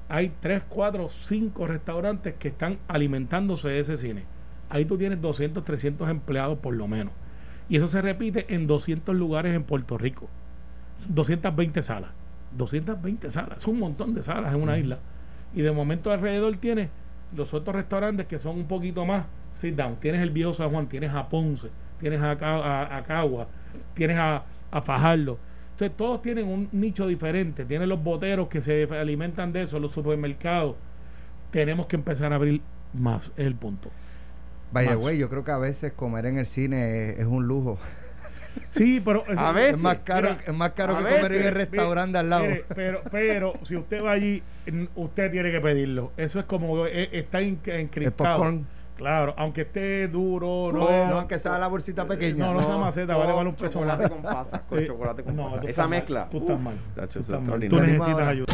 hay 0.10 0.32
3, 0.41 0.63
4, 0.69 1.08
5 1.10 1.67
restaurantes 1.67 2.34
que 2.36 2.50
están 2.50 2.78
alimentándose 2.88 3.69
de 3.69 3.80
ese 3.80 3.98
cine. 3.98 4.24
Ahí 4.69 4.86
tú 4.86 4.98
tienes 4.98 5.21
200, 5.21 5.63
300 5.63 6.10
empleados 6.10 6.60
por 6.60 6.76
lo 6.76 6.88
menos. 6.88 7.13
Y 7.69 7.78
eso 7.78 7.88
se 7.88 8.02
repite 8.02 8.54
en 8.54 8.67
200 8.67 9.15
lugares 9.15 9.56
en 9.56 9.63
Puerto 9.63 9.98
Rico. 9.98 10.28
220 11.10 11.82
salas. 11.84 12.12
220 12.58 13.30
salas. 13.30 13.58
Es 13.58 13.67
un 13.67 13.80
montón 13.80 14.13
de 14.13 14.24
salas 14.24 14.54
en 14.54 14.62
una 14.62 14.78
isla. 14.78 15.00
Y 15.54 15.62
de 15.62 15.71
momento 15.71 16.12
alrededor 16.12 16.56
tienes 16.58 16.89
los 17.36 17.54
otros 17.54 17.76
restaurantes 17.76 18.28
que 18.28 18.38
son 18.39 18.58
un 18.58 18.67
poquito 18.67 19.06
más 19.06 19.26
sit 19.54 19.76
down. 19.76 19.95
Tienes 19.98 20.21
el 20.21 20.32
viejo 20.32 20.54
San 20.54 20.69
Juan, 20.69 20.88
tienes 20.88 21.12
a 21.13 21.28
Ponce, 21.30 21.69
tienes 22.00 22.21
a- 22.21 22.98
a 22.98 23.04
Cagua, 23.04 23.48
tienes 23.93 24.17
a, 24.17 24.43
a 24.71 24.82
Fajardo. 24.82 25.38
Entonces 25.75 25.97
todos 25.97 26.21
tienen 26.21 26.47
un 26.47 26.69
nicho 26.71 27.05
diferente. 27.05 27.65
Tienen 27.65 27.89
los 27.89 28.01
boteros 28.01 28.47
que 28.47 28.61
se 28.61 28.85
alimentan 28.85 29.51
de 29.51 29.63
eso, 29.63 29.77
los 29.77 29.91
supermercados. 29.91 30.77
Tenemos 31.51 31.88
que 31.88 31.97
empezar 31.97 32.31
a 32.31 32.35
abrir 32.38 32.61
más, 32.93 33.25
es 33.35 33.45
el 33.45 33.55
punto. 33.55 33.89
By 34.71 34.88
the 34.88 34.95
más. 34.95 35.03
way, 35.03 35.17
yo 35.17 35.29
creo 35.29 35.43
que 35.43 35.51
a 35.51 35.57
veces 35.57 35.91
comer 35.91 36.27
en 36.27 36.38
el 36.38 36.45
cine 36.45 37.09
es, 37.09 37.19
es 37.19 37.25
un 37.25 37.45
lujo. 37.47 37.77
Sí, 38.69 39.01
pero 39.03 39.25
A 39.35 39.51
veces, 39.51 39.73
es 39.75 39.81
más 39.81 39.97
caro, 40.05 40.29
mira, 40.29 40.43
es 40.47 40.53
más 40.53 40.69
caro 40.71 40.97
que 40.97 41.03
comer 41.03 41.33
en 41.33 41.41
el 41.43 41.53
restaurante 41.53 42.17
al 42.17 42.29
lado. 42.29 42.43
Mire, 42.45 42.63
pero, 42.73 43.01
pero 43.11 43.53
si 43.63 43.75
usted 43.75 44.01
va 44.01 44.13
allí, 44.13 44.41
usted 44.95 45.29
tiene 45.29 45.51
que 45.51 45.59
pedirlo. 45.59 46.13
Eso 46.15 46.39
es 46.39 46.45
como 46.45 46.85
eh, 46.88 47.09
está 47.11 47.41
en- 47.41 47.59
el 47.65 47.79
encriptado. 47.81 48.38
popcorn. 48.38 48.65
Claro, 48.95 49.34
aunque 49.38 49.62
esté 49.62 50.08
duro, 50.08 50.71
no, 50.71 50.79
No, 50.89 51.08
no, 51.10 51.17
aunque 51.19 51.38
sea 51.38 51.60
la 51.60 51.67
bolsita 51.67 52.05
pequeña. 52.08 52.45
No, 52.45 52.53
no, 52.53 52.65
sea 52.65 52.77
maceta, 52.77 53.17
vale, 53.17 53.34
vale 53.34 53.49
un 53.49 53.55
peso 53.55 53.73
chocolate 53.79 54.03
más. 54.03 54.10
con 54.12 54.21
pasas, 54.21 54.62
con 54.69 54.79
Eh, 54.79 54.88
chocolate 54.88 55.23
con 55.23 55.36
no, 55.36 55.51
pasas. 55.51 55.65
Esa 55.69 55.88
mezcla. 55.88 56.27
Tú 56.31 56.38
estás 56.38 56.55
uh, 56.55 56.60
mal. 56.60 56.75
tacho, 56.95 57.13
Tú 57.13 57.19
estás 57.19 57.41
mal. 57.41 57.60
Necesitas 57.60 58.27
ayuda. 58.27 58.53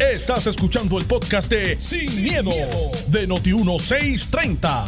E- 0.00 0.12
Estás 0.14 0.46
escuchando 0.46 0.98
el 0.98 1.06
podcast 1.06 1.50
de 1.50 1.80
Sin, 1.80 2.22
miedo, 2.22 2.50
de 3.08 3.26
Noti1630. 3.26 4.84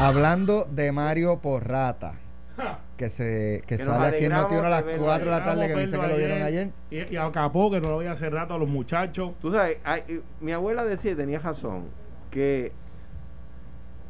Hablando 0.00 0.66
de 0.70 0.92
Mario 0.92 1.38
Porrata, 1.40 2.14
que 2.96 3.10
se 3.10 3.62
que 3.66 3.78
sale 3.78 4.16
aquí 4.16 4.24
en 4.26 4.32
Noti 4.32 4.54
a 4.54 4.68
las 4.68 4.80
de 4.84 4.92
verlo 4.92 5.04
4 5.06 5.24
de 5.24 5.30
la 5.30 5.44
tarde, 5.44 5.64
a 5.64 5.68
que 5.68 5.76
dice 5.80 5.98
que 5.98 6.06
lo 6.06 6.16
vieron 6.16 6.42
ayer. 6.42 6.70
Y, 6.90 7.14
y 7.14 7.16
a 7.16 7.30
Capó, 7.32 7.70
que 7.70 7.80
no 7.80 7.88
lo 7.90 7.98
veía 7.98 8.12
hace 8.12 8.28
rato 8.30 8.54
a 8.54 8.58
los 8.58 8.68
muchachos. 8.68 9.32
Tú 9.40 9.52
sabes, 9.52 9.78
hay- 9.84 10.02
eh, 10.08 10.20
mi 10.40 10.52
abuela 10.52 10.84
decía, 10.84 11.16
tenía 11.16 11.38
razón, 11.38 11.86
que 12.30 12.72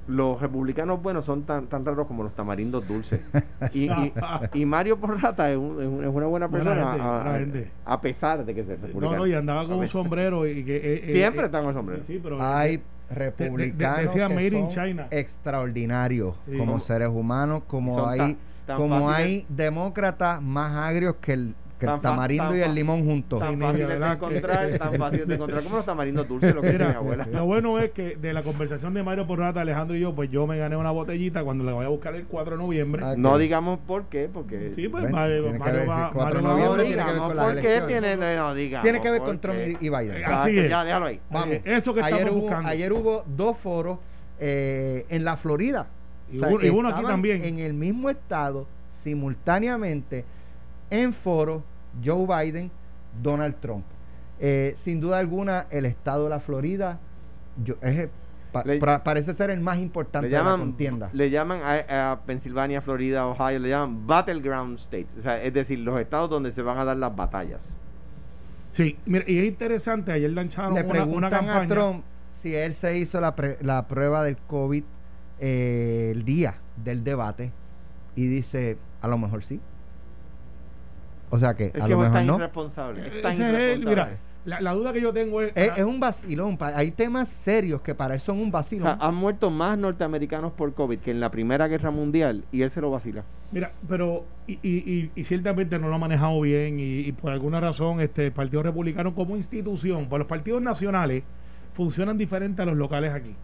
los 0.08 0.40
republicanos 0.40 1.00
buenos 1.02 1.24
son 1.26 1.42
tan, 1.44 1.66
tan 1.66 1.84
raros 1.84 2.06
como 2.06 2.22
los 2.22 2.32
tamarindos 2.32 2.88
dulces. 2.88 3.20
Y, 3.72 3.90
y, 3.90 4.12
y 4.54 4.64
Mario 4.64 4.96
Porrata 4.98 5.50
es, 5.50 5.56
un- 5.58 5.80
es 5.82 5.86
un- 5.88 6.02
es 6.04 6.10
una 6.10 6.26
buena 6.26 6.46
Buena 6.48 6.48
persona, 6.48 6.74
gente, 6.92 7.02
a, 7.06 7.12
buena 7.12 7.34
a- 7.34 7.38
gente. 7.38 7.70
a 7.84 8.00
pesar 8.00 8.44
de 8.44 8.54
que 8.54 8.62
No, 8.62 8.68
republicano. 8.70 9.16
no, 9.16 9.26
y 9.26 9.34
andaba 9.34 9.62
con 9.66 9.72
A 9.74 9.76
un 9.76 9.88
sombrero. 9.88 10.46
y 10.46 10.64
que 10.64 10.76
eh, 10.76 11.00
eh, 11.04 11.12
Siempre 11.12 11.42
eh, 11.42 11.46
está 11.46 11.60
con 11.60 11.68
el 11.68 11.74
sombrero. 11.74 12.02
Sí, 12.06 12.18
pero 12.22 12.38
Hay 12.40 12.78
de- 12.78 12.82
republicanos 13.10 14.02
decía 14.02 14.28
que 14.28 14.34
Made 14.34 14.46
in 14.58 14.70
son 14.72 14.84
China. 14.86 15.06
extraordinarios 15.10 16.34
Sí. 16.50 16.56
como 16.58 16.80
seres 16.80 17.08
humanos, 17.08 17.62
como 17.66 18.06
hay 18.06 18.36
tan- 18.66 18.76
como 18.76 19.10
hay 19.10 19.46
demócratas 19.48 20.42
más 20.42 20.72
agrios 20.76 21.16
que 21.20 21.32
el 21.32 21.54
que 21.78 21.86
el 21.86 22.00
tamarindo 22.00 22.44
tan 22.48 22.56
y 22.58 22.60
el 22.62 22.74
limón 22.74 23.04
juntos. 23.04 23.38
Tan 23.40 23.58
fácil 23.58 23.86
de 23.86 23.94
encontrar, 23.94 24.78
tan 24.78 24.94
fácil 24.94 25.26
de 25.28 25.34
encontrar 25.34 25.62
como 25.62 25.76
los 25.76 25.84
tamarindos 25.86 26.26
dulces, 26.28 26.54
lo 26.54 26.60
que 26.60 26.68
dice 26.72 26.78
mi 26.80 26.84
Mira, 26.86 26.98
abuela. 26.98 27.26
lo 27.32 27.44
bueno 27.46 27.78
es 27.78 27.90
que 27.92 28.16
de 28.16 28.32
la 28.32 28.42
conversación 28.42 28.94
de 28.94 29.02
Mario 29.02 29.26
Porrata, 29.26 29.60
Alejandro 29.60 29.96
y 29.96 30.00
yo, 30.00 30.14
pues 30.14 30.30
yo 30.30 30.46
me 30.46 30.58
gané 30.58 30.76
una 30.76 30.90
botellita 30.90 31.44
cuando 31.44 31.64
la 31.64 31.72
voy 31.72 31.84
a 31.84 31.88
buscar 31.88 32.14
el 32.14 32.24
4 32.26 32.56
de 32.56 32.62
noviembre. 32.62 33.02
Ah, 33.04 33.14
No 33.16 33.38
digamos 33.38 33.78
por 33.86 34.04
qué, 34.06 34.28
porque... 34.32 34.72
sí, 34.76 34.88
pues 34.88 35.10
Mario, 35.10 35.42
tiene 35.42 35.52
que 35.52 35.58
Mario 35.60 35.80
ver, 35.80 35.88
va, 35.90 36.06
el 36.08 36.12
4 36.14 36.36
de 36.38 36.42
noviembre 36.42 36.76
no 36.76 36.82
tiene 36.88 36.96
que 37.04 37.12
ver 37.12 37.18
con 37.22 37.36
las 37.36 37.46
por 37.52 37.60
qué 37.62 37.82
tiene, 37.86 38.16
no 38.16 38.54
digamos. 38.54 38.82
Tiene 38.84 39.00
que 39.00 39.10
ver 39.10 39.20
con 39.22 39.38
Trump 39.38 39.58
y 39.80 39.86
y 39.86 39.90
Biden. 39.90 40.24
Así 40.24 40.58
es. 40.58 40.68
ya, 40.70 40.84
déjalo 40.84 41.06
ahí. 41.06 41.20
Vamos. 41.30 41.54
Eh, 41.54 41.62
eso 41.64 41.94
que 41.94 42.00
ayer 42.02 42.18
estamos 42.18 42.34
hubo, 42.36 42.42
buscando. 42.42 42.68
Ayer 42.68 42.92
hubo 42.92 43.24
dos 43.36 43.56
foros 43.58 43.98
eh, 44.40 45.06
en 45.08 45.24
la 45.24 45.36
Florida. 45.36 45.86
Y 46.30 46.38
uno- 46.38 46.62
y 46.64 46.68
uno 46.68 46.88
aquí 46.88 47.02
también. 47.02 47.44
En 47.44 47.58
el 47.60 47.72
mismo 47.74 48.10
estado, 48.10 48.66
simultáneamente, 48.92 50.24
en 50.90 51.12
foro, 51.12 51.62
Joe 52.05 52.27
Biden, 52.27 52.70
Donald 53.22 53.57
Trump. 53.61 53.85
Eh, 54.40 54.74
sin 54.77 55.01
duda 55.01 55.18
alguna, 55.18 55.66
el 55.70 55.85
estado 55.87 56.24
de 56.24 56.31
la 56.31 56.40
Florida 56.40 56.98
yo- 57.64 57.74
es, 57.83 58.09
pa- 58.53 58.62
Le- 58.64 58.79
pra- 58.81 59.03
parece 59.03 59.35
ser 59.35 59.51
el 59.51 59.61
más 59.61 59.79
importante 59.79 60.29
Le 60.29 60.37
de 60.37 60.38
la 60.42 60.51
llaman, 60.51 60.61
contienda. 60.61 61.11
le 61.12 61.31
llaman 61.31 61.61
a, 61.62 62.12
a 62.12 62.20
Pensilvania, 62.20 62.81
Florida, 62.81 63.27
Ohio, 63.27 63.59
le 63.59 63.70
llaman 63.70 64.07
Battleground 64.07 64.79
States. 64.79 65.16
O 65.18 65.22
sea, 65.22 65.42
es 65.42 65.53
decir, 65.53 65.81
los 65.81 65.98
estados 66.01 66.31
donde 66.31 66.53
se 66.53 66.62
van 66.62 66.79
a 66.79 66.85
dar 66.85 66.96
las 66.96 67.14
batallas. 67.16 67.77
Sí, 68.70 68.96
mira, 69.07 69.24
y 69.27 69.38
es 69.38 69.44
interesante, 69.46 70.12
ayer 70.12 70.31
lanzaron 70.31 70.74
Le 70.74 70.83
una, 70.83 70.90
preguntan 70.92 71.16
una 71.18 71.31
campaña. 71.31 71.61
a 71.62 71.66
Trump 71.68 72.05
si 72.31 72.55
él 72.55 72.74
se 72.74 72.96
hizo 72.98 73.20
la, 73.20 73.35
pre- 73.35 73.59
la 73.61 73.88
prueba 73.88 74.22
del 74.22 74.37
COVID 74.37 74.85
eh, 75.40 76.12
el 76.14 76.24
día 76.24 76.55
del 76.77 77.03
debate 77.03 77.51
y 78.14 78.27
dice, 78.29 78.77
a 79.01 79.09
lo 79.09 79.18
mejor 79.18 79.42
sí. 79.42 79.61
O 81.30 81.38
sea 81.38 81.54
que 81.54 81.66
Es 81.74 81.82
a 81.82 81.86
que 81.86 81.92
lo 81.94 82.04
es 82.04 82.10
mejor 82.10 82.26
no. 82.26 82.36
irresponsable. 82.36 83.06
Es 83.08 83.22
tan 83.22 83.32
Ese 83.32 83.42
es 83.42 83.48
él, 83.48 83.54
irresponsable. 83.54 83.90
mira, 83.90 84.18
la, 84.44 84.60
la 84.62 84.72
duda 84.72 84.92
que 84.92 85.00
yo 85.02 85.12
tengo 85.12 85.42
es... 85.42 85.52
Es, 85.54 85.72
es 85.76 85.84
un 85.84 86.00
vacilón. 86.00 86.56
Hay 86.60 86.90
temas 86.92 87.28
serios 87.28 87.82
que 87.82 87.94
para 87.94 88.14
él 88.14 88.20
son 88.20 88.38
un 88.38 88.48
O 88.48 88.52
vacilón. 88.52 88.96
sea, 88.98 89.06
han 89.06 89.14
muerto 89.14 89.50
más 89.50 89.76
norteamericanos 89.78 90.52
por 90.52 90.72
COVID 90.74 90.98
que 91.00 91.10
en 91.10 91.20
la 91.20 91.30
Primera 91.30 91.68
Guerra 91.68 91.90
Mundial 91.90 92.44
y 92.50 92.62
él 92.62 92.70
se 92.70 92.80
lo 92.80 92.90
vacila. 92.90 93.24
Mira, 93.50 93.72
pero 93.88 94.24
y, 94.46 94.54
y, 94.62 94.78
y, 94.90 95.10
y 95.14 95.24
ciertamente 95.24 95.78
no 95.78 95.88
lo 95.88 95.94
ha 95.96 95.98
manejado 95.98 96.40
bien 96.40 96.78
y, 96.80 97.00
y 97.00 97.12
por 97.12 97.32
alguna 97.32 97.60
razón 97.60 98.00
este 98.00 98.26
el 98.26 98.32
Partido 98.32 98.62
Republicano 98.62 99.14
como 99.14 99.36
institución, 99.36 100.06
pues 100.08 100.18
los 100.20 100.28
partidos 100.28 100.62
nacionales 100.62 101.24
funcionan 101.74 102.16
diferente 102.16 102.62
a 102.62 102.64
los 102.64 102.76
locales 102.76 103.12
aquí. 103.12 103.34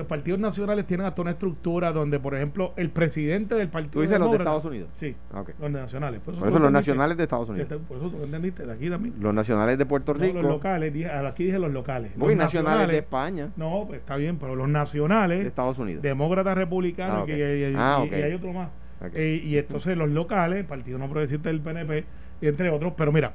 Los 0.00 0.06
partidos 0.06 0.40
nacionales 0.40 0.86
tienen 0.86 1.04
hasta 1.04 1.20
una 1.20 1.32
estructura 1.32 1.92
donde, 1.92 2.18
por 2.18 2.34
ejemplo, 2.34 2.72
el 2.76 2.88
presidente 2.88 3.54
del 3.54 3.68
partido 3.68 3.92
¿Tú 3.92 4.00
dices 4.00 4.18
los 4.18 4.30
de 4.30 4.38
Estados 4.38 4.64
Unidos? 4.64 4.88
Sí, 4.98 5.14
Ah, 5.30 5.42
ok. 5.42 5.50
los 5.60 5.70
nacionales. 5.70 6.20
Por 6.20 6.32
eso, 6.32 6.58
los 6.58 6.72
nacionales 6.72 7.18
de 7.18 7.24
Estados 7.24 7.50
Unidos. 7.50 7.70
Este, 7.70 7.84
Por 7.84 7.98
eso 7.98 8.08
tú 8.08 8.24
entendiste, 8.24 8.64
de 8.64 8.72
aquí 8.72 8.88
también. 8.88 9.14
Los 9.20 9.34
nacionales 9.34 9.76
de 9.76 9.84
Puerto 9.84 10.14
No, 10.14 10.20
Rico. 10.20 10.40
los 10.40 10.50
locales, 10.52 10.94
dije- 10.94 11.10
aquí 11.10 11.44
dije 11.44 11.58
los 11.58 11.70
locales. 11.70 12.16
Muy 12.16 12.28
Los 12.34 12.44
nacionales 12.44 12.88
de 12.88 12.96
España. 12.96 13.50
No, 13.56 13.84
pues 13.86 14.00
está 14.00 14.16
bien, 14.16 14.38
pero 14.38 14.56
los 14.56 14.70
nacionales 14.70 15.40
De 15.42 15.48
Estados 15.48 15.78
Unidos. 15.78 16.02
demócratas 16.02 16.56
republicanos 16.56 17.24
Ah, 17.24 17.26
que- 17.26 17.70
y, 17.70 17.74
Ah, 17.76 18.02
hay 18.10 18.32
otro 18.32 18.54
más. 18.54 18.70
Eh, 19.12 19.42
y 19.44 19.58
entonces 19.58 19.98
los 19.98 20.08
locales, 20.08 20.64
Partido 20.64 20.96
No 20.98 21.10
Progresista 21.10 21.50
del 21.50 21.60
PNP, 21.60 22.06
entre 22.40 22.70
otros, 22.70 22.94
pero 22.96 23.12
mira, 23.12 23.34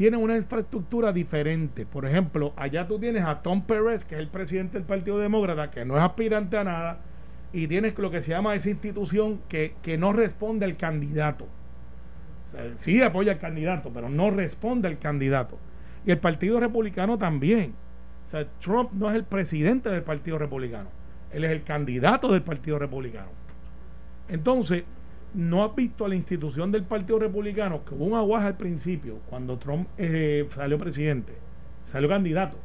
tienen 0.00 0.22
una 0.22 0.34
infraestructura 0.34 1.12
diferente. 1.12 1.84
Por 1.84 2.06
ejemplo, 2.06 2.54
allá 2.56 2.88
tú 2.88 2.98
tienes 2.98 3.22
a 3.22 3.42
Tom 3.42 3.60
Perez, 3.60 4.02
que 4.02 4.14
es 4.14 4.20
el 4.22 4.28
presidente 4.28 4.78
del 4.78 4.86
Partido 4.86 5.18
Demócrata, 5.18 5.70
que 5.70 5.84
no 5.84 5.94
es 5.98 6.02
aspirante 6.02 6.56
a 6.56 6.64
nada, 6.64 7.00
y 7.52 7.68
tienes 7.68 7.98
lo 7.98 8.10
que 8.10 8.22
se 8.22 8.30
llama 8.30 8.54
esa 8.54 8.70
institución 8.70 9.42
que, 9.46 9.74
que 9.82 9.98
no 9.98 10.14
responde 10.14 10.64
al 10.64 10.78
candidato. 10.78 11.44
O 11.44 12.48
sea, 12.48 12.74
sí 12.76 13.02
apoya 13.02 13.32
al 13.32 13.38
candidato, 13.38 13.90
pero 13.92 14.08
no 14.08 14.30
responde 14.30 14.88
al 14.88 14.98
candidato. 14.98 15.58
Y 16.06 16.12
el 16.12 16.18
Partido 16.18 16.58
Republicano 16.60 17.18
también. 17.18 17.74
O 18.28 18.30
sea, 18.30 18.46
Trump 18.58 18.92
no 18.94 19.10
es 19.10 19.16
el 19.16 19.24
presidente 19.24 19.90
del 19.90 20.02
Partido 20.02 20.38
Republicano. 20.38 20.88
Él 21.30 21.44
es 21.44 21.50
el 21.50 21.62
candidato 21.62 22.32
del 22.32 22.40
Partido 22.40 22.78
Republicano. 22.78 23.28
Entonces, 24.30 24.84
no 25.34 25.64
has 25.64 25.74
visto 25.74 26.04
a 26.04 26.08
la 26.08 26.14
institución 26.14 26.72
del 26.72 26.84
Partido 26.84 27.18
Republicano 27.18 27.84
que 27.84 27.94
hubo 27.94 28.04
un 28.04 28.14
aguaje 28.14 28.48
al 28.48 28.56
principio, 28.56 29.18
cuando 29.28 29.58
Trump 29.58 29.88
eh, 29.98 30.46
salió 30.54 30.78
presidente, 30.78 31.34
salió 31.90 32.08
candidato. 32.08 32.56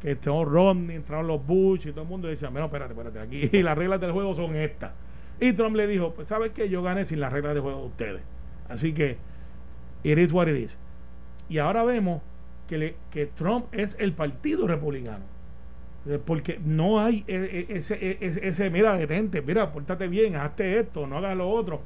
Que 0.00 0.12
entró 0.12 0.44
Romney, 0.44 0.94
entraron 0.94 1.26
los 1.26 1.44
Bush 1.44 1.88
y 1.88 1.90
todo 1.90 2.02
el 2.02 2.08
mundo 2.08 2.28
decía, 2.28 2.50
bueno, 2.50 2.66
espérate, 2.66 2.92
espérate, 2.92 3.18
aquí 3.18 3.48
las 3.62 3.76
reglas 3.76 4.00
del 4.00 4.12
juego 4.12 4.32
son 4.32 4.54
estas. 4.54 4.92
Y 5.40 5.52
Trump 5.54 5.74
le 5.74 5.86
dijo, 5.88 6.12
pues 6.14 6.28
sabes 6.28 6.52
que 6.52 6.68
yo 6.68 6.82
gané 6.82 7.04
sin 7.04 7.18
las 7.18 7.32
reglas 7.32 7.54
de 7.54 7.60
juego 7.60 7.80
de 7.80 7.86
ustedes. 7.86 8.22
Así 8.68 8.92
que, 8.92 9.16
it 10.04 10.18
is 10.18 10.32
what 10.32 10.46
it 10.46 10.56
is. 10.56 10.78
Y 11.48 11.58
ahora 11.58 11.82
vemos 11.82 12.22
que, 12.68 12.78
le- 12.78 12.94
que 13.10 13.26
Trump 13.26 13.66
es 13.72 13.96
el 13.98 14.12
partido 14.12 14.68
republicano. 14.68 15.24
Eh, 16.06 16.18
Porque 16.24 16.58
no 16.64 17.00
hay 17.00 17.24
eh, 17.26 17.66
eh, 17.68 17.76
ese, 17.76 18.18
ese, 18.20 18.70
mira, 18.70 18.96
detente, 18.96 19.42
mira, 19.42 19.72
pórtate 19.72 20.08
bien, 20.08 20.36
hazte 20.36 20.78
esto, 20.78 21.06
no 21.06 21.18
hagas 21.18 21.36
lo 21.36 21.50
otro. 21.50 21.82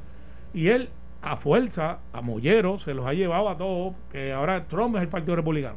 Y 0.54 0.68
él, 0.68 0.90
a 1.22 1.36
fuerza, 1.36 2.00
a 2.12 2.20
Mollero, 2.22 2.78
se 2.78 2.94
los 2.94 3.06
ha 3.06 3.14
llevado 3.14 3.48
a 3.48 3.56
todos, 3.58 3.94
que 4.10 4.32
ahora 4.32 4.66
Trump 4.68 4.96
es 4.96 5.02
el 5.02 5.08
partido 5.08 5.36
republicano. 5.36 5.76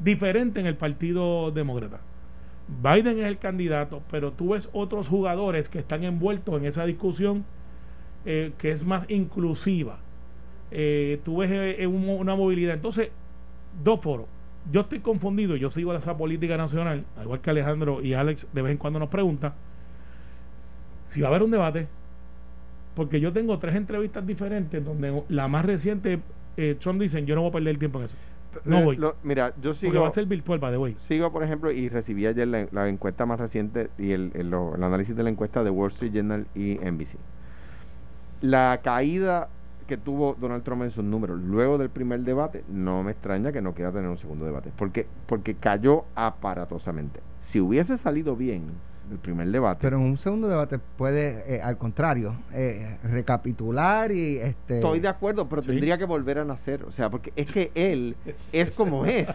Diferente 0.00 0.60
en 0.60 0.66
el 0.66 0.76
partido 0.76 1.50
demócrata. 1.50 2.00
Biden 2.82 3.18
es 3.20 3.26
el 3.26 3.38
candidato, 3.38 4.02
pero 4.10 4.32
tú 4.32 4.50
ves 4.50 4.68
otros 4.72 5.08
jugadores 5.08 5.68
que 5.68 5.78
están 5.78 6.04
envueltos 6.04 6.54
en 6.60 6.66
esa 6.66 6.84
discusión 6.86 7.44
que 8.24 8.72
es 8.72 8.84
más 8.84 9.06
inclusiva. 9.08 10.00
Eh, 10.70 11.20
tú 11.24 11.38
ves 11.38 11.50
un- 11.86 12.08
una 12.10 12.34
movilidad. 12.36 12.74
Entonces, 12.74 13.10
dos 13.82 14.00
foros. 14.00 14.26
Yo 14.70 14.82
estoy 14.82 15.00
confundido, 15.00 15.56
yo 15.56 15.70
sigo 15.70 15.94
esa 15.94 16.16
política 16.16 16.56
nacional, 16.56 17.04
al 17.16 17.24
igual 17.24 17.40
que 17.40 17.50
Alejandro 17.50 18.02
y 18.02 18.14
Alex 18.14 18.46
de 18.52 18.62
vez 18.62 18.72
en 18.72 18.78
cuando 18.78 18.98
nos 18.98 19.08
pregunta 19.08 19.54
si 21.04 21.20
va 21.22 21.28
a 21.28 21.30
haber 21.30 21.42
un 21.42 21.50
debate, 21.50 21.86
porque 22.94 23.18
yo 23.20 23.32
tengo 23.32 23.58
tres 23.58 23.74
entrevistas 23.76 24.26
diferentes 24.26 24.84
donde 24.84 25.22
la 25.30 25.48
más 25.48 25.64
reciente, 25.64 26.20
eh, 26.58 26.76
Trump 26.78 27.00
dicen, 27.00 27.24
yo 27.24 27.34
no 27.34 27.40
voy 27.42 27.50
a 27.50 27.52
perder 27.52 27.78
tiempo 27.78 27.98
en 28.00 28.04
eso. 28.06 28.14
No 28.64 28.82
voy. 28.82 28.96
lo- 28.96 29.14
mira, 29.22 29.50
yo 29.56 29.70
Porque 29.70 29.74
sigo, 29.74 30.02
va 30.02 30.08
a 30.08 30.10
ser 30.10 30.26
virtual, 30.26 30.58
by 30.58 30.72
the 30.72 30.78
way. 30.78 30.94
sigo, 30.98 31.32
por 31.32 31.42
ejemplo, 31.44 31.70
y 31.70 31.88
recibí 31.88 32.26
ayer 32.26 32.46
la, 32.48 32.66
la 32.72 32.88
encuesta 32.88 33.24
más 33.24 33.38
reciente 33.40 33.88
y 33.98 34.10
el, 34.12 34.32
el- 34.34 34.48
el 34.52 34.82
análisis 34.82 35.14
de 35.16 35.22
la 35.22 35.30
encuesta 35.30 35.62
de 35.64 35.70
Wall 35.70 35.90
Street 35.92 36.12
Journal 36.12 36.46
y 36.54 36.74
NBC. 36.78 37.16
La 38.40 38.80
caída 38.82 39.48
que 39.88 39.96
tuvo 39.96 40.36
Donald 40.38 40.62
Trump 40.62 40.82
en 40.82 40.90
sus 40.92 41.02
números 41.02 41.40
luego 41.40 41.78
del 41.78 41.88
primer 41.90 42.20
debate, 42.20 42.62
no 42.68 43.02
me 43.02 43.10
extraña 43.12 43.50
que 43.50 43.60
no 43.62 43.74
quiera 43.74 43.90
tener 43.90 44.08
un 44.08 44.18
segundo 44.18 44.44
debate, 44.44 44.70
porque, 44.76 45.06
porque 45.26 45.54
cayó 45.54 46.04
aparatosamente. 46.14 47.20
Si 47.40 47.58
hubiese 47.58 47.96
salido 47.96 48.36
bien 48.36 48.64
el 49.10 49.18
primer 49.18 49.48
debate, 49.50 49.78
Pero 49.80 49.96
en 49.96 50.02
un 50.02 50.18
segundo 50.18 50.48
debate 50.48 50.78
puede, 50.78 51.56
eh, 51.56 51.62
al 51.62 51.78
contrario, 51.78 52.36
eh, 52.52 52.98
recapitular 53.02 54.12
y 54.12 54.36
este. 54.36 54.76
Estoy 54.76 55.00
de 55.00 55.08
acuerdo, 55.08 55.48
pero 55.48 55.62
Sí. 55.62 55.68
tendría 55.68 55.96
que 55.96 56.04
volver 56.04 56.38
a 56.38 56.44
nacer. 56.44 56.84
O 56.84 56.90
sea, 56.90 57.08
porque 57.08 57.32
es 57.34 57.50
que 57.50 57.70
él 57.74 58.16
es 58.52 58.70
como 58.70 59.06
es. 59.06 59.28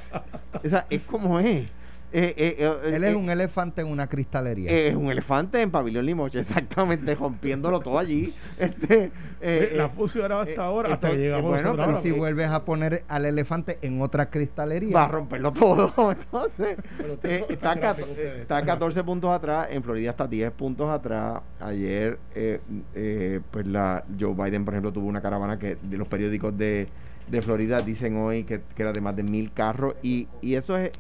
O 0.64 0.70
sea, 0.70 0.86
es 0.92 1.04
como 1.08 1.40
es. 1.40 1.68
Eh, 2.16 2.36
eh, 2.38 2.56
eh, 2.60 2.96
Él 2.96 3.04
es 3.06 3.14
eh, 3.14 3.16
un 3.16 3.30
elefante 3.32 3.82
en 3.82 3.88
una 3.88 4.06
cristalería. 4.06 4.70
es 4.70 4.96
un 4.96 5.12
elefante 5.12 5.60
en 5.60 5.72
Pabellón 5.72 6.06
Limoche, 6.06 6.40
exactamente, 6.42 7.16
rompiéndolo 7.16 7.80
todo 7.80 7.98
allí. 7.98 8.34
Este, 8.60 9.12
eh, 9.42 9.74
la 9.76 9.90
funcionado 9.90 10.42
hasta 10.42 10.52
eh, 10.52 10.58
ahora, 10.60 10.94
hasta 10.94 11.10
que 11.10 11.18
llegamos 11.18 11.50
bueno, 11.50 11.72
pero 11.72 11.84
ahora. 11.84 12.02
si 12.02 12.10
eh, 12.10 12.12
vuelves 12.12 12.48
a 12.50 12.64
poner 12.64 13.04
al 13.08 13.26
elefante 13.26 13.80
en 13.82 14.00
otra 14.02 14.30
cristalería. 14.30 14.96
va 14.96 15.06
a 15.06 15.08
romperlo 15.08 15.52
todo. 15.52 15.92
Entonces, 16.12 16.78
eh, 17.24 17.46
está, 17.50 17.72
a 17.72 17.96
está 18.40 18.58
a 18.58 18.64
14 18.64 19.04
puntos 19.04 19.32
atrás, 19.32 19.68
en 19.72 19.82
Florida 19.84 20.12
está 20.12 20.28
10 20.28 20.52
puntos 20.52 20.90
atrás. 20.90 21.42
Ayer, 21.60 22.20
eh, 22.36 22.62
eh, 22.94 23.42
pues 23.50 23.66
la 23.66 24.06
Joe 24.20 24.34
Biden, 24.36 24.66
por 24.66 24.76
ejemplo, 24.76 24.94
tuvo 24.94 25.08
una 25.08 25.22
caravana 25.22 25.58
que 25.58 25.78
de 25.82 25.98
los 25.98 26.08
periódicos 26.08 26.56
de, 26.56 26.88
de 27.28 27.42
Florida 27.42 27.78
dicen 27.80 28.16
hoy 28.18 28.44
que, 28.44 28.62
que 28.76 28.82
era 28.84 28.94
de 28.94 29.02
más 29.02 29.16
de 29.16 29.24
mil 29.24 29.52
carros. 29.52 29.96
Y, 30.04 30.28
y 30.42 30.56
eso 30.56 30.78
es. 30.78 30.92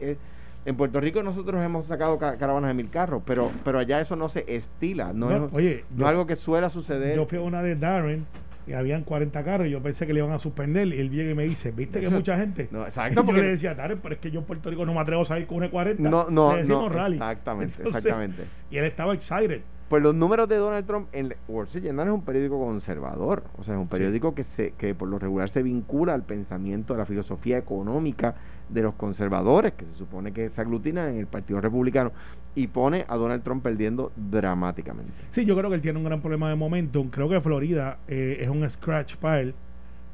En 0.65 0.76
Puerto 0.76 0.99
Rico 0.99 1.21
nosotros 1.23 1.62
hemos 1.62 1.88
sacado 1.88 2.17
ca- 2.17 2.38
caravanas 2.38 2.69
de 2.69 2.73
mil 2.73 2.89
carros, 2.89 3.21
pero, 3.26 3.52
pero 3.65 3.80
allá 3.80 3.99
eso 4.02 4.15
no 4.15 4.30
se 4.30 4.45
estila, 4.47 5.12
no, 5.13 5.30
No, 5.30 5.45
es, 5.47 5.54
oye, 5.54 5.86
no 5.91 5.97
yo- 5.99 6.06
es 6.06 6.10
algo 6.10 6.26
que 6.28 6.36
suele 6.36 6.69
suceder. 6.69 7.15
Yo 7.15 7.26
fui 7.26 7.38
a 7.38 7.41
una 7.41 7.62
de 7.62 7.76
Darren 7.76 8.26
y 8.65 8.71
habían 8.73 9.04
40 9.04 9.43
carros 9.43 9.67
y 9.67 9.71
yo 9.71 9.82
pensé 9.82 10.08
que 10.08 10.13
le 10.13 10.19
iban 10.19 10.32
a 10.32 10.38
suspender 10.38 10.88
y 10.88 10.99
él 10.99 11.10
viene 11.10 11.32
y 11.32 11.36
me 11.36 11.43
dice, 11.43 11.71
¿viste 11.71 11.99
que 11.99 12.10
mucha 12.10 12.38
gente? 12.38 12.69
no, 12.71 12.80
Y 12.80 12.84
exacto, 12.84 13.15
yo 13.15 13.26
porque- 13.26 13.41
le 13.41 13.47
decía, 13.49 13.76
Darren, 13.76 13.99
pero 14.02 14.15
es 14.15 14.21
que 14.21 14.32
yo 14.32 14.39
en 14.39 14.45
Puerto 14.45 14.69
Rico 14.69 14.86
no 14.86 14.93
me 14.93 15.02
atrevo 15.02 15.23
a 15.23 15.26
salir 15.26 15.47
con 15.47 15.58
una 15.58 15.69
40. 15.69 16.02
no, 16.10 16.28
no, 16.30 16.54
Le 16.54 16.60
decimos 16.62 16.84
no, 16.84 16.89
rally. 16.89 17.15
exactamente, 17.15 17.76
Entonces, 17.80 17.95
exactamente. 18.06 18.43
Y 18.71 18.78
él 18.78 18.86
estaba 18.86 19.13
excited. 19.13 19.62
Pues 19.89 20.02
los 20.02 20.15
números 20.15 20.47
de 20.47 20.56
Donald 20.56 20.88
Trump 20.88 21.08
en 21.12 21.36
Wall 21.47 21.65
Street 21.65 21.84
Journal 21.86 22.08
es 22.08 22.13
un 22.13 22.23
periódico 22.23 22.58
conservador, 22.58 23.43
o 23.60 23.63
sea, 23.63 23.76
es 23.76 23.80
un 23.80 23.88
periódico 23.89 24.34
que 24.34 24.43
se 24.43 24.71
que 24.71 24.95
por 24.95 25.08
lo 25.10 25.19
regular 25.19 25.49
se 25.49 25.62
vincula 25.62 26.13
al 26.13 26.23
pensamiento, 26.23 26.93
a 26.95 26.97
la 26.97 27.06
filosofía 27.06 27.58
económica 27.58 28.34
de 28.69 28.82
los 28.82 28.93
conservadores, 28.95 29.73
que 29.73 29.86
se 29.86 29.95
supone 29.95 30.32
que 30.32 30.49
se 30.49 30.62
aglutinan 30.62 31.10
en 31.10 31.19
el 31.19 31.28
Partido 31.28 31.62
Republicano, 31.62 32.12
y 32.56 32.67
pone 32.67 33.06
a 33.08 33.15
Donald 33.15 33.43
Trump 33.43 33.63
perdiendo 33.63 34.12
dramáticamente. 34.15 35.12
Sí, 35.30 35.45
yo 35.45 35.58
creo 35.58 35.69
que 35.69 35.76
él 35.76 35.82
tiene 35.82 35.97
un 35.99 36.06
gran 36.06 36.21
problema 36.21 36.49
de 36.49 36.56
momentum. 36.56 37.10
Creo 37.10 37.28
que 37.28 37.41
Florida 37.41 37.97
eh, 38.08 38.38
es 38.41 38.49
un 38.49 38.69
scratch 38.69 39.15
para 39.15 39.41
él. 39.41 39.56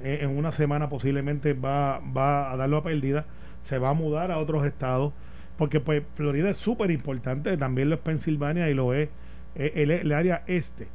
eh, 0.02 0.20
en 0.22 0.38
una 0.38 0.52
semana 0.52 0.90
posiblemente 0.90 1.54
va, 1.54 2.00
va 2.00 2.52
a 2.52 2.58
darlo 2.58 2.78
a 2.78 2.84
pérdida, 2.84 3.26
se 3.62 3.78
va 3.78 3.90
a 3.90 3.94
mudar 3.94 4.32
a 4.32 4.38
otros 4.38 4.66
estados, 4.66 5.14
porque 5.58 5.80
pues 5.80 6.04
Florida 6.16 6.50
es 6.50 6.58
súper 6.58 6.92
importante, 6.92 7.56
también 7.58 7.90
lo 7.90 7.96
es 7.96 8.02
Pensilvania 8.02 8.70
y 8.70 8.74
lo 8.74 8.94
es 8.94 9.10
eh, 9.56 9.74
el, 9.76 9.92
el 9.92 10.12
área 10.12 10.44
este. 10.48 10.88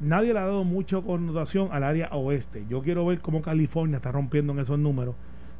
Nadie 0.00 0.32
le 0.32 0.38
ha 0.38 0.44
dado 0.44 0.64
mucha 0.64 1.00
connotación 1.00 1.70
al 1.72 1.82
área 1.82 2.08
oeste. 2.12 2.64
Yo 2.68 2.82
quiero 2.82 3.04
ver 3.06 3.20
cómo 3.20 3.42
California 3.42 3.96
está 3.96 4.12
rompiendo 4.12 4.52
en 4.52 4.60
esos 4.60 4.78
números. 4.78 5.16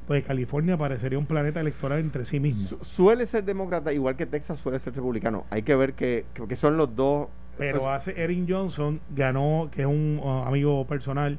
Pues 0.09 0.25
California 0.25 0.77
parecería 0.77 1.19
un 1.19 1.27
planeta 1.27 1.61
electoral 1.61 2.01
entre 2.01 2.25
sí 2.25 2.41
mismo. 2.41 2.63
Su- 2.67 2.85
suele 2.85 3.27
ser 3.27 3.45
demócrata, 3.45 3.93
igual 3.93 4.17
que 4.17 4.27
Texas 4.27 4.59
suele 4.59 4.79
ser 4.81 4.95
republicano. 4.95 5.45
Hay 5.51 5.63
que 5.63 5.77
ver 5.77 5.93
que, 5.93 6.25
que, 6.35 6.49
que 6.49 6.57
son 6.57 6.77
los 6.79 6.97
dos. 6.97 7.29
Pero 7.59 7.81
pues, 7.83 7.91
hace 7.93 8.21
Erin 8.23 8.47
Johnson 8.49 9.01
ganó, 9.15 9.69
que 9.71 9.83
es 9.83 9.87
un 9.87 10.19
uh, 10.23 10.45
amigo 10.45 10.85
personal, 10.87 11.39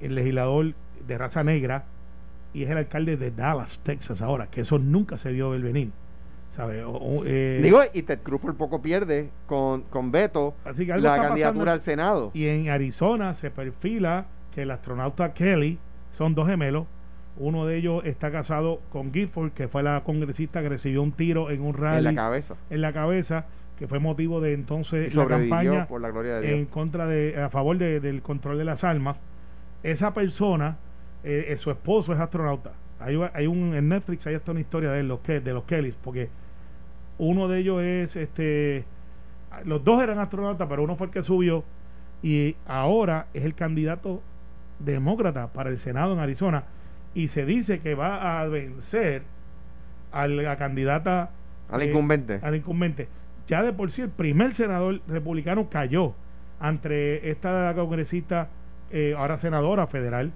el 0.00 0.14
legislador 0.14 0.72
de 1.06 1.18
raza 1.18 1.42
negra, 1.42 1.84
y 2.54 2.62
es 2.62 2.70
el 2.70 2.76
alcalde 2.78 3.16
de 3.16 3.30
Dallas, 3.32 3.80
Texas, 3.82 4.22
ahora, 4.22 4.46
que 4.46 4.60
eso 4.62 4.78
nunca 4.78 5.18
se 5.18 5.32
vio 5.32 5.52
el 5.54 5.62
venir. 5.62 5.90
¿Sabe? 6.54 6.84
O- 6.84 6.92
o, 6.92 7.24
eh, 7.26 7.60
digo, 7.62 7.80
y 7.92 8.02
Ted 8.02 8.20
Cruz 8.22 8.40
por 8.40 8.54
poco 8.54 8.80
pierde 8.80 9.28
con, 9.46 9.82
con 9.82 10.10
Beto 10.10 10.54
así 10.64 10.86
que 10.86 10.92
algo 10.92 11.06
la 11.08 11.16
candidatura 11.16 11.42
pasando. 11.52 11.70
al 11.72 11.80
Senado. 11.80 12.30
Y 12.34 12.46
en 12.46 12.68
Arizona 12.70 13.34
se 13.34 13.50
perfila 13.50 14.26
que 14.54 14.62
el 14.62 14.70
astronauta 14.70 15.34
Kelly 15.34 15.78
son 16.16 16.34
dos 16.34 16.46
gemelos. 16.46 16.86
Uno 17.38 17.66
de 17.66 17.76
ellos 17.76 18.02
está 18.06 18.30
casado 18.30 18.80
con 18.90 19.12
Gifford, 19.12 19.52
que 19.52 19.68
fue 19.68 19.82
la 19.82 20.02
congresista 20.04 20.62
que 20.62 20.68
recibió 20.70 21.02
un 21.02 21.12
tiro 21.12 21.50
en 21.50 21.60
un 21.62 21.74
rally 21.74 21.98
en 21.98 22.04
la 22.04 22.14
cabeza. 22.14 22.54
en 22.70 22.80
la 22.80 22.92
cabeza, 22.92 23.44
que 23.78 23.86
fue 23.86 23.98
motivo 23.98 24.40
de 24.40 24.54
entonces 24.54 25.14
la 25.14 25.26
campaña 25.26 25.86
por 25.86 26.00
la 26.00 26.10
gloria 26.10 26.36
de 26.36 26.46
Dios. 26.46 26.58
en 26.58 26.64
contra 26.66 27.06
de 27.06 27.38
a 27.42 27.50
favor 27.50 27.76
de- 27.76 28.00
del 28.00 28.22
control 28.22 28.56
de 28.56 28.64
las 28.64 28.84
armas 28.84 29.18
esa 29.82 30.14
persona 30.14 30.78
eh, 31.24 31.46
eh, 31.48 31.56
su 31.58 31.70
esposo 31.70 32.14
es 32.14 32.18
astronauta 32.20 32.72
hay, 33.00 33.20
hay 33.34 33.46
un 33.46 33.74
en 33.74 33.88
Netflix 33.90 34.26
hay 34.26 34.34
hasta 34.34 34.52
una 34.52 34.60
historia 34.60 34.90
de 34.92 35.02
los 35.02 35.20
que 35.20 35.40
de 35.40 35.52
los 35.52 35.64
Kellys 35.64 35.94
porque 36.02 36.30
uno 37.18 37.48
de 37.48 37.58
ellos 37.58 37.82
es 37.82 38.16
este 38.16 38.84
los 39.66 39.84
dos 39.84 40.02
eran 40.02 40.18
astronautas 40.20 40.66
pero 40.70 40.82
uno 40.82 40.96
fue 40.96 41.08
el 41.08 41.12
que 41.12 41.22
subió 41.22 41.62
y 42.22 42.56
ahora 42.66 43.26
es 43.34 43.44
el 43.44 43.54
candidato 43.54 44.22
demócrata 44.78 45.48
para 45.48 45.68
el 45.68 45.76
senado 45.76 46.14
en 46.14 46.18
Arizona 46.20 46.64
y 47.16 47.28
se 47.28 47.44
dice 47.46 47.80
que 47.80 47.94
va 47.94 48.40
a 48.40 48.46
vencer 48.46 49.22
a 50.12 50.28
la 50.28 50.56
candidata 50.56 51.30
Al 51.70 51.82
eh, 51.82 51.86
incumbente. 51.86 52.38
al 52.42 52.54
incumbente. 52.54 53.08
Ya 53.46 53.62
de 53.62 53.72
por 53.72 53.90
sí 53.90 54.02
el 54.02 54.10
primer 54.10 54.52
senador 54.52 55.00
republicano 55.08 55.68
cayó 55.70 56.14
ante 56.60 57.30
esta 57.30 57.72
congresista, 57.74 58.48
eh, 58.90 59.14
ahora 59.16 59.36
senadora 59.38 59.86
federal, 59.86 60.32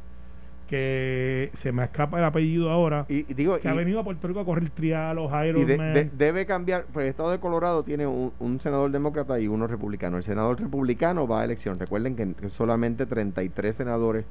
que 0.69 1.51
se 1.55 1.73
me 1.73 1.83
escapa 1.85 2.19
el 2.19 2.25
apellido 2.25 2.71
ahora, 2.71 3.05
y, 3.09 3.31
y 3.31 3.35
digo, 3.35 3.59
que 3.59 3.69
ha 3.69 3.75
venido 3.75 3.99
a 4.01 4.05
Puerto 4.05 4.29
Rico 4.29 4.41
a 4.41 4.45
correr 4.45 4.71
trial, 4.71 5.17
los 5.17 5.31
y 5.33 5.65
de- 5.65 5.77
de- 5.77 6.11
debe 6.17 6.47
cambiar. 6.47 6.85
Pues 6.93 7.05
el 7.05 7.11
estado 7.11 7.31
de 7.33 7.41
Colorado 7.41 7.83
tiene 7.83 8.07
un, 8.07 8.33
un 8.39 8.61
senador 8.61 8.91
demócrata 8.93 9.41
y 9.41 9.49
uno 9.49 9.67
republicano. 9.67 10.17
El 10.17 10.23
senador 10.23 10.61
republicano 10.61 11.27
va 11.27 11.41
a 11.41 11.45
elección. 11.45 11.79
Recuerden 11.79 12.15
que, 12.15 12.35
que 12.35 12.49
solamente 12.49 13.05
33 13.07 13.75
senadores 13.75 14.25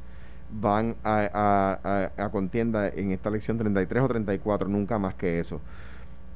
van 0.52 0.96
a, 1.04 1.30
a- 1.34 2.24
a- 2.24 2.30
contienda 2.30 2.88
en 2.90 3.12
esta 3.12 3.30
elección, 3.30 3.58
33 3.58 4.04
o 4.04 4.08
34, 4.08 4.68
nunca 4.68 4.98
más 5.00 5.16
que 5.16 5.40
eso. 5.40 5.62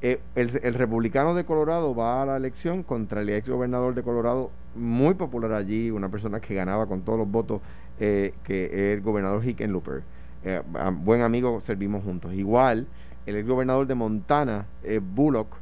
Eh, 0.02 0.20
el, 0.34 0.50
el 0.62 0.74
republicano 0.74 1.34
de 1.34 1.44
Colorado 1.44 1.94
va 1.94 2.22
a 2.22 2.26
la 2.26 2.36
elección 2.36 2.82
contra 2.82 3.22
el 3.22 3.30
ex 3.30 3.48
gobernador 3.48 3.94
de 3.94 4.02
Colorado, 4.02 4.50
muy 4.74 5.14
popular 5.14 5.52
allí, 5.52 5.90
una 5.90 6.10
persona 6.10 6.40
que 6.40 6.54
ganaba 6.54 6.86
con 6.86 7.02
todos 7.02 7.18
los 7.18 7.30
votos, 7.30 7.60
eh, 7.98 8.34
que 8.44 8.66
es 8.66 8.98
el 8.98 9.00
gobernador 9.02 9.42
Hickenlooper. 9.44 10.02
Eh, 10.44 10.60
buen 10.98 11.22
amigo, 11.22 11.58
servimos 11.60 12.04
juntos. 12.04 12.34
Igual, 12.34 12.86
el 13.24 13.36
ex 13.36 13.48
gobernador 13.48 13.86
de 13.86 13.94
Montana, 13.94 14.66
Bullock, 15.14 15.56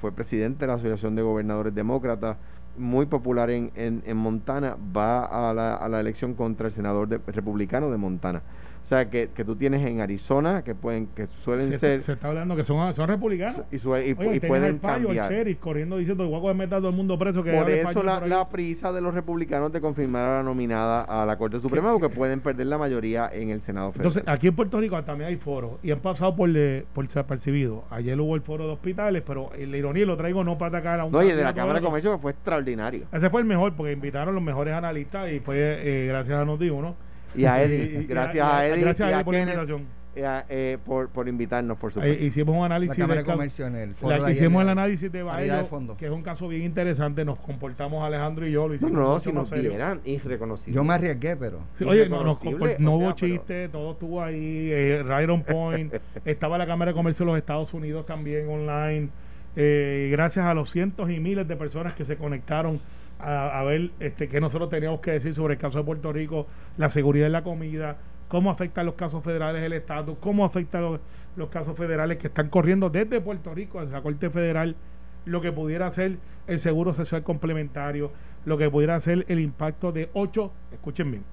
fue 0.00 0.12
presidente 0.12 0.60
de 0.60 0.66
la 0.68 0.74
Asociación 0.74 1.16
de 1.16 1.22
Gobernadores 1.22 1.74
Demócratas, 1.74 2.36
muy 2.78 3.06
popular 3.06 3.50
en, 3.50 3.70
en, 3.74 4.02
en 4.06 4.16
Montana, 4.16 4.76
va 4.96 5.24
a 5.24 5.52
la, 5.54 5.74
a 5.74 5.88
la 5.88 6.00
elección 6.00 6.34
contra 6.34 6.66
el 6.66 6.72
senador 6.72 7.08
de- 7.08 7.18
republicano 7.26 7.90
de 7.90 7.96
Montana. 7.96 8.42
O 8.86 8.88
sea, 8.88 9.10
que, 9.10 9.30
que 9.34 9.44
tú 9.44 9.56
tienes 9.56 9.84
en 9.84 10.00
Arizona, 10.00 10.62
que 10.62 10.76
pueden 10.76 11.08
que 11.08 11.26
suelen 11.26 11.72
se, 11.72 11.78
ser... 11.78 12.02
se 12.02 12.12
está 12.12 12.28
hablando 12.28 12.54
que 12.54 12.62
son, 12.62 12.94
son 12.94 13.08
republicanos. 13.08 13.62
y, 13.72 13.80
su- 13.80 13.88
y- 13.96 14.14
Oye, 14.16 14.36
y 14.36 14.38
pueden 14.38 14.62
el 14.64 14.74
el 14.76 14.80
cambiar. 14.80 15.28
sheriff, 15.28 15.58
corriendo 15.58 15.96
diciendo 15.96 16.30
que 16.30 16.54
meter 16.54 16.74
a 16.74 16.78
todo 16.78 16.90
el 16.90 16.94
mundo 16.94 17.18
preso. 17.18 17.42
Que 17.42 17.50
Por 17.50 17.68
eso 17.68 18.04
la, 18.04 18.20
por 18.20 18.28
la 18.28 18.48
prisa 18.48 18.92
de 18.92 19.00
los 19.00 19.12
republicanos 19.12 19.72
de 19.72 19.80
confirmar 19.80 20.28
a 20.28 20.32
la 20.34 20.42
nominada 20.44 21.02
a 21.02 21.26
la 21.26 21.36
Corte 21.36 21.58
Suprema 21.58 21.92
porque 21.92 22.10
pueden 22.10 22.38
perder 22.38 22.68
la 22.68 22.78
mayoría 22.78 23.28
en 23.32 23.50
el 23.50 23.60
Senado 23.60 23.90
Federal. 23.90 24.06
Entonces, 24.06 24.32
aquí 24.32 24.46
en 24.46 24.54
Puerto 24.54 24.80
Rico 24.80 25.02
también 25.02 25.30
hay 25.30 25.36
foros 25.36 25.80
y 25.82 25.90
han 25.90 25.98
pasado 25.98 26.36
por, 26.36 26.52
de, 26.52 26.86
por 26.92 27.06
desapercibido. 27.08 27.86
Ayer 27.90 28.20
hubo 28.20 28.36
el 28.36 28.42
foro 28.42 28.68
de 28.68 28.72
hospitales, 28.74 29.24
pero 29.26 29.50
la 29.58 29.76
ironía 29.76 30.06
lo 30.06 30.16
traigo 30.16 30.44
no 30.44 30.58
para 30.58 30.78
atacar 30.78 31.00
a 31.00 31.06
un 31.06 31.10
no, 31.10 31.24
y 31.24 31.30
el 31.30 31.36
de 31.38 31.42
la 31.42 31.52
Cámara 31.54 31.78
a 31.78 31.80
de. 31.80 31.86
Comercio 31.88 32.12
que 32.12 32.18
fue 32.18 32.30
extraordinario. 32.30 33.06
Ese 33.12 33.30
fue 33.30 33.40
el 33.40 33.48
mejor 33.48 33.74
porque 33.74 33.90
invitaron 33.90 34.32
los 34.32 34.44
mejores 34.44 34.74
analistas 34.74 35.28
y 35.32 35.40
fue 35.40 35.56
eh, 35.58 36.06
gracias 36.06 36.38
a 36.38 36.44
Noti1. 36.44 36.94
Y 37.36 37.44
a 37.44 37.62
Eddie, 37.62 38.00
y- 38.02 38.06
gracias 38.06 38.36
y 38.36 38.40
a 38.40 38.66
Eddie, 38.66 38.80
Gracias 38.82 39.10
y 39.10 39.12
a 39.12 39.18
a 39.18 39.24
por 39.24 39.34
la 39.34 39.40
invitación. 39.40 39.82
a- 40.24 40.44
eh, 40.48 40.78
por, 40.84 41.10
por 41.10 41.28
invitarnos, 41.28 41.76
por 41.76 41.90
Eh, 41.90 41.94
supuesto. 41.94 42.24
hicimos 42.24 42.56
un 42.56 42.64
análisis 42.64 42.96
de 43.06 43.22
Comercio 43.24 43.66
en 43.66 43.76
el 43.76 43.94
foro 43.94 44.16
la- 44.16 44.24
de 44.26 44.32
hicimos 44.32 44.62
el 44.62 44.68
análisis 44.70 45.12
de 45.12 45.22
Baello, 45.22 45.66
fondo. 45.66 45.94
que 45.98 46.06
es 46.06 46.10
un 46.10 46.22
caso 46.22 46.48
bien 46.48 46.62
interesante. 46.62 47.22
Nos 47.24 47.38
comportamos 47.38 48.02
Alejandro 48.02 48.46
y 48.46 48.52
yo. 48.52 48.62
Lo 48.62 48.68
no, 48.68 48.74
hicimos 48.76 48.92
no, 48.92 49.08
mucho 49.12 49.20
si 49.30 49.32
nos 49.32 49.48
serio. 49.50 49.70
vieran, 49.70 50.00
irreconocible. 50.06 50.74
Yo 50.74 50.84
me 50.84 50.94
arriesgué, 50.94 51.36
pero 51.36 51.58
Sí, 51.74 51.84
oye, 51.84 52.08
no, 52.08 52.24
nos 52.24 52.42
no 52.42 52.50
hubo 52.94 53.00
pero- 53.00 53.12
chiste, 53.14 53.68
todo 53.68 53.92
estuvo 53.92 54.22
ahí, 54.22 54.70
eh, 54.72 55.02
right 55.06 55.28
on 55.28 55.42
point. 55.42 55.92
Estaba 56.24 56.56
la 56.56 56.66
Cámara 56.66 56.92
de 56.92 56.94
Comercio 56.96 57.26
de 57.26 57.32
los 57.32 57.38
Estados 57.38 57.74
Unidos 57.74 58.06
también 58.06 58.48
online. 58.48 59.10
Eh, 59.54 60.08
gracias 60.12 60.44
a 60.46 60.54
los 60.54 60.70
cientos 60.70 61.10
y 61.10 61.18
miles 61.20 61.46
de 61.48 61.56
personas 61.56 61.92
que 61.94 62.04
se 62.06 62.16
conectaron 62.16 62.80
a, 63.18 63.60
a 63.60 63.64
ver 63.64 63.90
este, 64.00 64.28
qué 64.28 64.40
nosotros 64.40 64.68
teníamos 64.70 65.00
que 65.00 65.12
decir 65.12 65.34
sobre 65.34 65.54
el 65.54 65.60
caso 65.60 65.78
de 65.78 65.84
Puerto 65.84 66.12
Rico, 66.12 66.46
la 66.76 66.88
seguridad 66.88 67.26
de 67.26 67.30
la 67.30 67.42
comida, 67.42 67.96
cómo 68.28 68.50
afectan 68.50 68.86
los 68.86 68.94
casos 68.94 69.22
federales 69.24 69.62
el 69.62 69.72
estatus, 69.72 70.16
cómo 70.20 70.44
afectan 70.44 70.82
los, 70.82 71.00
los 71.36 71.48
casos 71.48 71.76
federales 71.76 72.18
que 72.18 72.26
están 72.28 72.48
corriendo 72.48 72.90
desde 72.90 73.20
Puerto 73.20 73.54
Rico 73.54 73.80
hacia 73.80 73.92
la 73.94 74.02
Corte 74.02 74.30
Federal, 74.30 74.76
lo 75.24 75.40
que 75.40 75.52
pudiera 75.52 75.90
ser 75.90 76.18
el 76.46 76.58
seguro 76.58 76.92
social 76.92 77.22
complementario, 77.22 78.12
lo 78.44 78.58
que 78.58 78.70
pudiera 78.70 78.98
ser 79.00 79.24
el 79.28 79.40
impacto 79.40 79.92
de 79.92 80.08
8, 80.12 80.52
escuchen 80.72 81.10
bien, 81.10 81.24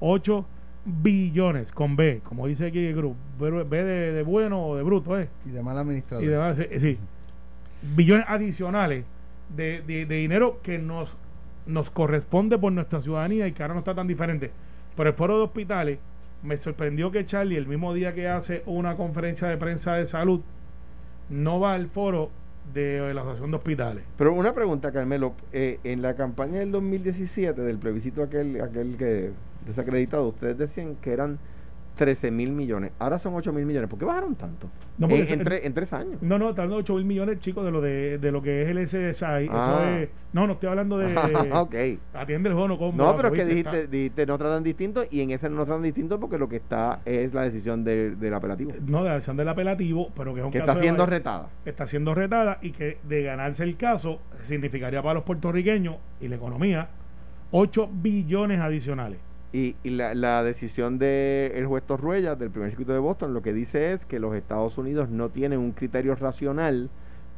8 0.00 0.46
billones 0.86 1.72
con 1.72 1.96
B, 1.96 2.20
como 2.24 2.46
dice 2.46 2.66
aquí 2.66 2.86
el 2.86 2.94
grupo, 2.94 3.16
B 3.38 3.64
de, 3.84 4.12
de 4.12 4.22
bueno 4.22 4.66
o 4.66 4.76
de 4.76 4.82
bruto, 4.82 5.18
¿eh? 5.18 5.28
y 5.46 5.50
de 5.50 5.62
mal 5.62 5.76
administrador. 5.78 6.24
Y 6.24 6.28
demás, 6.28 6.56
sí, 6.58 6.66
sí. 6.78 6.98
billones 7.96 8.26
adicionales 8.28 9.04
de, 9.54 9.82
de- 9.82 10.06
de 10.06 10.14
dinero 10.16 10.60
que 10.62 10.78
nos, 10.78 11.16
nos 11.66 11.90
corresponde 11.90 12.58
por 12.58 12.72
nuestra 12.72 13.00
ciudadanía 13.00 13.46
y 13.46 13.52
que 13.52 13.62
ahora 13.62 13.74
no 13.74 13.80
está 13.80 13.94
tan 13.94 14.06
diferente. 14.06 14.50
Pero 14.96 15.10
el 15.10 15.16
foro 15.16 15.38
de 15.38 15.44
hospitales 15.44 15.98
me 16.42 16.56
sorprendió 16.56 17.10
que 17.10 17.26
Charlie, 17.26 17.56
el 17.56 17.66
mismo 17.66 17.94
día 17.94 18.14
que 18.14 18.28
hace 18.28 18.62
una 18.66 18.96
conferencia 18.96 19.48
de 19.48 19.56
prensa 19.56 19.94
de 19.94 20.06
salud, 20.06 20.40
no 21.30 21.58
va 21.58 21.74
al 21.74 21.88
foro 21.88 22.30
de 22.72 23.12
la 23.14 23.22
Asociación 23.22 23.50
de 23.50 23.56
Hospitales. 23.56 24.04
Pero 24.16 24.32
una 24.32 24.54
pregunta, 24.54 24.92
Carmelo. 24.92 25.34
eh, 25.52 25.80
en 25.84 26.02
la 26.02 26.14
campaña 26.14 26.60
del 26.60 26.70
2017, 26.70 27.60
del 27.60 27.78
plebiscito 27.78 28.22
aquel, 28.22 28.60
aquel 28.60 28.96
que 28.96 29.30
desacreditado, 29.66 30.28
ustedes 30.28 30.58
decían 30.58 30.96
que 30.96 31.12
eran 31.12 31.38
13 31.96 32.30
mil 32.30 32.52
millones. 32.52 32.92
Ahora 32.98 33.18
son 33.18 33.34
8 33.34 33.52
mil 33.52 33.66
millones. 33.66 33.88
¿Por 33.88 33.98
qué 33.98 34.04
bajaron 34.04 34.34
tanto? 34.34 34.68
No, 34.98 35.08
en, 35.10 35.74
tres 35.74 35.92
años. 35.92 36.20
No, 36.22 36.38
no, 36.38 36.50
está 36.50 36.62
hablando 36.62 36.76
de 36.76 36.82
8 36.82 36.94
mil 36.96 37.04
millones, 37.04 37.38
chicos, 37.40 37.64
de 37.64 37.70
lo 37.70 37.80
de, 37.80 38.18
de 38.18 38.32
lo 38.32 38.42
que 38.42 38.62
es 38.62 38.68
el 38.68 38.86
SSI. 38.86 39.48
Ah. 39.50 39.80
Eso 39.80 39.88
es, 40.02 40.08
no, 40.32 40.46
no 40.46 40.54
estoy 40.54 40.68
hablando 40.68 40.98
de. 40.98 41.14
ok. 41.52 41.74
Atiende 42.14 42.48
el 42.48 42.54
juego, 42.54 42.92
no 42.92 43.16
pero 43.16 43.28
es 43.28 43.34
que 43.34 43.44
dijiste, 43.44 43.78
Está- 43.82 43.90
dijiste 43.90 44.26
no 44.26 44.38
tratan 44.38 44.64
distinto 44.64 45.04
y 45.10 45.20
en 45.20 45.30
ese 45.30 45.48
no 45.48 45.64
tratan 45.64 45.82
distinto 45.82 46.18
porque 46.18 46.38
lo 46.38 46.48
que 46.48 46.56
está 46.56 47.00
es 47.04 47.32
la 47.32 47.42
decisión 47.42 47.84
del, 47.84 48.18
del 48.18 48.34
apelativo. 48.34 48.72
No, 48.86 49.02
de 49.04 49.10
la 49.10 49.16
acción 49.16 49.36
del 49.36 49.48
apelativo, 49.48 50.10
pero 50.16 50.34
que 50.34 50.40
es 50.40 50.46
un 50.46 50.52
Que 50.52 50.58
caso 50.60 50.72
está 50.72 50.82
siendo 50.82 51.06
retada. 51.06 51.48
está 51.64 51.86
siendo 51.86 52.14
retada 52.14 52.58
y 52.62 52.72
que 52.72 52.98
de 53.04 53.22
ganarse 53.22 53.62
el 53.62 53.76
caso 53.76 54.20
significaría 54.44 55.02
para 55.02 55.14
los 55.14 55.24
puertorriqueños 55.24 55.96
y 56.20 56.28
la 56.28 56.36
economía 56.36 56.88
8 57.52 57.88
billones 57.92 58.60
adicionales. 58.60 59.18
Y, 59.54 59.76
y 59.84 59.90
la, 59.90 60.14
la 60.14 60.42
decisión 60.42 60.98
del 60.98 61.64
juez 61.66 61.84
Torruella 61.84 62.34
del 62.34 62.50
primer 62.50 62.70
circuito 62.70 62.92
de 62.92 62.98
Boston 62.98 63.32
lo 63.34 63.40
que 63.40 63.52
dice 63.52 63.92
es 63.92 64.04
que 64.04 64.18
los 64.18 64.34
Estados 64.34 64.78
Unidos 64.78 65.10
no 65.10 65.28
tienen 65.28 65.60
un 65.60 65.70
criterio 65.70 66.16
racional 66.16 66.90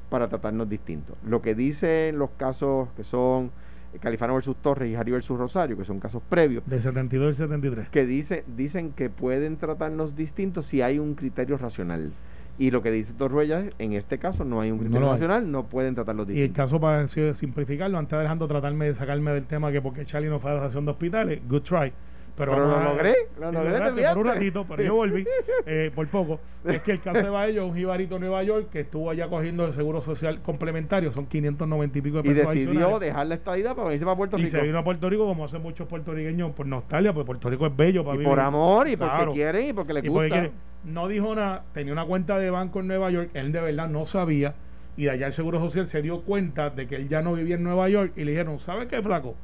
para 0.09 0.29
tratarnos 0.29 0.67
distintos. 0.67 1.15
Lo 1.27 1.43
que 1.43 1.55
dicen 1.55 2.19
los 2.19 2.31
casos 2.31 2.89
que 2.97 3.05
son 3.05 3.51
eh, 3.93 3.99
Califano 4.01 4.35
versus 4.35 4.57
Torres 4.57 4.91
y 4.91 4.95
Harry 4.95 5.13
versus 5.13 5.39
Rosario, 5.39 5.77
que 5.77 5.85
son 5.85 6.01
casos 6.01 6.23
previos, 6.27 6.65
Del 6.67 6.81
72 6.81 7.29
al 7.29 7.49
73. 7.49 7.89
que 7.91 8.07
dice, 8.07 8.45
dicen 8.57 8.93
que 8.93 9.11
pueden 9.11 9.59
tratarnos 9.59 10.17
distintos 10.17 10.65
si 10.65 10.81
hay 10.81 10.99
un 10.99 11.17
criterio 11.17 11.59
racional. 11.59 12.13
Y 12.59 12.71
lo 12.71 12.83
que 12.83 12.91
dice 12.91 13.13
Torruella 13.13 13.61
es, 13.61 13.75
en 13.79 13.93
este 13.93 14.19
caso 14.19 14.45
no 14.45 14.61
hay 14.61 14.71
un 14.71 14.79
criterio 14.79 15.11
racional, 15.11 15.51
no 15.51 15.65
pueden 15.67 15.95
tratarlos 15.95 16.27
Y 16.29 16.33
el 16.33 16.37
distintos. 16.37 16.57
caso 16.65 16.81
para 16.81 17.07
simplificarlo, 17.35 17.99
antes 17.99 18.13
de 18.13 18.19
Alejandro 18.19 18.49
tratarme 18.49 18.87
de 18.87 18.95
sacarme 18.95 19.33
del 19.33 19.45
tema 19.45 19.71
que 19.73 19.83
porque 19.83 20.07
Charlie 20.07 20.29
no 20.31 20.39
fue 20.41 20.51
a 20.51 20.55
la 20.55 20.61
asociación 20.61 20.87
de 20.87 20.91
hospitales, 20.93 21.41
good 21.49 21.63
try. 21.63 21.93
pero, 22.37 22.53
Pero 22.53 22.67
lo 22.69 22.83
logré, 22.85 23.15
lo 23.39 23.53
lo 23.53 23.63
logré, 23.65 24.03
te 24.03 24.09
por 24.09 24.19
un 24.19 24.27
ratito, 24.27 24.65
pero 24.69 24.83
yo 24.83 24.95
volví 24.95 25.27
eh, 25.67 25.91
por 25.95 26.07
poco. 26.09 26.39
Es 26.65 26.83
que 26.83 26.93
el 26.93 27.01
caso 27.01 27.23
de 27.23 27.29
Baello 27.31 27.63
es 27.65 27.71
un 27.71 27.77
jibarito 27.77 28.15
de 28.15 28.21
Nueva 28.21 28.43
York 28.43 28.69
que 28.73 28.81
estuvo 28.81 29.09
allá 29.11 29.29
cogiendo 29.29 29.65
el 29.67 29.73
seguro 29.75 30.01
social 30.03 30.41
complementario, 30.43 31.13
son 31.13 31.27
590 31.27 31.99
y 31.99 32.03
pico 32.03 32.23
de 32.23 32.31
Y 32.31 32.35
pesos 32.35 32.55
decidió 32.55 32.99
dejar 32.99 33.27
la 33.27 33.35
estadidad 33.37 33.75
para 33.75 33.89
venirse 33.89 34.05
para 34.05 34.17
Puerto 34.17 34.39
Y 34.39 34.43
Rico. 34.45 34.57
se 34.57 34.63
vino 34.63 34.79
a 34.79 34.85
Puerto 34.85 35.09
Rico 35.09 35.27
como 35.27 35.45
hacen 35.45 35.63
muchos 35.63 35.87
puertorriqueños 35.89 36.53
por 36.53 36.67
nostalgia, 36.67 37.13
porque 37.13 37.27
Puerto 37.27 37.49
Rico 37.51 37.67
es 37.67 37.77
bello 37.77 38.03
para 38.03 38.15
Y 38.17 38.19
vivir. 38.19 38.31
por 38.31 38.41
amor, 38.41 38.89
y 38.89 38.97
porque 38.97 39.27
quieren, 39.35 39.67
y 39.69 39.73
porque 39.73 39.93
les 39.95 40.05
Y 40.05 40.09
gusta. 40.09 40.51
No 40.85 41.09
dijo 41.09 41.35
nada, 41.35 41.65
tenía 41.75 41.93
una 41.93 42.05
cuenta 42.05 42.39
de 42.39 42.51
banco 42.51 42.81
en 42.81 42.87
Nueva 42.89 43.11
York, 43.11 43.31
él 43.35 43.53
de 43.53 43.61
verdad 43.61 43.89
no 43.89 44.05
sabía, 44.05 44.55
y 44.97 45.05
de 45.05 45.11
allá 45.11 45.27
el 45.27 45.33
Seguro 45.33 45.59
Social 45.59 45.87
se 45.87 46.01
dio 46.03 46.23
cuenta 46.23 46.71
de 46.71 46.87
que 46.87 46.97
él 46.97 47.09
ya 47.09 47.23
no 47.23 47.35
vivía 47.35 47.57
en 47.57 47.63
Nueva 47.63 47.89
York, 47.89 48.13
y 48.17 48.25
le 48.25 48.31
dijeron, 48.33 48.59
¿sabes 48.61 48.87
qué, 48.87 49.03
flaco? 49.03 49.35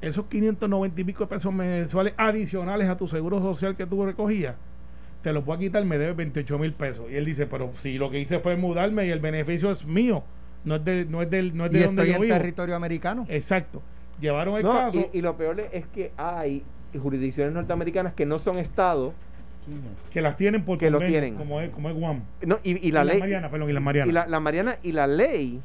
Esos 0.00 0.26
590 0.26 1.00
y 1.00 1.04
pico 1.04 1.24
de 1.24 1.28
pesos 1.30 1.52
mensuales 1.54 2.12
adicionales 2.16 2.88
a 2.88 2.96
tu 2.96 3.06
Seguro 3.08 3.40
Social 3.40 3.76
que 3.76 3.86
tú 3.86 4.04
recogías, 4.04 4.54
te 5.22 5.32
los 5.32 5.44
voy 5.44 5.56
a 5.56 5.58
quitar, 5.60 5.84
me 5.84 5.98
debes 5.98 6.14
28 6.16 6.58
mil 6.58 6.72
pesos. 6.72 7.06
Y 7.10 7.16
él 7.16 7.24
dice, 7.24 7.46
pero 7.46 7.72
si 7.76 7.96
lo 7.98 8.10
que 8.10 8.20
hice 8.20 8.38
fue 8.40 8.56
mudarme 8.56 9.06
y 9.06 9.10
el 9.10 9.20
beneficio 9.20 9.70
es 9.70 9.86
mío, 9.86 10.22
no 10.64 10.76
es 10.76 10.84
de, 10.84 11.04
no 11.06 11.22
es 11.22 11.30
del, 11.30 11.56
no 11.56 11.64
es 11.66 11.72
Y 11.72 11.78
de 11.78 11.84
donde 11.86 12.02
estoy 12.02 12.12
yo 12.12 12.16
en 12.16 12.22
vivo. 12.22 12.36
territorio 12.36 12.76
americano. 12.76 13.24
Exacto. 13.28 13.82
Llevaron 14.20 14.56
el 14.56 14.62
No, 14.64 14.72
caso. 14.72 15.08
y, 15.12 15.18
y 15.18 15.22
lo 15.22 15.36
peor 15.36 15.60
es 15.72 15.86
que 15.86 16.12
hay 16.16 16.62
jurisdicciones 17.00 17.52
norteamericanas 17.54 18.12
que 18.14 18.24
no 18.26 18.38
son 18.38 18.58
estados 18.58 19.14
que 20.12 20.20
las 20.20 20.36
tienen 20.36 20.64
por 20.64 20.78
que 20.78 20.90
lo 20.90 21.00
tienen. 21.00 21.34
Como 21.36 21.60
es, 21.60 21.70
como 21.70 21.88
es 21.90 21.94
Guam. 21.96 22.22
no, 22.44 22.58
y, 22.62 22.86
y 22.86 22.92
la 22.92 23.02
Y 23.02 23.04
las 23.04 23.06
ley 23.06 23.18
Marianas, 23.20 23.50
perdón, 23.50 23.70
y 23.70 23.72
las 23.72 23.82
Marianas. 23.82 24.08
y 24.08 24.12
la, 24.12 24.26
la 24.26 24.40
Mariana 24.40 24.76
y 24.82 24.92
la 24.92 25.06
ley 25.06 25.60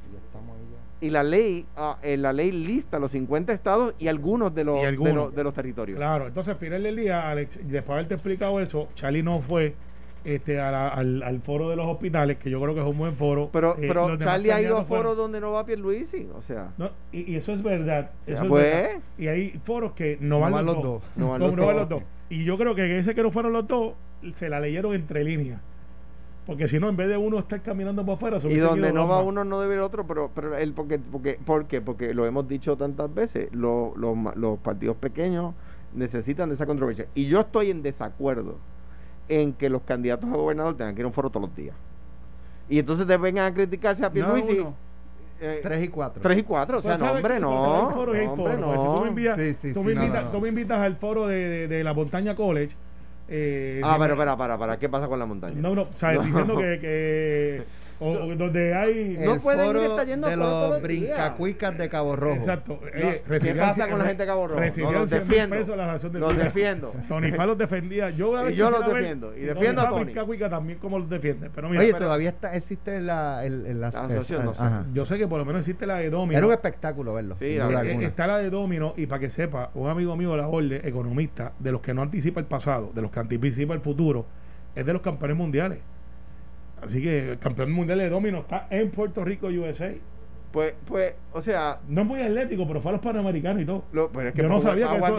y 1.01 1.09
la 1.09 1.23
ley 1.23 1.65
ah, 1.75 1.97
eh, 2.03 2.15
la 2.15 2.31
ley 2.31 2.51
lista 2.51 2.99
los 2.99 3.11
50 3.11 3.51
estados 3.53 3.95
y 3.97 4.07
algunos 4.07 4.53
de 4.53 4.63
los, 4.63 4.81
de 4.81 4.91
los, 4.91 5.35
de 5.35 5.43
los 5.43 5.53
territorios 5.53 5.97
Claro, 5.97 6.27
entonces 6.27 6.57
del 6.59 6.95
día, 6.95 7.29
Alex, 7.29 7.57
después 7.63 7.87
de 7.87 7.93
haberte 7.93 8.13
explicado 8.13 8.59
eso, 8.61 8.87
Charlie 8.95 9.23
no 9.23 9.41
fue 9.41 9.73
este, 10.23 10.59
a 10.59 10.71
la- 10.71 10.87
al, 10.89 11.23
al 11.23 11.41
foro 11.41 11.69
de 11.69 11.75
los 11.75 11.87
hospitales, 11.87 12.37
que 12.37 12.49
yo 12.49 12.61
creo 12.61 12.73
que 12.75 12.81
es 12.81 12.85
un 12.87 12.97
buen 12.97 13.15
foro. 13.15 13.49
pero 13.51 13.75
Eh, 13.77 13.85
pero 13.87 14.17
Charlie 14.17 14.51
ha 14.51 14.61
ido 14.61 14.77
a 14.77 14.85
foros 14.85 15.17
donde 15.17 15.39
no 15.41 15.51
va 15.51 15.65
Pierluisi 15.65 16.27
o 16.35 16.41
sea 16.41 16.71
No, 16.77 16.89
y, 17.11 17.31
y 17.31 17.35
eso 17.35 17.53
es 17.53 17.61
verdad. 17.63 18.11
Eso 18.27 18.43
es 18.43 18.49
pues. 18.49 18.63
verdad. 18.63 18.99
Y 19.17 19.27
hay 19.27 19.49
foros 19.63 19.93
que 19.93 20.17
no, 20.21 20.39
van, 20.39 20.65
los, 20.65 20.75
dos. 20.81 21.01
no 21.15 21.29
van 21.29 21.39
No, 21.39 21.47
los 21.47 21.55
no 21.57 21.65
van 21.65 21.75
dos. 21.75 21.81
los 21.81 21.89
dos. 21.89 22.03
Y 22.29 22.43
yo 22.45 22.57
creo 22.57 22.75
que 22.75 22.97
ese 22.99 23.13
que 23.15 23.23
no 23.23 23.31
fueron 23.31 23.51
los 23.53 23.67
dos, 23.67 23.93
se 24.35 24.47
la 24.49 24.59
leyeron 24.59 24.93
entre 24.93 25.23
líneas. 25.23 25.59
Porque 26.45 26.67
si 26.67 26.79
no, 26.79 26.89
en 26.89 26.97
vez 26.97 27.07
de 27.07 27.17
uno 27.17 27.37
estar 27.37 27.61
caminando 27.61 28.03
por 28.03 28.15
afuera, 28.15 28.37
y 28.49 28.55
donde 28.57 28.91
no 28.91 29.07
va 29.07 29.17
más. 29.17 29.25
uno 29.25 29.43
no 29.45 29.61
debe 29.61 29.75
el 29.75 29.81
otro 29.81 30.07
pero 30.07 30.31
pero 30.33 30.57
él 30.57 30.73
porque 30.73 30.97
porque 30.99 31.37
¿por 31.45 31.67
qué? 31.67 31.81
porque 31.81 32.13
lo 32.15 32.25
hemos 32.25 32.47
dicho 32.47 32.75
tantas 32.75 33.13
veces 33.13 33.49
los, 33.53 33.95
los, 33.95 34.17
ma- 34.17 34.33
los 34.35 34.57
partidos 34.57 34.97
pequeños 34.97 35.53
necesitan 35.93 36.49
de 36.49 36.55
esa 36.55 36.65
controversia 36.65 37.05
y 37.13 37.27
yo 37.27 37.41
estoy 37.41 37.69
en 37.69 37.83
desacuerdo 37.83 38.57
en 39.29 39.53
que 39.53 39.69
los 39.69 39.81
candidatos 39.83 40.29
a 40.29 40.35
gobernador 40.35 40.75
tengan 40.77 40.93
que 40.95 41.01
ir 41.01 41.05
a 41.05 41.07
un 41.07 41.13
foro 41.13 41.29
todos 41.29 41.47
los 41.47 41.55
días 41.55 41.75
y 42.69 42.79
entonces 42.79 43.05
te 43.07 43.17
vengan 43.17 43.51
a 43.51 43.53
criticarse 43.53 44.03
a 44.03 44.07
No 44.09 44.13
Pierluisi 44.13 44.59
uno, 44.59 44.75
eh, 45.39 45.59
tres 45.63 45.83
y 45.83 45.87
cuatro. 45.87 46.21
tres 46.21 46.37
y 46.39 46.43
cuatro 46.43 46.77
o 46.79 46.81
sea 46.81 46.91
Pues, 46.91 46.99
no 46.99 47.05
¿sabes 47.07 47.23
hombre 47.23 47.39
no, 47.39 47.49
y 47.49 47.53
hay 47.53 48.25
no, 48.25 48.33
hombre, 48.33 48.57
porque 48.57 48.77
si 48.77 48.85
tú 48.85 48.91
me 48.93 48.99
no. 48.99 49.05
envías, 49.07 49.35
Sí, 49.37 49.53
sí, 49.53 49.73
tú 49.73 49.81
sí, 49.81 49.85
me 49.87 49.95
no, 49.95 50.01
invitas, 50.03 50.23
no, 50.23 50.27
no. 50.31 50.31
tú 50.37 50.41
me 50.41 50.49
invitas 50.49 50.79
al 50.79 50.95
foro 50.97 51.27
de, 51.27 51.35
de- 51.49 51.67
de 51.67 51.83
la 51.83 51.93
montaña 51.93 52.35
college. 52.35 52.75
eh, 53.29 53.81
ah 53.83 53.93
si 53.93 53.99
me- 53.99 54.05
pero 54.05 54.17
para 54.17 54.37
para 54.37 54.57
para 54.57 54.77
qué 54.79 54.89
pasa 54.89 55.07
con 55.07 55.17
la 55.19 55.25
montaña 55.25 55.55
No, 55.61 55.73
no, 55.75 55.83
o 55.83 55.97
sea, 55.97 56.13
No. 56.13 56.23
diciendo 56.23 56.57
que, 56.57 56.79
que 56.79 57.63
o, 58.01 58.09
o 58.11 58.35
donde 58.35 58.73
hay 58.73 59.15
No 59.23 59.37
pueden 59.39 59.61
ir, 59.67 59.73
foro 59.73 59.81
está 59.83 60.03
yendo 60.03 60.27
de 60.27 60.35
los 60.35 60.81
brincacuicas 60.81 61.77
de 61.77 61.87
Cabo 61.89 62.15
Rojo. 62.15 62.35
Exacto. 62.35 62.79
No, 62.81 63.07
Oye, 63.07 63.21
¿Qué 63.39 63.55
pasa 63.55 63.87
con 63.89 63.99
la 63.99 64.05
gente 64.05 64.23
de 64.23 64.27
Cabo 64.27 64.47
Rojo? 64.47 64.59
No, 64.77 64.91
los 64.91 65.09
defiendo. 65.09 65.55
pesos 65.55 65.77
la 65.77 65.97
de 65.97 66.19
Los 66.19 66.37
defiendo. 66.37 66.93
Tony 67.07 67.31
Fa 67.31 67.45
los 67.45 67.57
defendía. 67.57 68.09
Yo, 68.09 68.31
una 68.31 68.41
vez 68.41 68.53
Y 68.53 68.57
yo 68.57 68.69
los 68.71 68.85
defiendo, 68.85 69.35
y 69.35 69.39
si 69.41 69.45
defiendo 69.45 69.81
a 69.81 69.89
Tony. 69.89 70.13
también 70.49 70.79
como 70.79 70.99
los 70.99 71.09
defiende. 71.09 71.49
Pero 71.53 71.69
mira, 71.69 71.81
Oye, 71.81 71.91
pero- 71.93 72.05
todavía 72.05 72.29
está, 72.29 72.55
existe 72.55 72.99
la, 73.01 73.45
el, 73.45 73.65
el- 73.65 73.79
la- 73.79 73.91
La 73.91 73.99
asociación, 74.01 74.45
no 74.45 74.53
sé. 74.53 74.63
yo 74.93 75.05
sé 75.05 75.17
que 75.17 75.27
por 75.27 75.37
lo 75.39 75.45
menos 75.45 75.61
existe 75.61 75.85
la 75.85 75.97
de 75.97 76.09
Domino. 76.09 76.37
Era 76.37 76.47
un 76.47 76.53
espectáculo 76.53 77.13
verlo. 77.13 77.35
Sí, 77.35 77.55
la. 77.55 77.83
Eh, 77.85 78.03
está 78.03 78.25
la 78.27 78.37
de 78.39 78.49
Domino 78.49 78.93
y 78.97 79.05
para 79.05 79.19
que 79.19 79.29
sepa, 79.29 79.69
un 79.75 79.89
amigo 79.89 80.15
mío 80.15 80.31
de 80.31 80.37
la 80.37 80.47
Orde, 80.47 80.81
economista, 80.83 81.53
de 81.59 81.71
los 81.71 81.81
que 81.81 81.93
no 81.93 82.01
anticipa 82.01 82.39
el 82.39 82.45
pasado, 82.47 82.91
de 82.93 83.01
los 83.01 83.11
que 83.11 83.19
anticipa 83.19 83.73
el 83.73 83.81
futuro, 83.81 84.25
es 84.75 84.85
de 84.85 84.93
los 84.93 85.01
campeones 85.01 85.37
mundiales. 85.37 85.79
Así 86.81 87.01
que 87.01 87.31
el 87.31 87.39
campeón 87.39 87.71
mundial 87.71 87.99
de 87.99 88.09
Domino 88.09 88.39
está 88.39 88.67
en 88.69 88.89
Puerto 88.91 89.23
Rico, 89.23 89.47
USA. 89.47 89.91
pues 90.51 90.73
pues 90.85 91.13
o 91.31 91.41
sea 91.41 91.79
No 91.87 92.01
es 92.01 92.07
muy 92.07 92.21
atlético, 92.21 92.67
pero 92.67 92.81
fue 92.81 92.89
a 92.89 92.93
los 92.93 93.01
panamericanos 93.01 93.61
y 93.61 93.65
todo. 93.65 93.83
lo, 93.93 94.09
pero 94.11 94.29
es 94.29 94.35
que 94.35 94.41
Yo 94.41 94.49
no 94.49 94.59
sabía 94.59 94.89
que 94.89 94.97
eso- 94.97 95.15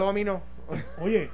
Oye, 0.99 1.29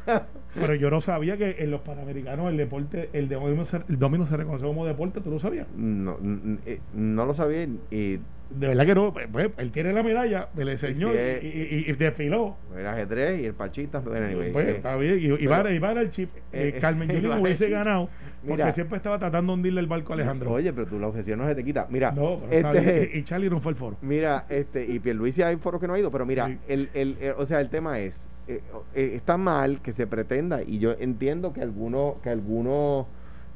pero 0.55 0.75
yo 0.75 0.89
no 0.89 1.01
sabía 1.01 1.37
que 1.37 1.57
en 1.59 1.71
los 1.71 1.81
panamericanos 1.81 2.49
el 2.49 2.57
deporte, 2.57 3.09
el 3.13 3.29
domino 3.29 3.65
se, 3.65 3.77
el 3.87 3.99
domino 3.99 4.25
se 4.25 4.37
reconoce 4.37 4.65
como 4.65 4.85
deporte, 4.85 5.21
¿tú 5.21 5.31
lo 5.31 5.39
sabías? 5.39 5.67
no, 5.75 6.17
eh, 6.65 6.79
no 6.93 7.25
lo 7.25 7.33
sabía 7.33 7.67
y 7.91 8.19
De 8.49 8.67
verdad 8.67 8.85
que 8.87 8.95
no, 8.95 9.13
pues, 9.13 9.27
pues, 9.31 9.51
él 9.57 9.71
tiene 9.71 9.93
la 9.93 10.01
medalla, 10.01 10.49
me 10.55 10.65
la 10.65 10.71
enseñó 10.71 11.09
Sí, 11.09 11.13
y, 11.13 11.17
eh. 11.17 11.39
y- 11.43 11.75
y- 11.75 11.89
y 11.91 11.93
desfiló. 11.93 12.55
el 12.75 12.87
ajedrez 12.87 13.41
y 13.41 13.45
el 13.45 13.53
pachita 13.53 13.99
bueno, 13.99 14.25
anyway, 14.25 14.51
Pues, 14.51 14.67
eh, 14.67 14.71
está 14.77 14.95
bien, 14.97 15.19
y, 15.19 15.25
y 15.25 15.37
pero- 15.47 15.51
va, 15.63 15.71
y 15.71 15.77
va 15.79 15.89
a 15.89 15.93
dar 15.93 16.03
el 16.03 16.09
chip. 16.09 16.29
Eh, 16.51 16.73
eh, 16.75 16.79
Carmen 16.79 17.09
eh, 17.11 17.13
Yulín 17.13 17.27
a 17.27 17.29
dar 17.35 17.41
hubiese 17.41 17.65
el 17.65 17.71
ganado 17.71 18.09
porque 18.41 18.63
Mira. 18.63 18.71
siempre 18.71 18.95
estaba 18.97 19.19
tratando 19.19 19.51
de 19.51 19.55
hundirle 19.57 19.81
el 19.81 19.87
barco 19.87 20.13
a 20.13 20.15
Alejandro. 20.15 20.51
oye 20.53 20.71
pero 20.71 20.87
tú 20.87 20.97
la 20.97 21.07
obsesión 21.07 21.39
no 21.39 21.45
se 21.47 21.55
te 21.55 21.63
quita 21.63 21.87
mira 21.89 22.11
no, 22.13 22.39
este. 22.49 23.11
Y, 23.13 23.23
Charlie 23.23 23.49
no 23.49 23.59
fue 23.59 23.73
al 23.73 23.75
foro. 23.75 23.97
Mira, 24.01 24.45
este, 24.49 24.85
y 24.85 24.97
Pierluisi 24.99 25.41
hay 25.43 25.57
foros 25.57 25.79
que 25.81 25.87
no 25.87 25.93
ha 25.93 25.99
ido, 25.99 26.09
pero 26.09 26.25
mira, 26.25 26.47
Sí. 26.47 26.57
el, 26.69 26.89
el, 26.93 27.17
eh, 27.19 27.33
o 27.37 27.45
sea, 27.45 27.59
el 27.61 27.69
tema 27.69 27.99
es, 27.99 28.25
eh, 28.49 28.61
eh, 28.95 29.11
está 29.15 29.37
mal 29.37 29.79
que 29.81 29.93
se 29.93 30.07
pretenda, 30.07 30.61
y 30.63 30.79
yo 30.79 30.93
entiendo 30.99 31.53
que 31.53 31.61
algunos, 31.61 32.15
que 32.23 32.29
algunos, 32.29 33.05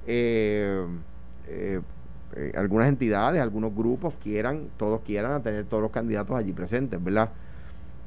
eh, 0.05 0.85
eh, 1.47 1.81
eh, 2.35 2.53
algunas 2.55 2.87
entidades, 2.87 3.41
algunos 3.41 3.75
grupos 3.75 4.13
quieran, 4.23 4.69
todos 4.77 5.01
quieran 5.01 5.41
tener 5.41 5.65
todos 5.65 5.81
los 5.81 5.91
candidatos 5.91 6.35
allí 6.37 6.53
presentes, 6.53 7.03
¿verdad? 7.03 7.29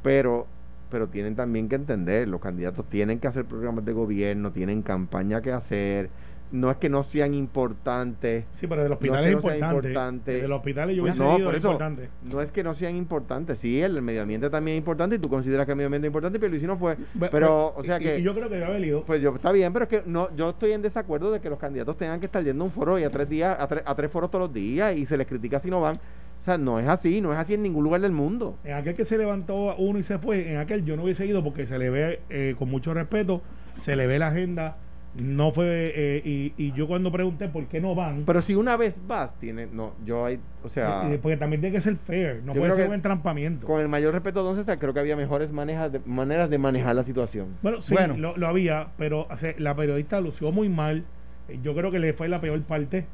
Pero, 0.02 0.46
pero 0.90 1.08
tienen 1.08 1.34
también 1.34 1.68
que 1.68 1.74
entender, 1.74 2.28
los 2.28 2.40
candidatos 2.40 2.84
tienen 2.88 3.18
que 3.18 3.26
hacer 3.26 3.44
programas 3.44 3.84
de 3.84 3.92
gobierno, 3.92 4.52
tienen 4.52 4.82
campaña 4.82 5.40
que 5.42 5.52
hacer, 5.52 6.10
no 6.52 6.70
es 6.70 6.76
que 6.76 6.88
no 6.88 7.02
sean 7.02 7.34
importantes, 7.34 8.44
Sí, 8.60 8.66
pero 8.66 8.82
de 8.82 8.88
los 8.88 9.00
No 9.00 9.06
es 9.06 9.20
que 9.20 9.26
es 9.26 9.32
no 9.32 9.36
importante. 9.38 9.88
importante. 9.88 10.32
De 10.32 10.48
los 10.48 10.58
hospitales 10.58 10.96
yo 10.96 11.02
Pues 11.02 11.18
no, 11.18 11.38
por 11.38 11.54
es 11.54 11.58
eso, 11.58 11.72
importante. 11.72 12.08
no 12.22 12.40
es 12.40 12.52
que 12.52 12.62
no 12.62 12.74
sean 12.74 12.96
importantes, 12.96 13.58
sí, 13.58 13.80
el, 13.82 14.00
medio 14.02 14.22
ambiente 14.22 14.48
también 14.50 14.76
es 14.76 14.78
importante 14.78 15.16
y 15.16 15.18
tú 15.18 15.28
consideras 15.28 15.66
que 15.66 15.72
el 15.72 15.76
medio 15.76 15.86
ambiente 15.86 16.06
es 16.06 16.10
importante, 16.10 16.38
pero 16.38 16.50
Luis 16.50 16.62
no 16.62 16.76
fue. 16.78 16.96
Pero, 17.30 17.74
o 17.76 17.82
sea 17.82 17.98
y- 18.00 18.04
que, 18.04 18.18
y 18.20 18.22
yo 18.22 18.34
creo 18.34 18.48
que 18.48 18.54
debe 18.54 18.66
haber 18.66 18.84
ido. 18.84 19.02
pues 19.04 19.20
yo, 19.20 19.34
está 19.34 19.52
bien, 19.52 19.72
pero 19.72 19.84
es 19.84 19.88
que 19.88 20.02
no, 20.06 20.34
yo 20.36 20.50
estoy 20.50 20.72
en 20.72 20.82
desacuerdo 20.82 21.30
de 21.30 21.40
que 21.40 21.50
los 21.50 21.58
candidatos 21.58 21.96
tengan 21.96 22.20
que 22.20 22.26
estar 22.26 22.42
yendo 22.44 22.64
a 22.64 22.66
un 22.66 22.72
foro 22.72 22.98
y 22.98 23.04
a 23.04 23.10
tres 23.10 23.28
días, 23.28 23.56
a, 23.58 23.66
tres- 23.66 23.82
a 23.84 23.94
tres 23.94 24.10
foros 24.10 24.30
todos 24.30 24.44
los 24.48 24.52
días 24.54 24.96
y 24.96 25.04
se 25.06 25.16
les 25.16 25.26
critica 25.26 25.58
si 25.58 25.70
no 25.70 25.80
van. 25.80 25.96
O 25.96 26.44
sea, 26.46 26.58
no 26.58 26.78
es 26.78 26.86
así, 26.86 27.20
no 27.20 27.32
es 27.32 27.38
así 27.38 27.54
en 27.54 27.62
ningún 27.62 27.82
lugar 27.82 28.00
del 28.00 28.12
mundo. 28.12 28.56
En 28.62 28.74
aquel 28.74 28.94
que 28.94 29.04
se 29.04 29.18
levantó 29.18 29.74
uno 29.76 29.98
y 29.98 30.04
se 30.04 30.18
fue, 30.18 30.52
en 30.52 30.58
aquel 30.58 30.84
yo 30.84 30.96
no 30.96 31.02
hubiese 31.02 31.26
ido 31.26 31.42
porque 31.42 31.66
se 31.66 31.76
le 31.76 31.90
ve, 31.90 32.20
eh, 32.30 32.54
con 32.56 32.70
mucho 32.70 32.94
respeto, 32.94 33.42
se 33.78 33.96
le 33.96 34.06
ve 34.06 34.20
la 34.20 34.28
agenda, 34.28 34.76
no 35.18 35.50
fue, 35.50 35.92
eh, 35.94 36.22
y, 36.24 36.52
y 36.58 36.72
yo 36.72 36.86
cuando 36.86 37.10
pregunté 37.10 37.48
por 37.48 37.66
qué 37.66 37.80
no 37.80 37.94
van, 37.94 38.24
Pero 38.26 38.42
si 38.42 38.54
una 38.54 38.76
vez 38.76 38.96
vas, 39.06 39.38
tiene, 39.38 39.66
no, 39.66 39.92
yo 40.04 40.24
hay, 40.26 40.38
o 40.62 40.68
sea, 40.68 41.10
eh, 41.12 41.18
porque 41.20 41.36
también 41.36 41.60
tiene 41.60 41.74
que 41.74 41.80
ser 41.80 41.96
fair, 41.96 42.42
no 42.44 42.52
puede 42.52 42.72
ser 42.74 42.88
un 42.88 42.94
entrampamiento. 42.94 43.66
con 43.66 43.80
el 43.80 43.88
mayor 43.88 44.12
respeto 44.12 44.54
César, 44.54 44.78
creo 44.78 44.92
que 44.92 45.00
había 45.00 45.16
mejores 45.16 45.50
manejas 45.52 45.92
de- 45.92 46.00
maneras 46.04 46.50
de 46.50 46.58
manejar 46.58 46.94
la 46.96 47.04
situación. 47.04 47.48
Bueno, 47.62 47.80
sí, 47.80 47.94
Bueno. 47.94 48.16
Lo, 48.16 48.36
lo 48.36 48.46
había, 48.46 48.88
pero 48.98 49.26
o 49.30 49.36
sea, 49.36 49.54
la 49.58 49.74
periodista 49.74 50.20
lució 50.20 50.52
muy 50.52 50.68
mal, 50.68 51.04
Eh, 51.48 51.58
yo 51.62 51.74
creo 51.76 51.90
que 51.92 51.98
le 52.00 52.12
fue 52.12 52.26
la 52.28 52.40
peor 52.40 52.60
parte. 52.62 53.06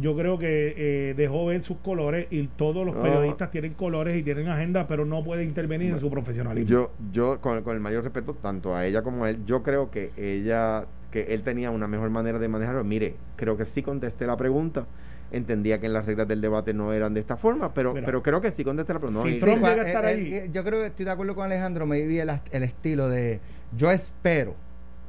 Yo 0.00 0.14
creo 0.16 0.38
que 0.38 0.74
eh, 0.76 1.14
dejó 1.16 1.46
ver 1.46 1.62
sus 1.64 1.78
colores 1.78 2.28
y 2.30 2.46
todos 2.46 2.86
los 2.86 2.94
No. 2.94 3.02
periodistas 3.02 3.50
tienen 3.50 3.74
colores 3.74 4.16
y 4.16 4.22
tienen 4.22 4.46
agenda, 4.46 4.86
pero 4.86 5.04
no 5.04 5.24
puede 5.24 5.42
intervenir 5.42 5.90
en 5.90 5.98
su 5.98 6.08
profesionalismo. 6.08 6.68
Yo, 6.70 6.92
yo 7.10 7.40
con, 7.40 7.60
con 7.64 7.74
el 7.74 7.80
mayor 7.80 8.04
respeto, 8.04 8.34
tanto 8.34 8.76
a 8.76 8.86
ella 8.86 9.02
como 9.02 9.24
a 9.24 9.30
él, 9.30 9.44
yo 9.44 9.64
creo 9.64 9.90
que 9.90 10.12
ella, 10.16 10.84
que 11.10 11.34
él 11.34 11.42
tenía 11.42 11.70
una 11.70 11.88
mejor 11.88 12.10
manera 12.10 12.38
de 12.38 12.48
manejarlo. 12.48 12.84
Mire, 12.84 13.14
creo 13.36 13.56
que 13.56 13.64
sí 13.64 13.82
contesté 13.82 14.26
la 14.26 14.36
pregunta. 14.36 14.86
Entendía 15.32 15.78
que 15.78 15.86
en 15.86 15.92
las 15.92 16.06
reglas 16.06 16.26
del 16.26 16.40
debate 16.40 16.74
no 16.74 16.92
eran 16.92 17.14
de 17.14 17.20
esta 17.20 17.36
forma, 17.36 17.72
pero, 17.72 17.94
Mira. 17.94 18.04
pero 18.04 18.22
creo 18.22 18.40
que 18.40 18.50
sí 18.50 18.64
contesté 18.64 18.92
la 18.94 18.98
pregunta. 18.98 19.22
No, 19.22 19.28
y- 19.28 19.38
Trump 19.38 19.64
llega 19.64 19.82
a 19.82 19.86
estar 19.86 20.04
eh, 20.04 20.08
ahí. 20.08 20.34
eh, 20.34 20.50
yo 20.52 20.64
creo 20.64 20.80
que 20.80 20.86
estoy 20.88 21.04
de 21.04 21.10
acuerdo 21.12 21.34
con 21.36 21.44
Alejandro. 21.44 21.86
Me 21.86 22.04
vi 22.04 22.18
el, 22.18 22.30
el 22.50 22.62
estilo 22.64 23.08
de 23.08 23.40
yo 23.76 23.90
espero. 23.92 24.54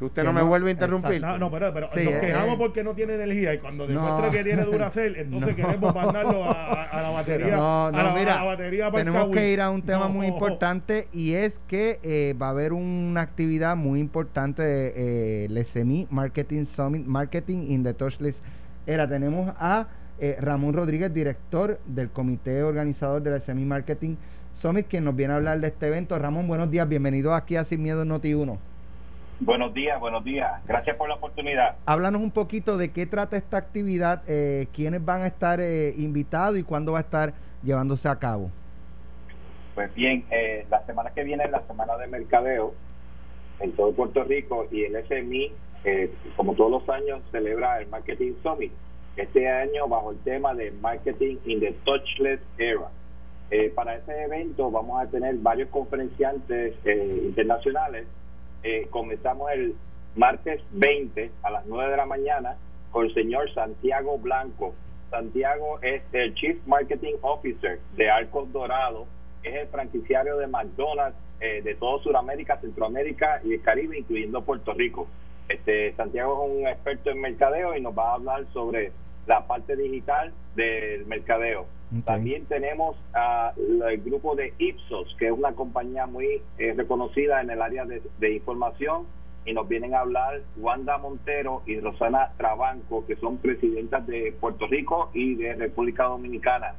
Que 0.02 0.06
usted 0.06 0.22
que 0.24 0.28
no 0.28 0.34
me 0.34 0.42
no- 0.42 0.48
vuelve 0.48 0.70
a 0.70 0.74
interrumpir. 0.74 1.14
exacto. 1.16 1.38
No, 1.38 1.46
no, 1.46 1.52
pero, 1.52 1.74
pero 1.74 1.88
Sí, 1.94 2.04
nos 2.06 2.14
eh, 2.16 2.20
quejamos 2.22 2.56
eh. 2.56 2.58
porque 2.58 2.84
no 2.84 2.94
tiene 2.96 3.14
energía 3.16 3.54
y 3.54 3.60
cuando 3.60 3.88
No. 3.88 3.94
demuestra 3.94 4.32
que 4.32 4.44
tiene 4.44 4.64
Duracell, 4.64 5.16
entonces 5.18 5.50
No. 5.50 5.56
queremos 5.56 5.96
mandarlo 5.96 6.44
a, 6.44 6.52
a- 6.52 6.84
a 6.86 7.02
la 7.04 7.10
batería. 7.12 7.56
No, 7.56 7.86
a 7.88 7.92
no, 7.92 8.04
la, 8.04 8.14
mira, 8.14 8.34
a 8.34 8.38
la 8.38 8.44
batería 8.46 8.92
para 8.92 9.04
tenemos 9.04 9.30
que 9.30 9.52
ir 9.54 9.62
a 9.62 9.70
un 9.70 9.84
tema 9.84 10.08
No. 10.08 10.10
muy 10.10 10.26
importante 10.28 11.08
y 11.14 11.34
es 11.34 11.60
que 11.68 12.00
eh, 12.02 12.36
va 12.42 12.48
a 12.48 12.50
haber 12.50 12.74
una 12.74 13.22
actividad 13.22 13.76
muy 13.76 14.00
importante 14.00 14.64
de 14.64 14.94
eh, 14.96 15.46
el 15.46 15.66
SMI 15.66 16.08
Marketing 16.10 16.66
Summit, 16.66 17.06
Marketing 17.06 17.68
in 17.70 17.84
the 17.84 17.94
Touchless 17.94 18.42
Era. 18.88 19.08
Tenemos 19.08 19.54
a 19.60 19.88
eh, 20.20 20.36
Ramón 20.42 20.74
Rodríguez, 20.74 21.14
director 21.14 21.80
del 21.86 22.10
comité 22.10 22.64
organizador 22.64 23.22
del 23.22 23.40
SMI 23.40 23.66
Marketing 23.66 24.16
Summit, 24.54 24.88
quien 24.88 25.04
nos 25.06 25.16
viene 25.16 25.34
a 25.34 25.38
hablar 25.38 25.60
de 25.62 25.68
este 25.68 25.88
evento. 25.88 26.18
Ramón, 26.20 26.48
buenos 26.48 26.70
días, 26.72 26.88
bienvenido 26.90 27.34
aquí 27.34 27.56
a 27.56 27.64
Sin 27.66 27.82
Miedo 27.84 28.04
Noti 28.04 28.34
1. 28.34 28.58
Buenos 29.44 29.74
días, 29.74 30.00
buenos 30.00 30.24
días. 30.24 30.64
Gracias 30.68 30.96
por 30.98 31.10
la 31.10 31.16
oportunidad. 31.16 31.76
Háblanos 31.88 32.22
un 32.22 32.30
poquito 32.30 32.78
de 32.78 32.92
qué 32.92 33.08
trata 33.08 33.38
esta 33.38 33.58
actividad, 33.58 34.22
eh, 34.30 34.68
quiénes 34.72 35.04
van 35.04 35.24
a 35.24 35.28
estar 35.28 35.60
eh, 35.60 35.96
invitados 35.98 36.60
y 36.60 36.64
cuándo 36.64 36.92
va 36.92 37.00
a 37.00 37.02
estar 37.02 37.34
llevándose 37.64 38.08
a 38.08 38.20
cabo. 38.20 38.52
Pues 39.74 39.92
bien, 39.96 40.26
eh, 40.30 40.68
la 40.70 40.86
semana 40.86 41.10
que 41.10 41.24
viene 41.24 41.44
es 41.44 41.50
la 41.50 41.66
semana 41.66 41.98
de 41.98 42.06
mercadeo 42.06 42.76
en 43.62 43.72
todo 43.72 43.94
Puerto 43.94 44.24
Rico 44.24 44.68
y 44.72 44.84
el 44.84 44.96
SMI, 45.08 45.52
eh, 45.86 46.14
como 46.36 46.54
todos 46.54 46.72
los 46.72 46.90
años, 46.90 47.22
celebra 47.32 47.80
el 47.80 47.88
Marketing 47.88 48.34
Summit. 48.44 48.72
Este 49.16 49.50
año 49.50 49.88
bajo 49.88 50.12
el 50.12 50.20
tema 50.20 50.54
de 50.54 50.72
Marketing 50.72 51.38
in 51.46 51.60
the 51.62 51.72
Touchless 51.84 52.40
Era. 52.60 52.90
Eh, 53.50 53.72
para 53.76 53.96
ese 53.96 54.24
evento 54.24 54.72
vamos 54.72 55.02
a 55.02 55.08
tener 55.08 55.36
varios 55.38 55.70
conferenciantes 55.70 56.76
eh, 56.86 57.22
internacionales. 57.26 58.06
Eh, 58.64 58.88
comenzamos 58.90 59.52
el 59.52 59.76
martes 60.16 60.62
20 60.72 61.32
a 61.44 61.50
las 61.50 61.66
9 61.66 61.92
de 61.92 61.98
la 61.98 62.06
mañana 62.06 62.58
con 62.92 63.06
el 63.06 63.14
señor 63.14 63.52
Santiago 63.54 64.18
Blanco. 64.18 64.76
Santiago 65.10 65.80
es 65.82 66.04
el 66.14 66.34
Chief 66.36 66.58
Marketing 66.68 67.16
Officer 67.22 67.80
de 67.96 68.10
Arcos 68.10 68.52
Dorado, 68.52 69.08
es 69.44 69.56
el 69.56 69.68
franquiciario 69.68 70.38
de 70.38 70.48
McDonald's 70.48 71.18
eh, 71.40 71.62
de 71.64 71.76
todo 71.76 72.00
Sudamérica, 72.04 72.58
Centroamérica 72.62 73.42
y 73.44 73.54
el 73.56 73.62
Caribe, 73.62 73.98
incluyendo 73.98 74.44
Puerto 74.44 74.74
Rico. 74.74 75.08
Este 75.50 75.94
Santiago 75.96 76.46
es 76.46 76.62
un 76.62 76.68
experto 76.68 77.10
en 77.10 77.20
mercadeo 77.20 77.76
y 77.76 77.82
nos 77.82 77.98
va 77.98 78.12
a 78.12 78.14
hablar 78.14 78.46
sobre 78.54 78.92
la 79.28 79.46
parte 79.48 79.76
digital 79.76 80.34
del 80.56 81.06
mercadeo. 81.06 81.66
También 82.06 82.46
tenemos 82.46 82.96
a 83.14 83.54
el 83.58 84.02
grupo 84.02 84.36
de 84.36 84.54
Ipsos, 84.58 85.14
que 85.20 85.28
es 85.28 85.32
una 85.32 85.52
compañía 85.54 86.06
muy 86.06 86.42
eh, 86.58 86.74
reconocida 86.76 87.42
en 87.42 87.50
el 87.50 87.62
área 87.62 87.84
de, 87.84 88.02
de 88.20 88.34
información, 88.34 89.06
y 89.44 89.54
nos 89.54 89.68
vienen 89.68 89.94
a 89.96 90.02
hablar 90.02 90.42
Wanda 90.58 90.98
Montero 90.98 91.64
y 91.66 91.80
Rosana 91.80 92.32
Trabanco, 92.38 93.06
que 93.06 93.16
son 93.18 93.38
presidentas 93.38 94.06
de 94.08 94.34
Puerto 94.40 94.68
Rico 94.68 95.10
y 95.14 95.36
de 95.36 95.56
República 95.56 96.04
Dominicana. 96.04 96.76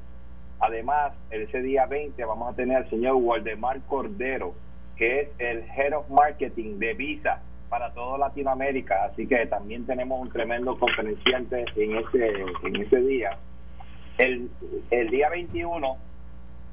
Además, 0.61 1.13
ese 1.31 1.61
día 1.61 1.87
20 1.87 2.25
vamos 2.25 2.53
a 2.53 2.57
tener 2.57 2.77
al 2.79 2.89
señor 2.89 3.17
Waldemar 3.17 3.81
Cordero, 3.83 4.55
que 4.97 5.23
es 5.23 5.29
el 5.39 5.65
Head 5.77 5.97
of 5.97 6.09
Marketing 6.09 6.79
de 6.79 6.95
Visa 6.95 7.43
para 7.73 7.91
toda 7.95 8.19
Latinoamérica. 8.19 9.07
Así 9.07 9.27
que 9.27 9.47
también 9.47 9.87
tenemos 9.87 10.21
un 10.21 10.29
tremendo 10.29 10.79
conferenciante 10.79 11.65
en 11.75 11.97
ese, 11.97 12.45
en 12.65 12.77
ese 12.77 13.01
día. 13.01 13.39
El, 14.19 14.51
el 14.91 15.09
día 15.09 15.31
21 15.31 15.97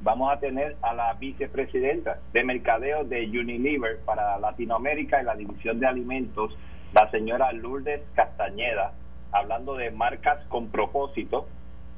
vamos 0.02 0.34
a 0.34 0.41
tener 0.41 0.76
a 0.82 0.93
la 0.93 1.14
vicepresidenta 1.14 2.20
de 2.34 2.43
mercadeo 2.43 3.06
de 3.06 3.24
Unilever 3.30 4.00
para 4.04 4.38
Latinoamérica 4.39 5.22
y 5.22 5.24
la 5.24 5.38
división 5.38 5.80
de 5.80 5.88
alimentos, 5.88 6.58
la 6.91 7.10
señora 7.12 7.54
Lourdes 7.54 8.02
Castañeda, 8.14 8.91
hablando 9.32 9.76
de 9.76 9.91
marcas 9.91 10.43
con 10.50 10.68
propósito. 10.68 11.47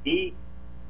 Y 0.04 0.36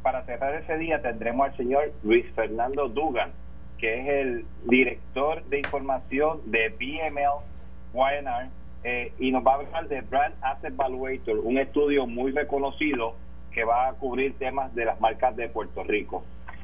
para 0.03 0.25
cerrar 0.25 0.53
ese 0.55 0.77
día 0.77 1.01
tendremos 1.01 1.47
al 1.47 1.55
señor 1.55 1.93
Luis 2.03 2.25
Fernando 2.35 2.89
Dugan, 2.89 3.31
que 3.77 4.01
es 4.01 4.07
el 4.09 4.45
director 4.65 5.45
de 5.45 5.59
información 5.59 6.41
de 6.51 6.67
BML 6.77 7.50
YNR, 7.93 8.49
eh, 8.83 9.13
y 9.19 9.31
nos 9.31 9.45
va 9.45 9.53
a 9.53 9.55
hablar 9.55 9.87
de 9.87 10.01
Brand 10.01 10.35
Asset 10.41 10.75
Valuator, 10.75 11.39
un 11.39 11.57
estudio 11.57 12.07
muy 12.07 12.31
reconocido 12.31 13.15
que 13.51 13.63
va 13.63 13.89
a 13.89 13.93
cubrir 13.93 14.37
temas 14.37 14.73
de 14.75 14.85
las 14.85 14.99
marcas 14.99 15.35
de 15.35 15.49
Puerto 15.49 15.83
Rico. 15.83 16.23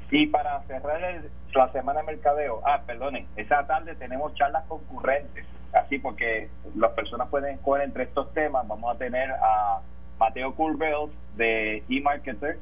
Y 0.09 0.27
para 0.27 0.61
cerrar 0.63 1.03
el- 1.03 1.29
la 1.53 1.71
semana 1.71 1.99
de 1.99 2.07
mercadeo, 2.07 2.61
ah, 2.65 2.81
perdonen, 2.85 3.27
esa 3.35 3.67
tarde 3.67 3.93
tenemos 3.95 4.33
charlas 4.35 4.63
concurrentes, 4.67 5.45
así 5.73 5.99
porque 5.99 6.49
las 6.75 6.91
personas 6.91 7.27
pueden 7.29 7.55
escoger 7.55 7.83
entre 7.83 8.03
estos 8.03 8.33
temas. 8.33 8.67
Vamos 8.67 8.95
a 8.95 8.97
tener 8.97 9.29
a 9.31 9.81
Mateo 10.17 10.55
Curbels 10.55 11.11
de 11.35 11.83
eMarketer, 11.89 12.57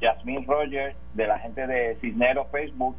Jasmine 0.00 0.44
Rogers 0.46 0.96
de 1.14 1.26
la 1.26 1.38
gente 1.38 1.66
de 1.66 1.96
Cisnero 1.96 2.44
Facebook, 2.46 2.96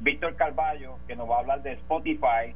Víctor 0.00 0.34
Carballo 0.36 0.96
que 1.06 1.14
nos 1.14 1.28
va 1.28 1.36
a 1.36 1.40
hablar 1.40 1.62
de 1.62 1.72
Spotify 1.72 2.54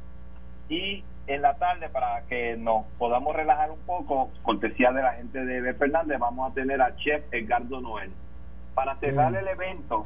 y 0.67 1.03
en 1.27 1.41
la 1.41 1.55
tarde 1.55 1.89
para 1.89 2.21
que 2.29 2.55
nos 2.57 2.85
podamos 2.97 3.35
relajar 3.35 3.71
un 3.71 3.79
poco, 3.79 4.29
cortesía 4.43 4.91
de 4.91 5.01
la 5.01 5.13
gente 5.13 5.43
de 5.43 5.61
B. 5.61 5.73
Fernández, 5.73 6.19
vamos 6.19 6.51
a 6.51 6.53
tener 6.53 6.81
al 6.81 6.95
chef 6.97 7.23
Edgardo 7.31 7.81
Noel. 7.81 8.11
Para 8.73 8.95
cerrar 8.97 9.31
Bien. 9.31 9.43
el 9.43 9.47
evento, 9.49 10.05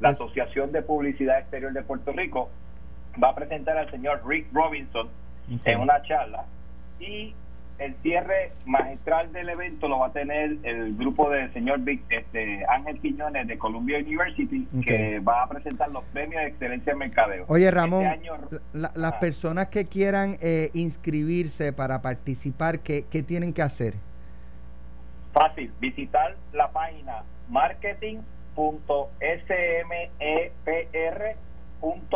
la 0.00 0.10
Es- 0.10 0.14
Asociación 0.16 0.70
de 0.72 0.82
Publicidad 0.82 1.38
Exterior 1.40 1.72
de 1.72 1.82
Puerto 1.82 2.12
Rico 2.12 2.50
va 3.22 3.30
a 3.30 3.34
presentar 3.34 3.76
al 3.76 3.90
señor 3.90 4.22
Rick 4.26 4.46
Robinson 4.52 5.08
en 5.64 5.80
una 5.80 6.00
charla 6.02 6.44
y 7.00 7.34
el 7.80 7.94
cierre 8.02 8.52
magistral 8.66 9.32
del 9.32 9.48
evento 9.48 9.88
lo 9.88 9.98
va 10.00 10.08
a 10.08 10.12
tener 10.12 10.56
el 10.64 10.94
grupo 10.96 11.30
del 11.30 11.50
señor 11.54 11.80
Vic- 11.80 12.02
este, 12.10 12.64
Ángel 12.68 13.00
Quiñones 13.00 13.46
de 13.48 13.56
Columbia 13.58 13.98
University 13.98 14.68
que 14.84 15.18
va 15.20 15.42
a 15.44 15.48
presentar 15.48 15.90
los 15.90 16.04
premios 16.12 16.42
de 16.42 16.48
excelencia 16.48 16.92
en 16.92 16.98
mercadeo. 16.98 17.44
Oye, 17.48 17.70
Ramón, 17.70 18.04
Este 18.04 18.28
año- 18.28 18.38
la- 18.74 18.92
las 18.94 19.14
Ah. 19.14 19.20
personas 19.20 19.68
que 19.68 19.86
quieran 19.86 20.36
eh, 20.42 20.70
inscribirse 20.74 21.72
para 21.72 22.02
participar, 22.02 22.80
¿qué, 22.80 23.06
qué 23.10 23.22
tienen 23.22 23.54
que 23.54 23.62
hacer? 23.62 23.94
Fácil, 25.32 25.72
visitar 25.80 26.36
la 26.52 26.68
página 26.70 27.22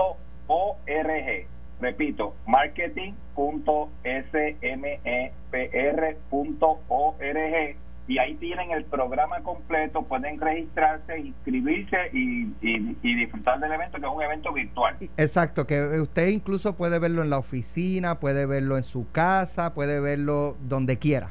marketing.smepr.org. 0.05 1.47
Repito, 1.85 2.35
marketing.smepr.org. 6.35 7.77
Y 8.07 8.19
ahí 8.19 8.35
tienen 8.35 8.71
el 8.71 8.85
programa 8.85 9.41
completo, 9.43 10.03
pueden 10.03 10.39
registrarse, 10.39 11.19
inscribirse 11.19 11.97
y, 12.13 12.53
y- 12.61 12.97
y 13.03 13.15
disfrutar 13.17 13.59
del 13.61 13.73
evento, 13.73 13.99
que 13.99 14.05
es 14.07 14.13
un 14.13 14.23
evento 14.23 14.53
virtual. 14.53 14.97
Exacto, 15.17 15.67
que 15.67 15.81
usted 16.01 16.29
incluso 16.29 16.75
puede 16.77 16.99
verlo 16.99 17.23
en 17.23 17.31
la 17.31 17.39
oficina, 17.39 18.21
puede 18.21 18.45
verlo 18.45 18.77
en 18.77 18.83
su 18.83 19.11
casa, 19.11 19.73
puede 19.73 20.01
verlo 20.01 20.57
donde 20.69 20.99
quiera. 20.99 21.31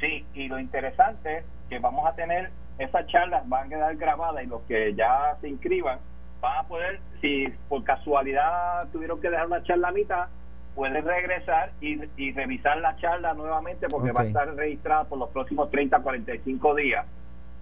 Sí, 0.00 0.24
y 0.34 0.46
lo 0.46 0.60
interesante 0.60 1.38
es 1.38 1.44
que 1.68 1.80
vamos 1.80 2.06
a 2.06 2.14
tener 2.14 2.50
esas 2.78 3.04
charlas, 3.08 3.48
van 3.48 3.66
a 3.66 3.68
quedar 3.68 3.96
grabadas 3.96 4.44
y 4.44 4.46
los 4.46 4.62
que 4.62 4.94
ya 4.94 5.36
se 5.40 5.48
inscriban 5.48 5.98
van 6.44 6.64
a 6.64 6.68
poder, 6.68 7.00
si 7.20 7.46
por 7.68 7.82
casualidad 7.84 8.86
tuvieron 8.92 9.20
que 9.20 9.30
dejar 9.30 9.46
una 9.46 9.62
charla 9.62 9.88
a 9.88 9.92
mitad, 9.92 10.26
pueden 10.74 11.04
regresar 11.04 11.72
y, 11.80 12.00
y 12.16 12.32
revisar 12.32 12.78
la 12.78 12.96
charla 12.96 13.34
nuevamente 13.34 13.88
porque 13.88 14.12
va 14.12 14.22
a 14.22 14.24
estar 14.26 14.54
registrada 14.54 15.04
por 15.04 15.18
los 15.18 15.30
próximos 15.30 15.70
30, 15.70 15.98
45 16.00 16.74
días 16.74 17.06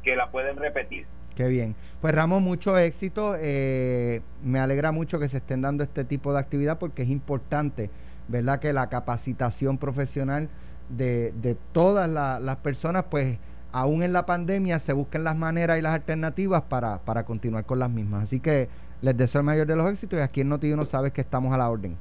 que 0.03 0.17
la 0.17 0.31
pueden 0.31 0.57
repetir. 0.57 1.07
Qué 1.37 1.47
bien. 1.49 1.75
Pues 2.01 2.15
Ramón, 2.15 2.43
mucho 2.43 2.77
éxito. 2.77 3.37
eh, 3.39 4.21
me 4.43 4.59
alegra 4.61 4.93
mucho 4.93 5.19
que 5.19 5.29
se 5.29 5.39
estén 5.39 5.63
dando 5.63 5.83
este 5.85 6.05
tipo 6.05 6.33
de 6.33 6.41
actividad 6.41 6.79
porque 6.79 7.03
es 7.03 7.09
importante, 7.09 7.91
¿verdad? 8.29 8.61
Que 8.61 8.73
la 8.73 8.89
capacitación 8.89 9.79
profesional 9.79 10.49
de, 10.89 11.33
de 11.33 11.57
todas 11.73 12.09
la- 12.09 12.39
las 12.41 12.57
personas, 12.57 13.05
pues 13.11 13.39
aún 13.73 14.03
en 14.03 14.13
la 14.13 14.27
pandemia, 14.27 14.79
se 14.79 14.93
busquen 14.93 15.25
las 15.25 15.37
maneras 15.37 15.79
y 15.79 15.83
las 15.83 15.95
alternativas 15.95 16.63
para, 16.63 16.99
para 16.99 17.25
continuar 17.25 17.65
con 17.65 17.79
las 17.79 17.91
mismas. 17.91 18.25
Así 18.25 18.41
que 18.41 18.69
les 19.01 19.17
deseo 19.17 19.41
el 19.41 19.47
mayor 19.47 19.67
de 19.67 19.77
los 19.77 19.91
éxitos 19.91 20.19
y 20.19 20.23
aquí 20.23 20.43
en 20.43 20.51
Noti1 20.51 20.85
sabes 20.87 21.13
que 21.13 21.21
estamos 21.21 21.53
a 21.53 21.57
la 21.57 21.69
orden. 21.69 21.97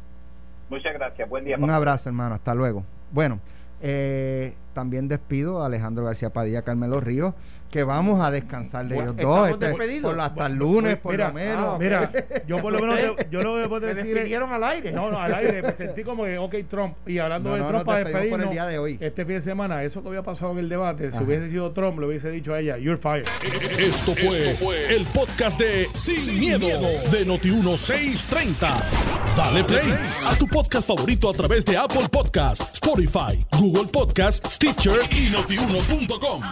Muchas 0.70 0.94
gracias, 0.94 1.28
buen 1.28 1.44
día. 1.44 1.58
Un 1.58 1.70
abrazo, 1.70 2.10
hermano. 2.10 2.36
Hasta 2.36 2.54
luego. 2.54 2.84
Bueno, 3.12 3.40
eh, 3.82 4.54
también 4.74 5.08
despido 5.08 5.62
a 5.62 5.66
Alejandro 5.68 6.06
García 6.06 6.32
Padilla, 6.32 6.62
Carmelo 6.64 7.00
Ríos, 7.00 7.34
que 7.70 7.84
vamos 7.86 8.20
a 8.26 8.32
descansar 8.32 8.86
de 8.88 8.96
ellos 8.96 9.16
dos. 9.16 9.50
este, 9.52 9.68
despedidos. 9.68 10.02
por 10.10 10.16
lo- 10.18 10.24
hasta 10.24 10.46
el 10.48 10.56
lunes, 10.56 10.98
pues, 10.98 11.02
por 11.02 11.12
mira, 11.14 11.28
lo 11.30 11.34
menos. 11.34 11.66
ah, 11.70 11.78
Mira, 11.80 12.12
yo 12.46 12.62
por 12.62 12.74
lo 12.74 12.80
menos 12.80 13.00
yo 13.32 13.42
lo 13.42 13.62
que 13.64 13.70
puedo 13.70 13.88
Me 13.88 13.94
decir 13.94 14.10
es, 14.10 14.16
despidieron 14.16 14.52
al 14.52 14.64
aire. 14.66 14.92
no, 14.92 15.10
no, 15.10 15.20
al 15.22 15.34
aire, 15.34 15.62
me 15.62 15.74
sentí 15.78 16.04
como 16.04 16.26
que, 16.26 16.38
ok, 16.38 16.54
Trump, 16.70 16.96
y 17.08 17.20
hablando 17.20 17.50
No, 17.50 17.56
de 17.56 17.62
no, 17.62 17.68
Trump 17.70 17.86
para 17.86 18.00
despedimos 18.00 18.22
por 18.32 18.40
el 18.42 18.50
despedirnos, 18.50 18.52
día 18.52 18.66
de 18.66 18.78
hoy. 18.80 18.98
este 19.00 19.26
fin 19.26 19.36
de 19.36 19.42
semana, 19.42 19.84
eso 19.84 20.02
que 20.02 20.10
había 20.10 20.22
pasado 20.24 20.52
en 20.52 20.58
el 20.60 20.68
debate, 20.70 21.10
si 21.12 21.16
Ajá. 21.16 21.26
hubiese 21.26 21.50
sido 21.50 21.72
Trump, 21.72 21.98
le 22.00 22.08
hubiese 22.08 22.30
dicho 22.30 22.54
a 22.54 22.60
ella, 22.60 22.78
you're 22.78 22.98
fired. 23.02 23.26
Esto 23.80 24.14
fue, 24.16 24.94
el 24.96 25.06
podcast 25.06 25.58
de 25.60 25.88
Sin, 25.94 26.40
miedo, 26.40 26.68
de 27.10 27.26
Noti1630. 27.26 28.82
Dale 29.38 29.64
play 29.64 29.94
a 30.26 30.36
tu 30.38 30.46
podcast 30.48 30.86
favorito 30.88 31.30
a 31.30 31.34
través 31.34 31.64
de 31.66 31.78
Apple 31.78 32.08
Podcasts, 32.12 32.70
Spotify, 32.74 33.40
Google 33.58 33.90
Podcasts, 33.92 34.42
Stitcher 34.62 35.02
y 35.10 35.32
notiuno.com. 35.32 36.44